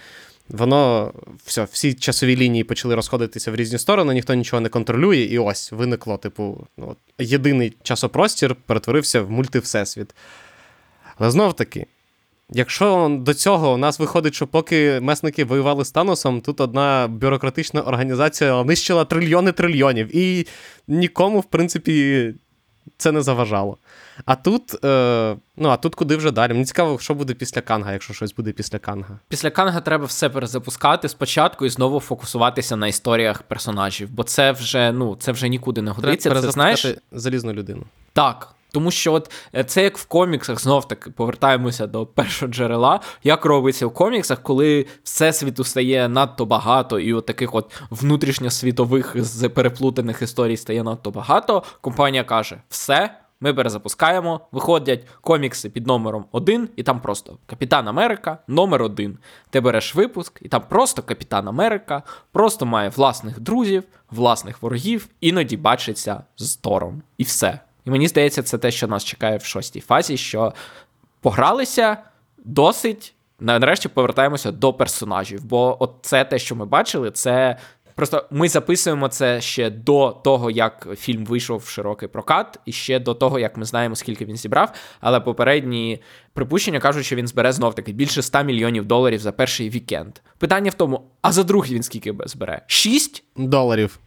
воно 0.49 1.13
все, 1.45 1.67
всі 1.73 1.95
часові 1.95 2.37
лінії 2.37 2.65
почали 2.65 2.95
розходитися 2.95 3.51
в 3.51 3.57
різні 3.57 3.79
сторони, 3.79 4.15
ніхто 4.15 4.35
нічого 4.35 4.61
не 4.61 4.69
контролює, 4.69 5.19
і 5.19 5.39
ось 5.39 5.73
виникло, 5.73 6.17
типу, 6.17 6.67
ну, 6.77 6.89
от, 6.91 6.99
єдиний 7.19 7.77
часопростір 7.83 8.55
перетворився 8.67 9.23
в 9.23 9.31
мультивсесвіт. 9.31 10.15
Але 11.19 11.31
знов 11.31 11.55
таки, 11.55 11.87
якщо 12.53 13.19
до 13.21 13.35
цього 13.35 13.73
у 13.73 13.77
нас 13.77 13.99
виходить, 13.99 14.35
що 14.35 14.47
поки 14.47 15.01
месники 15.01 15.45
воювали 15.45 15.85
з 15.85 15.91
Таносом, 15.91 16.41
тут 16.41 16.61
одна 16.61 17.09
бюрократична 17.09 17.81
організація 17.81 18.65
нищила 18.65 19.05
трильйони 19.05 19.53
трильйонів, 19.53 20.17
і 20.17 20.47
нікому, 20.89 21.41
в 21.41 21.45
принципі, 21.45 22.35
це 22.97 23.13
не 23.13 23.23
заважало. 23.23 23.77
А 24.25 24.37
тут, 24.37 24.85
е, 24.85 25.37
ну, 25.57 25.69
а 25.69 25.77
тут 25.77 25.95
куди 25.95 26.17
вже 26.17 26.31
далі? 26.31 26.53
Мені 26.53 26.65
цікаво, 26.65 26.99
що 26.99 27.15
буде 27.15 27.35
після 27.35 27.61
Канга, 27.61 27.93
якщо 27.93 28.15
щось 28.15 28.35
буде 28.35 28.53
після 28.53 28.79
Канга. 28.79 29.19
Після 29.29 29.51
Канга 29.51 29.81
треба 29.81 30.05
все 30.05 30.29
перезапускати 30.29 31.09
спочатку 31.09 31.67
і 31.67 31.71
знову 31.71 32.01
фокусуватися 32.01 32.77
на 32.77 32.89
історіях 32.89 33.43
персонажів, 33.43 34.11
бо 34.11 34.23
це 34.23 34.53
вже 34.53 34.93
ну 34.93 35.17
це 35.17 35.33
вже 35.33 35.49
нікуди 35.49 35.83
не 35.83 35.91
годиться. 35.91 36.41
Це 36.41 36.51
знаєш 36.51 36.87
залізну 37.13 37.53
людину. 37.53 37.85
так. 38.13 38.55
Тому 38.73 38.91
що 38.91 39.13
от 39.13 39.31
е, 39.55 39.65
це 39.65 39.83
як 39.83 39.99
в 39.99 40.05
коміксах, 40.07 40.61
знов 40.61 40.89
таки 40.89 41.11
повертаємося 41.11 41.87
до 41.87 42.07
першого 42.07 42.53
джерела, 42.53 43.01
як 43.25 43.45
робиться 43.45 43.87
в 43.87 43.95
коміксах, 43.95 44.43
коли 44.43 44.87
всесвіту 45.03 45.65
стає 45.65 46.09
надто 46.09 46.47
багато, 46.47 46.99
і 46.99 47.13
от 47.13 47.27
таких 47.27 47.55
от 47.55 47.73
внутрішньосвітових 47.91 49.17
переплутаних 49.55 50.23
історій 50.23 50.57
стає 50.57 50.83
надто 50.83 51.11
багато. 51.11 51.63
Компанія 51.81 52.25
каже: 52.25 52.61
все. 52.69 53.21
Ми 53.43 53.55
перезапускаємо, 53.55 54.41
виходять 54.53 55.07
комікси 55.21 55.71
під 55.71 55.87
номером 55.87 56.25
1, 56.33 56.69
і 56.77 56.83
там 56.83 57.01
просто 57.01 57.39
Капітан 57.47 57.89
Америка, 57.89 58.39
номер 58.49 58.83
1. 58.83 59.19
Ти 59.51 59.61
береш 59.61 59.95
випуск, 59.95 60.39
і 60.43 60.49
там 60.49 60.63
просто 60.69 61.03
Капітан 61.03 61.49
Америка, 61.49 62.03
просто 62.33 62.67
має 62.67 62.89
власних 62.89 63.41
друзів, 63.41 63.85
власних 64.11 64.63
ворогів, 64.63 65.09
іноді 65.21 65.57
бачиться 65.57 66.23
з 66.37 66.57
Тором. 66.57 67.03
І 67.19 67.23
все. 67.23 67.61
І 67.91 67.93
мені 67.93 68.09
здається, 68.09 68.43
це 68.43 68.59
те, 68.59 68.71
що 68.71 68.87
нас 68.87 69.05
чекає 69.05 69.37
в 69.37 69.45
шостій 69.45 69.81
фазі, 69.81 70.17
що 70.17 70.53
погралися 71.21 71.97
досить. 72.39 73.15
Нарешті 73.41 73.89
повертаємося 73.89 74.53
до 74.53 74.73
персонажів, 74.73 75.45
бо 75.45 75.77
от 75.81 75.93
це 76.03 76.25
те, 76.25 76.39
що 76.39 76.57
ми 76.57 76.67
бачили, 76.67 77.11
це 77.11 77.57
Просто 77.95 78.25
ми 78.31 78.49
записуємо 78.49 79.09
це 79.09 79.41
ще 79.41 79.71
до 79.71 80.11
того, 80.25 80.51
як 80.51 80.89
фільм 80.97 81.25
вийшов 81.25 81.59
в 81.59 81.69
широкий 81.69 82.09
прокат, 82.09 82.59
і 82.67 82.73
ще 82.73 82.99
до 82.99 83.15
того, 83.15 83.39
як 83.39 83.57
ми 83.57 83.65
знаємо, 83.65 83.97
скільки 83.97 84.25
він 84.25 84.37
зібрав. 84.37 84.73
Але 85.01 85.21
попередні 85.21 86.03
припущення 86.33 86.81
кажуть, 86.81 87.07
що 87.07 87.17
він 87.17 87.27
збере 87.27 87.53
знов 87.53 87.75
таки 87.75 87.93
більше 87.93 88.23
100 88.23 88.43
мільйонів 88.43 88.85
доларів 88.85 89.21
за 89.21 89.33
перший 89.33 89.71
вікенд. 89.71 90.13
Питання 90.39 90.71
в 90.71 90.75
тому: 90.75 91.03
а 91.23 91.33
за 91.33 91.43
другий 91.43 91.75
він 91.75 91.83
скільки 91.83 92.15
збере? 92.27 92.63
Шість 92.67 93.25
доларів. 93.37 93.99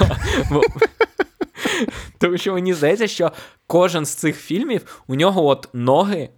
Тому 2.18 2.38
що 2.38 2.52
мені 2.52 2.74
здається, 2.74 3.06
що 3.06 3.32
кожен 3.66 4.04
з 4.04 4.14
цих 4.14 4.36
фільмів 4.36 5.02
у 5.06 5.14
нього 5.14 5.46
от 5.46 5.68
ноги 5.72 6.28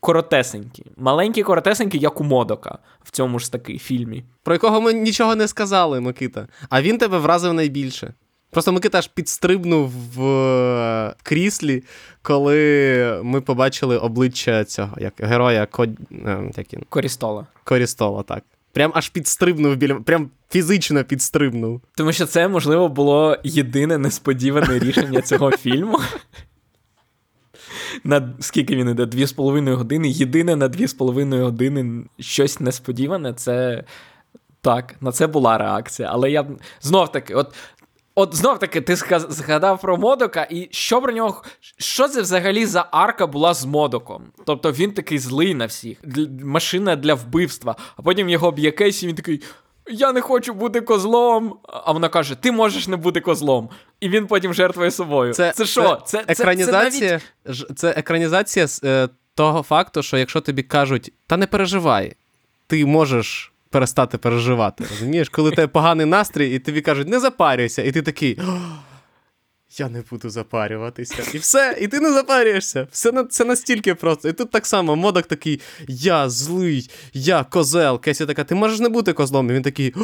коротесенькі, 0.00 0.84
маленькі 0.96 1.42
коротесенькі, 1.42 1.98
як 1.98 2.20
у 2.20 2.24
Модока 2.24 2.78
в 3.02 3.10
цьому 3.10 3.38
ж 3.38 3.52
таки 3.52 3.78
фільмі. 3.78 4.24
Про 4.42 4.54
якого 4.54 4.80
ми 4.80 4.92
нічого 4.92 5.34
не 5.34 5.48
сказали, 5.48 6.00
Микита. 6.00 6.48
А 6.68 6.82
він 6.82 6.98
тебе 6.98 7.18
вразив 7.18 7.54
найбільше. 7.54 8.14
Просто 8.50 8.72
Микита 8.72 8.98
аж 8.98 9.06
підстрибнув 9.06 9.92
в 10.14 10.22
е, 10.22 11.14
кріслі, 11.22 11.82
коли 12.22 13.20
ми 13.24 13.40
побачили 13.40 13.98
обличчя 13.98 14.64
цього 14.64 14.96
як 15.00 15.14
героя 15.18 15.66
Код... 15.66 15.90
Е, 16.12 16.50
як 16.56 16.72
він? 16.72 16.82
Корістола. 16.88 17.46
Корістола, 17.64 18.22
так. 18.22 18.44
Прям 18.74 18.92
аж 18.94 19.08
підстрибнув 19.08 19.76
біля 19.76 19.94
прям 19.94 20.30
фізично 20.50 21.04
підстрибнув. 21.04 21.80
Тому 21.96 22.12
що 22.12 22.26
це, 22.26 22.48
можливо, 22.48 22.88
було 22.88 23.36
єдине 23.44 23.98
несподіване 23.98 24.78
рішення 24.78 25.20
цього 25.22 25.50
фільму 25.56 25.98
на 28.04 28.34
скільки 28.40 28.76
він 28.76 28.88
іде? 28.88 29.06
Дві 29.06 29.26
з 29.26 29.32
половиною 29.32 29.76
години. 29.76 30.08
Єдине 30.08 30.56
на 30.56 30.68
дві 30.68 30.86
з 30.86 30.94
половиною 30.94 31.44
години 31.44 32.04
щось 32.18 32.60
несподіване. 32.60 33.32
Це 33.32 33.84
так, 34.60 34.94
на 35.00 35.12
це 35.12 35.26
була 35.26 35.58
реакція. 35.58 36.08
Але 36.12 36.30
я 36.30 36.46
знов 36.80 37.12
таки, 37.12 37.34
от. 37.34 37.54
От 38.14 38.34
знов 38.34 38.58
таки, 38.58 38.80
ти 38.80 38.96
згадав 39.28 39.80
про 39.80 39.96
Модока, 39.96 40.46
і 40.50 40.68
що 40.70 41.00
про 41.00 41.12
нього. 41.12 41.42
Що 41.78 42.08
це 42.08 42.22
взагалі 42.22 42.66
за 42.66 42.86
арка 42.90 43.26
була 43.26 43.54
з 43.54 43.64
Модоком? 43.64 44.24
Тобто 44.46 44.72
він 44.72 44.92
такий 44.92 45.18
злий 45.18 45.54
на 45.54 45.66
всіх, 45.66 45.98
машина 46.44 46.96
для 46.96 47.14
вбивства, 47.14 47.76
а 47.96 48.02
потім 48.02 48.28
його 48.28 48.50
б'є 48.50 48.70
Кейс, 48.70 49.02
і 49.02 49.06
він 49.06 49.14
такий: 49.14 49.42
я 49.86 50.12
не 50.12 50.20
хочу 50.20 50.54
бути 50.54 50.80
козлом. 50.80 51.56
А 51.62 51.92
вона 51.92 52.08
каже: 52.08 52.34
Ти 52.34 52.52
можеш 52.52 52.88
не 52.88 52.96
бути 52.96 53.20
козлом. 53.20 53.70
І 54.00 54.08
він 54.08 54.26
потім 54.26 54.54
жертвує 54.54 54.90
собою. 54.90 55.32
Це 55.32 55.52
це 55.52 55.66
що? 55.66 56.02
Це, 56.06 56.24
це 56.24 56.32
екранізація 56.32 57.18
це, 57.18 57.50
навіть... 57.50 57.78
це 57.78 57.90
екранізація 57.90 58.66
е, 58.84 59.08
того 59.34 59.62
факту, 59.62 60.02
що 60.02 60.16
якщо 60.16 60.40
тобі 60.40 60.62
кажуть, 60.62 61.12
та 61.26 61.36
не 61.36 61.46
переживай, 61.46 62.16
ти 62.66 62.86
можеш 62.86 63.53
перестати 63.74 64.18
переживати. 64.18 64.84
Розумієш, 64.90 65.28
коли 65.28 65.50
тебе 65.50 65.66
поганий 65.66 66.06
настрій, 66.06 66.54
і 66.54 66.58
тобі 66.58 66.80
кажуть, 66.80 67.08
не 67.08 67.20
запарюйся, 67.20 67.82
і 67.82 67.92
ти 67.92 68.02
такий 68.02 68.38
я 69.78 69.88
не 69.88 70.02
буду 70.10 70.30
запарюватися. 70.30 71.22
І 71.34 71.38
все, 71.38 71.78
і 71.80 71.88
ти 71.88 72.00
не 72.00 72.12
запарюєшся. 72.12 72.86
Все 72.92 73.24
це 73.24 73.44
настільки 73.44 73.94
просто. 73.94 74.28
І 74.28 74.32
тут 74.32 74.50
так 74.50 74.66
само 74.66 74.96
модок 74.96 75.26
такий: 75.26 75.60
я 75.88 76.28
злий, 76.28 76.90
я 77.12 77.44
козел. 77.44 78.00
Кесі 78.00 78.26
така, 78.26 78.44
ти 78.44 78.54
можеш 78.54 78.80
не 78.80 78.88
бути 78.88 79.12
козлом. 79.12 79.50
І 79.50 79.52
він 79.52 79.62
такий. 79.62 79.94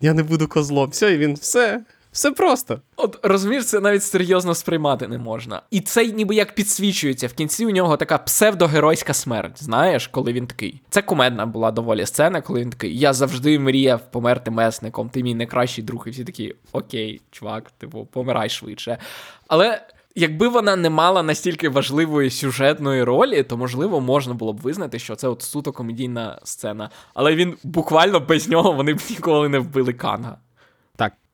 Я 0.00 0.14
не 0.14 0.22
буду 0.22 0.48
козлом. 0.48 0.90
Все, 0.90 1.14
і 1.14 1.18
він 1.18 1.34
все. 1.34 1.84
Все 2.12 2.30
просто. 2.30 2.80
От 2.96 3.18
розумієш, 3.22 3.64
це 3.64 3.80
навіть 3.80 4.02
серйозно 4.02 4.54
сприймати 4.54 5.08
не 5.08 5.18
можна. 5.18 5.62
І 5.70 5.80
це 5.80 6.06
ніби 6.06 6.34
як 6.34 6.54
підсвічується. 6.54 7.26
В 7.26 7.32
кінці 7.32 7.66
у 7.66 7.70
нього 7.70 7.96
така 7.96 8.18
псевдогеройська 8.18 9.14
смерть. 9.14 9.62
Знаєш, 9.62 10.06
коли 10.06 10.32
він 10.32 10.46
такий. 10.46 10.82
Це 10.90 11.02
кумедна 11.02 11.46
була 11.46 11.70
доволі 11.70 12.06
сцена, 12.06 12.40
коли 12.40 12.60
він 12.60 12.70
такий. 12.70 12.98
Я 12.98 13.12
завжди 13.12 13.58
мріяв 13.58 14.10
померти 14.10 14.50
месником, 14.50 15.08
ти 15.08 15.22
мій 15.22 15.34
найкращий 15.34 15.84
друг. 15.84 16.04
І 16.06 16.10
всі 16.10 16.24
такі, 16.24 16.54
окей, 16.72 17.20
чувак, 17.30 17.70
типу, 17.70 18.08
помирай 18.12 18.48
швидше. 18.48 18.98
Але. 19.48 19.82
Якби 20.14 20.48
вона 20.48 20.76
не 20.76 20.90
мала 20.90 21.22
настільки 21.22 21.68
важливої 21.68 22.30
сюжетної 22.30 23.02
ролі, 23.02 23.42
то 23.42 23.56
можливо 23.56 24.00
можна 24.00 24.34
було 24.34 24.52
б 24.52 24.60
визнати, 24.60 24.98
що 24.98 25.16
це 25.16 25.28
от 25.28 25.42
суто 25.42 25.72
комедійна 25.72 26.38
сцена. 26.44 26.90
Але 27.14 27.34
він 27.34 27.54
буквально 27.62 28.20
без 28.20 28.48
нього 28.48 28.72
вони 28.72 28.94
б 28.94 29.00
ніколи 29.10 29.48
не 29.48 29.58
вбили 29.58 29.92
Канга. 29.92 30.36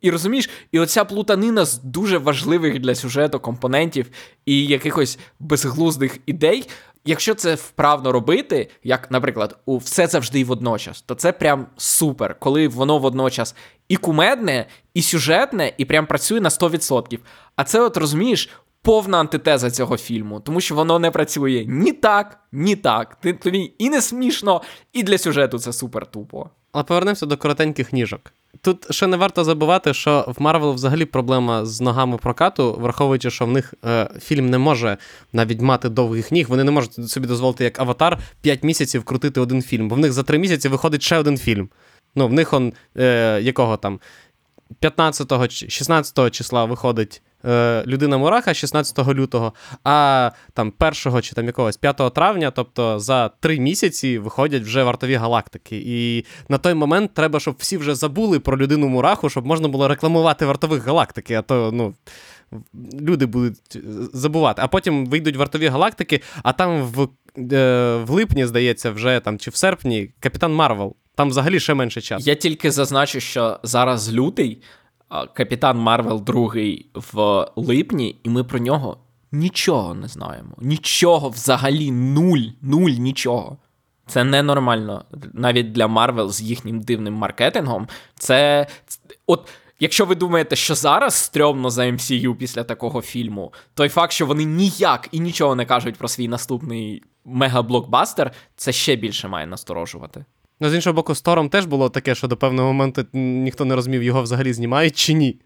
І 0.00 0.10
розумієш, 0.10 0.50
і 0.72 0.78
оця 0.78 1.04
плутанина 1.04 1.64
з 1.64 1.78
дуже 1.82 2.18
важливих 2.18 2.78
для 2.78 2.94
сюжету 2.94 3.40
компонентів 3.40 4.06
і 4.46 4.66
якихось 4.66 5.18
безглуздих 5.40 6.18
ідей. 6.26 6.68
Якщо 7.04 7.34
це 7.34 7.54
вправно 7.54 8.12
робити, 8.12 8.70
як, 8.84 9.10
наприклад, 9.10 9.58
у 9.66 9.78
все 9.78 10.06
завжди 10.06 10.40
і 10.40 10.44
водночас, 10.44 11.02
то 11.02 11.14
це 11.14 11.32
прям 11.32 11.66
супер, 11.76 12.36
коли 12.38 12.68
воно 12.68 12.98
водночас 12.98 13.54
і 13.88 13.96
кумедне, 13.96 14.66
і 14.94 15.02
сюжетне, 15.02 15.72
і 15.78 15.84
прям 15.84 16.06
працює 16.06 16.40
на 16.40 16.48
100%. 16.48 17.18
А 17.56 17.64
це, 17.64 17.80
от 17.80 17.96
розумієш, 17.96 18.50
повна 18.82 19.20
антитеза 19.20 19.70
цього 19.70 19.96
фільму, 19.96 20.40
тому 20.40 20.60
що 20.60 20.74
воно 20.74 20.98
не 20.98 21.10
працює 21.10 21.64
ні 21.68 21.92
так, 21.92 22.38
ні 22.52 22.76
так. 22.76 23.18
Тобі 23.42 23.74
і 23.78 23.90
не 23.90 24.02
смішно, 24.02 24.62
і 24.92 25.02
для 25.02 25.18
сюжету 25.18 25.58
це 25.58 25.72
супер 25.72 26.06
тупо. 26.06 26.50
Але 26.72 26.84
повернемося 26.84 27.26
до 27.26 27.36
коротеньких 27.36 27.92
ніжок. 27.92 28.32
Тут 28.60 28.94
ще 28.94 29.06
не 29.06 29.16
варто 29.16 29.44
забувати, 29.44 29.94
що 29.94 30.24
в 30.38 30.42
Марвел 30.42 30.72
взагалі 30.72 31.04
проблема 31.04 31.66
з 31.66 31.80
ногами 31.80 32.16
прокату, 32.16 32.76
враховуючи, 32.80 33.30
що 33.30 33.46
в 33.46 33.50
них 33.50 33.74
е, 33.84 34.08
фільм 34.20 34.50
не 34.50 34.58
може 34.58 34.96
навіть 35.32 35.60
мати 35.60 35.88
довгих 35.88 36.32
ніг, 36.32 36.48
вони 36.48 36.64
не 36.64 36.70
можуть 36.70 37.10
собі 37.10 37.26
дозволити 37.26 37.64
як 37.64 37.80
аватар 37.80 38.18
5 38.40 38.62
місяців 38.62 39.04
крутити 39.04 39.40
один 39.40 39.62
фільм, 39.62 39.88
бо 39.88 39.94
в 39.94 39.98
них 39.98 40.12
за 40.12 40.22
3 40.22 40.38
місяці 40.38 40.68
виходить 40.68 41.02
ще 41.02 41.18
один 41.18 41.38
фільм. 41.38 41.68
Ну, 42.14 42.28
в 42.28 42.32
них 42.32 42.52
он 42.52 42.72
е, 42.96 43.40
якого 43.42 43.76
там 43.76 44.00
15 44.80 45.70
16 45.70 46.30
числа 46.30 46.64
виходить 46.64 47.22
Е, 47.44 47.84
Людина 47.86 48.18
Мураха 48.18 48.54
16 48.54 49.08
лютого, 49.08 49.52
а 49.84 50.30
там 50.52 50.72
1 51.06 51.22
чи 51.22 51.34
там 51.34 51.46
якогось 51.46 51.76
5 51.76 52.14
травня, 52.14 52.50
тобто 52.50 52.98
за 52.98 53.28
три 53.28 53.60
місяці 53.60 54.18
виходять 54.18 54.62
вже 54.62 54.82
вартові 54.82 55.14
галактики. 55.14 55.82
І 55.86 56.24
на 56.48 56.58
той 56.58 56.74
момент 56.74 57.14
треба, 57.14 57.40
щоб 57.40 57.54
всі 57.58 57.76
вже 57.76 57.94
забули 57.94 58.40
про 58.40 58.56
людину 58.56 58.88
Мураху, 58.88 59.30
щоб 59.30 59.46
можна 59.46 59.68
було 59.68 59.88
рекламувати 59.88 60.46
вартових 60.46 60.86
галактики. 60.86 61.34
А 61.34 61.42
то, 61.42 61.70
ну. 61.72 61.94
Люди 63.00 63.26
будуть 63.26 63.78
забувати, 64.12 64.62
а 64.64 64.68
потім 64.68 65.06
вийдуть 65.06 65.36
вартові 65.36 65.66
галактики, 65.66 66.20
а 66.42 66.52
там 66.52 66.82
в 66.82 67.08
е, 67.52 67.96
в 67.96 68.10
липні, 68.10 68.46
здається, 68.46 68.90
вже 68.90 69.20
там 69.20 69.38
чи 69.38 69.50
в 69.50 69.56
серпні 69.56 70.10
Капітан 70.20 70.54
Марвел. 70.54 70.96
Там 71.18 71.28
взагалі 71.28 71.60
ще 71.60 71.74
менше 71.74 72.00
часу. 72.00 72.30
Я 72.30 72.34
тільки 72.34 72.70
зазначу, 72.70 73.20
що 73.20 73.60
зараз 73.62 74.12
лютий, 74.12 74.62
Капітан 75.34 75.78
Марвел 75.78 76.22
другий 76.22 76.86
в 76.94 77.46
липні, 77.56 78.16
і 78.22 78.28
ми 78.28 78.44
про 78.44 78.58
нього 78.58 78.98
нічого 79.32 79.94
не 79.94 80.08
знаємо. 80.08 80.50
Нічого 80.58 81.28
взагалі 81.28 81.90
нуль, 81.90 82.42
нуль 82.62 82.90
нічого. 82.90 83.58
Це 84.06 84.24
ненормально 84.24 85.04
навіть 85.32 85.72
для 85.72 85.86
Марвел 85.86 86.30
з 86.30 86.40
їхнім 86.40 86.80
дивним 86.80 87.14
маркетингом. 87.14 87.88
Це 88.14 88.66
от. 89.26 89.48
Якщо 89.80 90.04
ви 90.04 90.14
думаєте, 90.14 90.56
що 90.56 90.74
зараз 90.74 91.14
стрьомно 91.14 91.70
за 91.70 91.82
MCU 91.82 92.34
після 92.34 92.64
такого 92.64 93.02
фільму, 93.02 93.52
той 93.74 93.88
факт, 93.88 94.12
що 94.12 94.26
вони 94.26 94.44
ніяк 94.44 95.08
і 95.12 95.20
нічого 95.20 95.54
не 95.54 95.64
кажуть 95.64 95.96
про 95.96 96.08
свій 96.08 96.28
наступний 96.28 97.02
мегаблокбастер, 97.24 98.30
це 98.56 98.72
ще 98.72 98.96
більше 98.96 99.28
має 99.28 99.46
насторожувати. 99.46 100.24
Ну, 100.60 100.70
з 100.70 100.74
іншого 100.74 100.94
боку, 100.94 101.14
з 101.14 101.20
Тором 101.20 101.48
теж 101.48 101.66
було 101.66 101.88
таке, 101.88 102.14
що 102.14 102.28
до 102.28 102.36
певного 102.36 102.72
моменту 102.72 103.06
ніхто 103.12 103.64
не 103.64 103.74
розумів, 103.74 104.02
його 104.02 104.22
взагалі 104.22 104.52
знімають 104.52 104.96
чи 104.96 105.12
ні. 105.12 105.36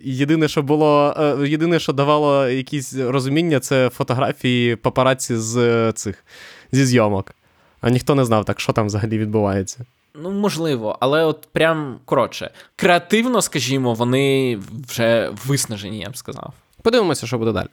Єдине, 0.00 0.48
що 0.48 0.62
було, 0.62 1.14
е, 1.18 1.48
єдине, 1.48 1.78
що 1.78 1.92
давало 1.92 2.48
якісь 2.48 2.96
розуміння, 2.96 3.60
це 3.60 3.90
фотографії 3.90 4.76
папараці 4.76 5.36
з 5.36 5.56
е, 5.56 5.92
цих 5.92 6.24
зі 6.72 6.84
зйомок. 6.84 7.34
А 7.80 7.90
ніхто 7.90 8.14
не 8.14 8.24
знав 8.24 8.44
так, 8.44 8.60
що 8.60 8.72
там 8.72 8.86
взагалі 8.86 9.18
відбувається. 9.18 9.84
Ну, 10.14 10.30
можливо, 10.30 10.96
але 11.00 11.24
от 11.24 11.48
прям 11.52 11.98
коротше, 12.04 12.50
креативно, 12.76 13.42
скажімо, 13.42 13.94
вони 13.94 14.58
вже 14.88 15.32
виснажені, 15.46 15.98
я 15.98 16.10
б 16.10 16.16
сказав. 16.16 16.52
Подивимося, 16.82 17.26
що 17.26 17.38
буде 17.38 17.52
далі. 17.52 17.68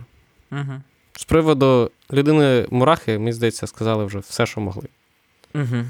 Угу. 0.52 0.82
З 1.14 1.24
приводу 1.24 1.92
людини 2.14 2.68
Мурахи, 2.72 3.20
мені 3.20 3.34
здається, 3.34 3.68
сказали 3.68 4.06
вже 4.06 4.20
все, 4.20 4.46
що 4.46 4.62
могли. 4.62 4.88
Угу. 5.56 5.86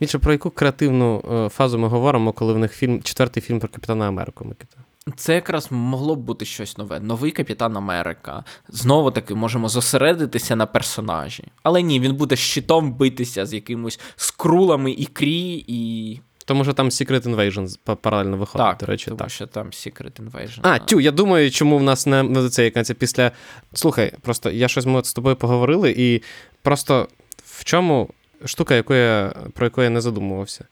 Більше 0.00 0.18
про 0.18 0.32
яку 0.32 0.50
креативну 0.50 1.24
е, 1.32 1.48
фазу 1.48 1.78
ми 1.78 1.88
говоримо, 1.88 2.32
коли 2.32 2.52
в 2.52 2.58
них 2.58 2.72
фільм, 2.72 3.02
четвертий 3.02 3.42
фільм 3.42 3.60
про 3.60 3.68
Капітана 3.68 4.08
Америку, 4.08 4.44
Микита? 4.44 4.76
Це 5.16 5.34
якраз 5.34 5.68
могло 5.70 6.16
б 6.16 6.18
бути 6.18 6.44
щось 6.44 6.78
нове. 6.78 7.00
Новий 7.00 7.30
Капітан 7.30 7.76
Америка. 7.76 8.44
Знову 8.68 9.10
таки 9.10 9.34
можемо 9.34 9.68
зосередитися 9.68 10.56
на 10.56 10.66
персонажі. 10.66 11.44
Але 11.62 11.82
ні, 11.82 12.00
він 12.00 12.14
буде 12.14 12.36
щитом 12.36 12.92
битися 12.92 13.46
з 13.46 13.54
якимось 13.54 14.00
скрулами 14.16 14.90
і 14.90 15.06
крі, 15.06 15.64
і. 15.66 16.20
Тому 16.46 16.64
що 16.64 16.72
там 16.72 16.88
Secret 16.88 17.28
Invasion 17.28 17.96
паралельно 17.96 18.36
виходить, 18.36 18.66
Так, 18.66 18.78
до 18.78 18.86
речі, 18.86 19.04
тому 19.04 19.18
так. 19.18 19.30
що 19.30 19.46
там 19.46 19.66
Secret 19.66 20.22
Invasion. 20.22 20.58
А, 20.62 20.78
тю, 20.78 21.00
я 21.00 21.10
думаю, 21.10 21.50
чому 21.50 21.78
в 21.78 21.82
нас 21.82 22.06
не 22.06 22.48
це 22.50 22.64
яка 22.64 22.82
після. 22.82 23.30
Слухай, 23.72 24.12
просто 24.22 24.50
я 24.50 24.68
щось 24.68 24.86
ми 24.86 25.04
з 25.04 25.12
тобою 25.12 25.36
поговорили, 25.36 25.94
і 25.96 26.22
просто 26.62 27.08
в 27.44 27.64
чому 27.64 28.10
штука, 28.44 28.74
яку 28.74 28.94
я, 28.94 29.34
про 29.52 29.66
яку 29.66 29.82
я 29.82 29.90
не 29.90 30.00
задумувався. 30.00 30.64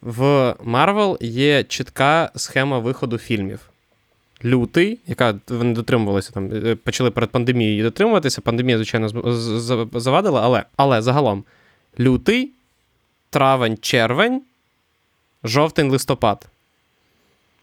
В 0.00 0.22
Marvel 0.66 1.24
є 1.24 1.64
чітка 1.64 2.30
схема 2.36 2.78
виходу 2.78 3.18
фільмів. 3.18 3.60
Лютий, 4.44 4.98
яка 5.06 5.34
вони 5.48 5.74
дотримувалися 5.74 6.32
там, 6.32 6.50
е, 6.52 6.74
почали 6.74 7.10
перед 7.10 7.30
пандемією 7.30 7.82
дотримуватися. 7.82 8.40
Пандемія, 8.40 8.78
звичайно, 8.78 9.08
завадила, 9.92 10.42
але, 10.42 10.64
але 10.76 11.02
загалом 11.02 11.44
лютий, 12.00 12.50
травень, 13.30 13.78
червень, 13.80 14.42
жовтень, 15.44 15.90
листопад. 15.90 16.46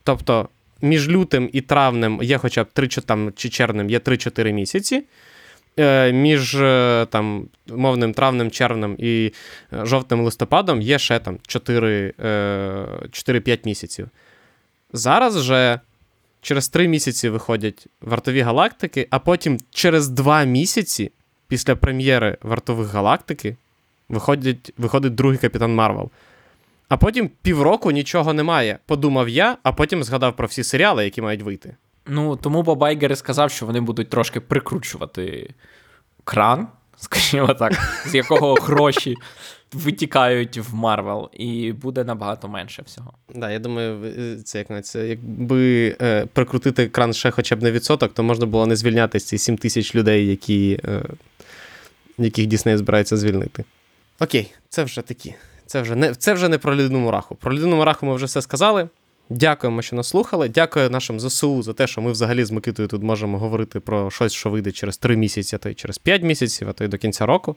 Тобто 0.04 0.50
між 0.82 1.10
лютим 1.10 1.50
і 1.54 1.62
травнем 1.62 2.20
є 2.24 2.38
хоча 2.38 2.64
б 2.64 2.68
3 2.74 2.88
там, 2.88 3.34
чи 3.36 3.50
червнем 3.50 3.90
є 3.90 4.00
3-4 4.00 4.52
місяці. 4.52 5.04
Е, 5.80 6.12
між 6.12 6.56
е, 6.56 7.08
там, 7.10 7.48
мовним 7.68 8.14
травнем, 8.14 8.52
червнем 8.52 8.96
і 9.00 9.34
е, 9.74 9.86
жовтим 9.86 10.22
листопадом 10.22 10.82
є 10.82 11.00
ще 11.00 11.20
там 11.20 11.38
4, 11.48 12.14
е, 12.20 12.26
4-5 13.12 13.60
місяців. 13.66 14.10
Зараз 14.94 15.38
вже 15.38 15.80
через 16.42 16.70
3 16.70 16.88
місяці 16.88 17.30
виходять 17.30 17.88
вартові 18.02 18.42
галактики, 18.42 19.08
а 19.10 19.20
потім 19.20 19.60
через 19.72 20.10
2 20.10 20.44
місяці 20.44 21.12
після 21.48 21.76
прем'єри 21.76 22.38
вартових 22.42 22.88
галактики 22.88 23.56
виходить, 24.10 24.74
виходить 24.78 25.16
другий 25.16 25.38
капітан 25.38 25.76
Марвел. 25.76 26.10
А 26.90 26.98
потім 26.98 27.30
півроку 27.42 27.92
нічого 27.92 28.34
немає. 28.34 28.80
Подумав 28.86 29.30
я, 29.30 29.58
а 29.64 29.72
потім 29.72 30.04
згадав 30.04 30.36
про 30.36 30.48
всі 30.48 30.64
серіали, 30.64 31.04
які 31.04 31.22
мають 31.22 31.42
вийти. 31.42 31.76
Ну, 32.06 32.36
тому 32.36 32.64
Боб 32.64 32.84
Айгер 32.84 33.12
і 33.12 33.16
сказав, 33.16 33.52
що 33.52 33.66
вони 33.66 33.82
будуть 33.82 34.10
трошки 34.10 34.40
прикручувати 34.40 35.54
кран, 36.24 36.68
скажімо 36.98 37.54
так, 37.54 37.74
з 38.06 38.16
якого 38.16 38.54
гроші 38.54 39.16
витікають 39.74 40.58
в 40.58 40.76
Марвел, 40.76 41.30
і 41.34 41.72
буде 41.72 42.04
набагато 42.04 42.48
менше 42.48 42.84
всього. 42.86 43.14
Да, 43.36 43.52
я 43.52 43.60
думаю, 43.60 44.14
це 44.44 44.58
як 44.58 44.70
навіть, 44.70 44.96
якби 44.96 45.96
е, 46.02 46.26
прикрутити 46.26 46.88
кран 46.88 47.14
ще 47.14 47.32
хоча 47.32 47.56
б 47.56 47.64
на 47.64 47.72
відсоток, 47.72 48.14
то 48.14 48.24
можна 48.24 48.46
було 48.46 48.68
не 48.68 48.76
звільняти 48.76 49.20
ці 49.20 49.38
7 49.38 49.58
тисяч 49.58 49.96
людей, 49.96 50.28
які, 50.28 50.80
е, 50.86 51.04
яких 52.18 52.46
Дісней 52.46 52.78
збирається 52.78 53.18
звільнити. 53.18 53.64
Окей, 54.20 54.54
це 54.70 54.84
вже 54.84 55.02
такі. 55.02 55.36
Це 55.66 55.82
вже 55.82 55.96
не, 55.96 56.16
це 56.16 56.34
вже 56.34 56.50
не 56.50 56.58
про 56.58 56.76
людину 56.76 57.00
мураху. 57.00 57.36
Про 57.36 57.54
людину 57.54 57.76
мураху 57.76 58.06
ми 58.06 58.16
вже 58.16 58.26
все 58.26 58.42
сказали. 58.42 58.90
Дякуємо, 59.30 59.82
що 59.82 59.96
нас 59.96 60.08
слухали. 60.08 60.50
Дякую 60.50 60.90
нашим 60.90 61.20
ЗСУ 61.20 61.64
за 61.64 61.74
те, 61.74 61.88
що 61.88 62.02
ми 62.02 62.12
взагалі 62.12 62.44
з 62.44 62.52
Микитою 62.52 62.88
тут 62.88 63.04
можемо 63.04 63.40
говорити 63.40 63.80
про 63.80 64.12
щось, 64.12 64.34
що 64.34 64.50
вийде 64.50 64.72
через 64.72 64.98
3 64.98 65.18
місяці, 65.18 65.56
а 65.56 65.60
то 65.60 65.70
й 65.70 65.74
через 65.74 65.98
5 65.98 66.24
місяців, 66.24 66.70
а 66.70 66.74
то 66.74 66.84
й 66.84 66.88
до 66.88 66.98
кінця 66.98 67.26
року. 67.26 67.56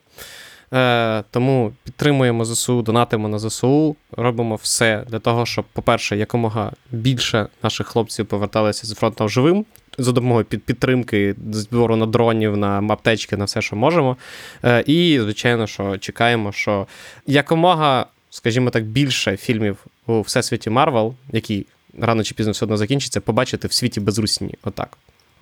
Е, 0.73 1.25
тому 1.31 1.73
підтримуємо 1.85 2.45
ЗСУ, 2.45 2.83
донатимо 2.83 3.29
на 3.29 3.39
ЗСУ, 3.39 3.97
робимо 4.17 4.55
все 4.55 5.05
для 5.09 5.19
того, 5.19 5.47
щоб, 5.47 5.65
по-перше, 5.73 6.17
якомога 6.17 6.73
більше 6.91 7.47
наших 7.63 7.87
хлопців 7.87 8.27
поверталися 8.27 8.87
з 8.87 8.95
фронту 8.95 9.29
живим 9.29 9.65
за 9.99 10.13
допомогою 10.13 10.45
під 10.45 10.63
підтримки, 10.63 11.35
збору 11.53 11.97
на 11.97 12.07
дронів, 12.07 12.57
на 12.57 12.79
аптечки, 12.79 13.37
на 13.37 13.45
все, 13.45 13.63
що 13.63 13.77
можемо. 13.77 14.17
Е, 14.65 14.85
і, 14.87 15.19
звичайно, 15.21 15.67
що 15.67 15.99
чекаємо, 15.99 16.53
що 16.53 16.87
якомога, 17.27 18.07
скажімо 18.35 18.71
так, 18.71 18.85
більше 18.85 19.37
фільмів 19.37 19.87
у 20.07 20.21
всесвіті 20.21 20.71
Марвел, 20.71 21.15
які 21.33 21.67
рано 21.99 22.25
чи 22.25 22.35
пізно 22.35 22.53
все 22.53 22.65
одно 22.65 22.77
закінчаться, 22.77 23.21
побачити 23.21 23.69
в 23.69 23.73
світі 23.73 24.01
без 24.01 24.19
русні. 24.19 24.55
Отак. 24.63 24.99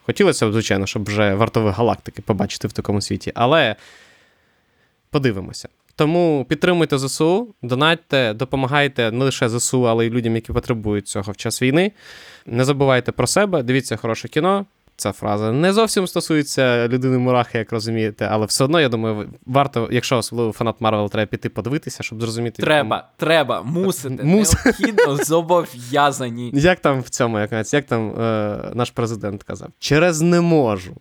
Хотілося 0.06 0.46
б, 0.48 0.52
звичайно, 0.52 0.86
щоб 0.86 1.04
вже 1.04 1.34
вартові 1.34 1.70
галактики 1.70 2.22
побачити 2.22 2.68
в 2.68 2.72
такому 2.72 3.00
світі, 3.00 3.32
але 3.34 3.76
подивимося. 5.10 5.68
Тому 5.96 6.46
підтримуйте 6.48 6.98
ЗСУ, 6.98 7.54
донатьте, 7.62 8.34
допомагайте 8.34 9.10
не 9.10 9.24
лише 9.24 9.48
ЗСУ, 9.48 9.88
але 9.88 10.06
й 10.06 10.10
людям, 10.10 10.34
які 10.34 10.52
потребують 10.52 11.08
цього 11.08 11.32
в 11.32 11.36
час 11.36 11.62
війни. 11.62 11.92
Не 12.46 12.64
забувайте 12.64 13.12
про 13.12 13.26
себе, 13.26 13.62
дивіться 13.62 13.96
хороше 13.96 14.28
кіно. 14.28 14.66
Ця 14.96 15.12
фраза 15.12 15.52
не 15.52 15.72
зовсім 15.72 16.06
стосується 16.06 16.88
людини 16.88 17.18
Мурахи, 17.18 17.58
як 17.58 17.72
розумієте, 17.72 18.28
але 18.30 18.46
все 18.46 18.64
одно, 18.64 18.80
я 18.80 18.88
думаю, 18.88 19.30
варто, 19.46 19.88
якщо 19.92 20.18
особливо 20.18 20.52
фанат 20.52 20.80
Марвел, 20.80 21.10
треба 21.10 21.26
піти 21.26 21.48
подивитися, 21.48 22.02
щоб 22.02 22.20
зрозуміти. 22.20 22.62
Треба, 22.62 23.08
треба, 23.16 23.62
мусите, 23.62 24.22
Мус- 24.22 24.64
необхідно, 24.64 25.16
зобов'язані. 25.24 26.50
Як 26.54 26.80
там 26.80 27.00
в 27.00 27.08
цьому, 27.08 27.38
як, 27.38 27.72
як 27.72 27.86
там 27.86 28.20
е, 28.20 28.70
наш 28.74 28.90
президент 28.90 29.42
казав? 29.42 29.68
Через 29.78 30.20
не 30.20 30.40
можу. 30.40 30.96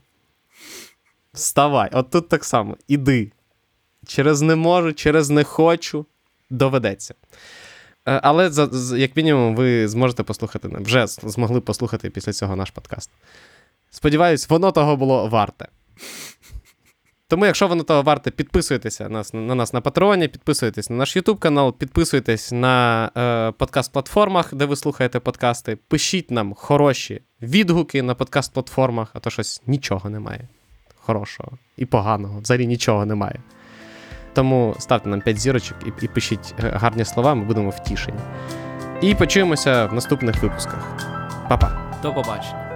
Вставай. 1.34 1.90
От 1.94 2.10
тут 2.10 2.30
так 2.30 2.46
само. 2.46 2.78
Іди. 2.88 3.32
Через 4.08 4.42
не 4.42 4.56
можу, 4.56 4.94
через 4.94 5.30
не 5.30 5.44
хочу. 5.44 6.06
Доведеться. 6.50 7.14
Е, 8.08 8.20
але 8.24 8.52
як 8.98 9.16
мінімум, 9.16 9.56
ви 9.56 9.88
зможете 9.88 10.24
послухати, 10.24 10.70
вже 10.80 11.08
змогли 11.08 11.62
послухати 11.62 12.10
після 12.10 12.34
цього 12.34 12.56
наш 12.56 12.72
подкаст. 12.72 13.10
Сподіваюсь, 13.92 14.50
воно 14.50 14.72
того 14.72 14.96
було 14.98 15.28
варте. 15.28 15.68
Тому, 17.28 17.46
якщо 17.46 17.68
воно 17.68 17.84
того 17.84 18.02
варте, 18.02 18.32
підписуйтеся 18.32 19.10
на, 19.10 19.24
на 19.34 19.56
нас 19.56 19.74
на 19.74 19.82
Патреоні, 19.82 20.28
підписуйтесь 20.28 20.90
на 20.90 20.96
наш 20.96 21.18
YouTube 21.18 21.38
канал, 21.38 21.78
підписуйтесь 21.78 22.52
на 22.52 23.06
е, 23.18 23.52
подкаст-платформах, 23.52 24.56
де 24.56 24.66
ви 24.66 24.76
слухаєте 24.76 25.20
подкасти. 25.20 25.76
Пишіть 25.76 26.32
нам 26.32 26.54
хороші 26.54 27.22
відгуки 27.42 28.02
на 28.02 28.16
подкаст-платформах, 28.16 29.08
а 29.14 29.20
то 29.20 29.30
щось 29.30 29.62
нічого 29.68 30.10
немає. 30.10 30.48
Хорошого 30.96 31.52
і 31.78 31.86
поганого. 31.86 32.40
Взагалі 32.40 32.68
нічого 32.68 33.06
немає. 33.06 33.40
Тому 34.34 34.76
ставте 34.80 35.10
нам 35.10 35.22
5 35.22 35.40
зірочок 35.40 35.78
і, 35.86 36.06
і 36.06 36.08
пишіть 36.08 36.56
е, 36.60 36.70
гарні 36.70 37.06
слова, 37.06 37.36
ми 37.36 37.46
будемо 37.46 37.70
втішені. 37.70 38.20
І 39.02 39.16
почуємося 39.16 39.86
в 39.86 39.94
наступних 39.94 40.44
випусках. 40.44 40.98
Па-па! 41.50 42.00
До 42.04 42.14
побачення. 42.14 42.71